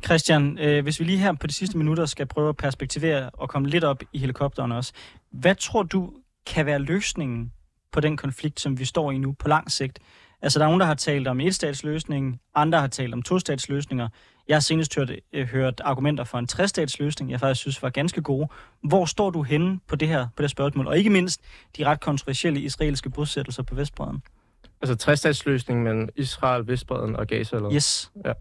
Christian, 0.06 0.58
øh, 0.58 0.84
hvis 0.84 1.00
vi 1.00 1.06
lige 1.06 1.18
her 1.18 1.34
på 1.34 1.48
de 1.48 1.54
sidste 1.54 1.78
minutter 1.78 2.06
skal 2.06 2.26
prøve 2.26 2.50
at 2.50 2.58
perspektivere 2.58 3.30
og 3.34 3.50
komme 3.50 3.70
lidt 3.70 3.84
op 3.84 4.04
i 4.14 4.18
helikopteren 4.18 4.72
også. 4.72 4.94
Hvad 5.32 5.56
tror 5.56 5.84
du 5.84 6.14
kan 6.46 6.66
være 6.66 6.80
løsningen 6.80 7.52
på 7.92 8.00
den 8.00 8.18
konflikt, 8.18 8.60
som 8.60 8.80
vi 8.80 8.86
står 8.86 9.12
i 9.12 9.18
nu 9.18 9.32
på 9.32 9.48
lang 9.48 9.72
sigt? 9.72 10.00
Altså, 10.42 10.60
der 10.60 10.66
er 10.66 10.70
nogen, 10.70 10.80
der 10.80 10.86
har 10.86 10.94
talt 10.94 11.28
om 11.28 11.40
etstatsløsning, 11.40 12.40
andre 12.56 12.80
har 12.80 12.88
talt 12.88 13.14
om 13.14 13.22
tostatsløsninger. 13.22 14.10
Jeg 14.48 14.56
har 14.56 14.62
senest 14.62 14.96
hørt, 14.96 15.12
øh, 15.34 15.48
hørt 15.48 15.82
argumenter 15.84 16.24
for 16.24 16.38
en 16.38 16.48
trestatsløsning, 16.48 17.32
jeg 17.32 17.40
faktisk 17.40 17.62
synes 17.62 17.84
var 17.84 17.90
ganske 17.90 18.22
gode. 18.22 18.48
Hvor 18.84 19.06
står 19.06 19.30
du 19.30 19.44
henne 19.44 19.80
på 19.88 19.96
det 19.96 20.08
her 20.08 20.28
på 20.36 20.42
det 20.42 20.52
spørgsmål? 20.52 20.88
Og 20.88 20.98
ikke 20.98 21.10
mindst 21.10 21.42
de 21.78 21.86
ret 21.86 22.00
kontroversielle 22.00 22.60
israelske 22.60 23.10
bosættelser 23.10 23.64
på 23.64 23.76
Vestbreden. 23.76 24.24
Altså 24.82 24.96
trestatsløsning 24.96 25.84
mellem 25.84 26.10
Israel, 26.16 26.68
Vestbreden 26.68 27.16
og 27.16 27.28
Gaza? 27.28 27.56
Eller? 27.56 27.74
Yes. 27.74 28.12
Ja. 28.26 28.34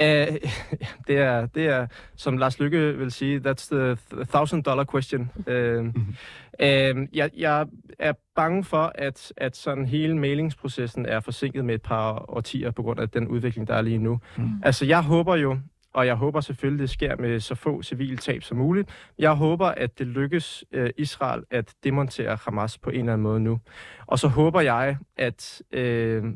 Uh, 0.00 0.36
det, 1.08 1.18
er, 1.18 1.46
det 1.46 1.66
er, 1.66 1.86
som 2.16 2.36
Lars 2.36 2.60
Lykke 2.60 2.98
vil 2.98 3.10
sige, 3.10 3.40
that's 3.46 3.74
the 3.74 3.96
thousand 4.24 4.64
dollar 4.64 4.84
question. 4.84 5.30
Uh, 5.36 5.86
uh, 5.86 7.16
jeg, 7.16 7.30
jeg 7.36 7.66
er 7.98 8.12
bange 8.36 8.64
for, 8.64 8.92
at, 8.94 9.32
at 9.36 9.56
sådan 9.56 9.86
hele 9.86 10.18
mailingsprocessen 10.18 11.06
er 11.06 11.20
forsinket 11.20 11.64
med 11.64 11.74
et 11.74 11.82
par 11.82 12.24
årtier 12.28 12.70
på 12.70 12.82
grund 12.82 13.00
af 13.00 13.08
den 13.08 13.28
udvikling, 13.28 13.68
der 13.68 13.74
er 13.74 13.82
lige 13.82 13.98
nu. 13.98 14.20
Mm. 14.36 14.50
Altså, 14.62 14.86
jeg 14.86 15.02
håber 15.02 15.36
jo, 15.36 15.58
og 15.94 16.06
jeg 16.06 16.14
håber 16.14 16.40
selvfølgelig, 16.40 16.82
det 16.82 16.90
sker 16.90 17.16
med 17.16 17.40
så 17.40 17.54
få 17.54 17.82
civile 17.82 18.16
tab 18.16 18.42
som 18.42 18.56
muligt. 18.56 18.88
Jeg 19.18 19.30
håber, 19.30 19.66
at 19.66 19.98
det 19.98 20.06
lykkes 20.06 20.64
uh, 20.76 20.86
Israel 20.96 21.42
at 21.50 21.74
demontere 21.84 22.38
Hamas 22.44 22.78
på 22.78 22.90
en 22.90 22.98
eller 22.98 23.12
anden 23.12 23.22
måde 23.22 23.40
nu. 23.40 23.60
Og 24.06 24.18
så 24.18 24.28
håber 24.28 24.60
jeg, 24.60 24.96
at 25.16 25.62
uh, 25.76 26.32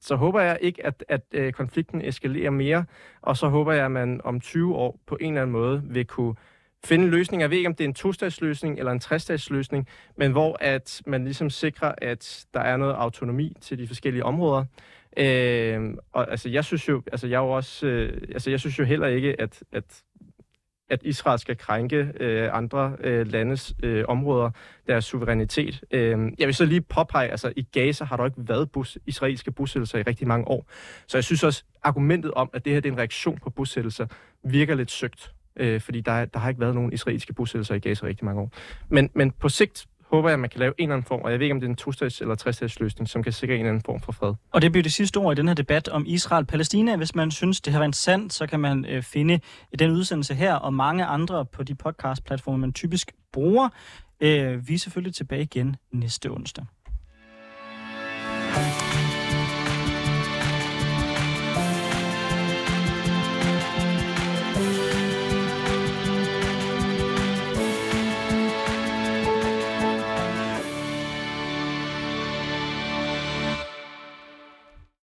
så 0.00 0.16
håber 0.16 0.40
jeg 0.40 0.58
ikke, 0.60 0.86
at, 0.86 1.04
at 1.08 1.22
øh, 1.32 1.52
konflikten 1.52 2.02
eskalerer 2.02 2.50
mere, 2.50 2.84
og 3.22 3.36
så 3.36 3.48
håber 3.48 3.72
jeg, 3.72 3.84
at 3.84 3.90
man 3.90 4.20
om 4.24 4.40
20 4.40 4.74
år 4.74 5.00
på 5.06 5.16
en 5.20 5.32
eller 5.32 5.42
anden 5.42 5.52
måde 5.52 5.82
vil 5.84 6.06
kunne 6.06 6.34
finde 6.84 7.04
en 7.04 7.10
løsning. 7.10 7.42
Jeg 7.42 7.50
ved 7.50 7.56
ikke, 7.56 7.68
om 7.68 7.74
det 7.74 7.84
er 7.84 7.88
en 7.88 7.94
tostatsløsning 7.94 8.78
eller 8.78 8.92
en 8.92 9.00
trestatsløsning, 9.00 9.86
men 10.16 10.32
hvor 10.32 10.56
at 10.60 11.02
man 11.06 11.24
ligesom 11.24 11.50
sikrer, 11.50 11.94
at 11.98 12.46
der 12.54 12.60
er 12.60 12.76
noget 12.76 12.94
autonomi 12.94 13.56
til 13.60 13.78
de 13.78 13.86
forskellige 13.86 14.24
områder. 14.24 14.64
Øh, 15.16 15.94
og 16.12 16.30
altså, 16.30 16.48
jeg 16.48 16.64
synes 16.64 16.88
jo, 16.88 17.02
altså, 17.12 17.26
jeg 17.26 17.36
er 17.36 17.42
jo 17.42 17.50
også, 17.50 17.86
øh, 17.86 18.22
altså, 18.32 18.50
jeg 18.50 18.60
synes 18.60 18.78
jo 18.78 18.84
heller 18.84 19.06
ikke, 19.06 19.40
at, 19.40 19.62
at 19.72 20.02
at 20.90 21.00
Israel 21.02 21.38
skal 21.38 21.56
krænke 21.56 22.12
øh, 22.20 22.48
andre 22.52 22.96
øh, 23.00 23.26
landes 23.26 23.74
øh, 23.82 24.04
områder, 24.08 24.50
deres 24.86 25.04
suverænitet. 25.04 25.80
Øh, 25.90 26.18
jeg 26.38 26.46
vil 26.46 26.54
så 26.54 26.64
lige 26.64 26.80
påpege, 26.80 27.30
altså 27.30 27.52
i 27.56 27.62
Gaza 27.62 28.04
har 28.04 28.16
der 28.16 28.24
ikke 28.24 28.48
været 28.48 28.70
bus, 28.70 28.98
israelske 29.06 29.50
bosættelser 29.50 29.98
i 29.98 30.02
rigtig 30.02 30.28
mange 30.28 30.48
år. 30.48 30.66
Så 31.06 31.18
jeg 31.18 31.24
synes 31.24 31.44
også, 31.44 31.64
argumentet 31.82 32.30
om, 32.30 32.50
at 32.52 32.64
det 32.64 32.72
her 32.72 32.80
det 32.80 32.88
er 32.88 32.92
en 32.92 32.98
reaktion 32.98 33.38
på 33.42 33.50
bosættelser, 33.50 34.06
virker 34.44 34.74
lidt 34.74 34.90
søgt. 34.90 35.32
Øh, 35.56 35.80
fordi 35.80 36.00
der, 36.00 36.24
der 36.24 36.38
har 36.38 36.48
ikke 36.48 36.60
været 36.60 36.74
nogen 36.74 36.92
israelske 36.92 37.32
bosættelser 37.32 37.74
i 37.74 37.78
Gaza 37.78 38.06
i 38.06 38.08
rigtig 38.08 38.24
mange 38.24 38.40
år. 38.40 38.52
Men, 38.88 39.10
men 39.14 39.30
på 39.30 39.48
sigt 39.48 39.86
håber 40.10 40.28
jeg, 40.28 40.34
at 40.34 40.40
man 40.40 40.50
kan 40.50 40.60
lave 40.60 40.74
en 40.78 40.82
eller 40.82 40.94
anden 40.94 41.06
form, 41.06 41.20
og 41.20 41.30
jeg 41.30 41.38
ved 41.38 41.44
ikke, 41.44 41.54
om 41.54 41.60
det 41.60 41.66
er 41.66 41.70
en 41.70 41.78
tostats- 41.80 42.20
eller 42.20 42.34
trestats 42.34 42.80
løsning, 42.80 43.08
som 43.08 43.22
kan 43.22 43.32
sikre 43.32 43.54
en 43.54 43.60
eller 43.60 43.70
anden 43.70 43.82
form 43.86 44.00
for 44.00 44.12
fred. 44.12 44.34
Og 44.52 44.62
det 44.62 44.72
bliver 44.72 44.82
det 44.82 44.92
sidste 44.92 45.16
ord 45.16 45.36
i 45.36 45.40
den 45.40 45.48
her 45.48 45.54
debat 45.54 45.88
om 45.88 46.04
Israel-Palæstina. 46.06 46.96
Hvis 46.96 47.14
man 47.14 47.30
synes, 47.30 47.60
det 47.60 47.72
har 47.72 47.80
været 47.80 47.96
sandt, 47.96 48.32
så 48.32 48.46
kan 48.46 48.60
man 48.60 48.84
øh, 48.84 49.02
finde 49.02 49.40
den 49.78 49.90
udsendelse 49.90 50.34
her 50.34 50.54
og 50.54 50.74
mange 50.74 51.04
andre 51.04 51.46
på 51.46 51.62
de 51.62 51.74
podcast-platforme, 51.74 52.58
man 52.58 52.72
typisk 52.72 53.12
bruger. 53.32 53.68
Øh, 54.20 54.68
vi 54.68 54.74
er 54.74 54.78
selvfølgelig 54.78 55.14
tilbage 55.14 55.42
igen 55.42 55.76
næste 55.92 56.30
onsdag. 56.30 56.64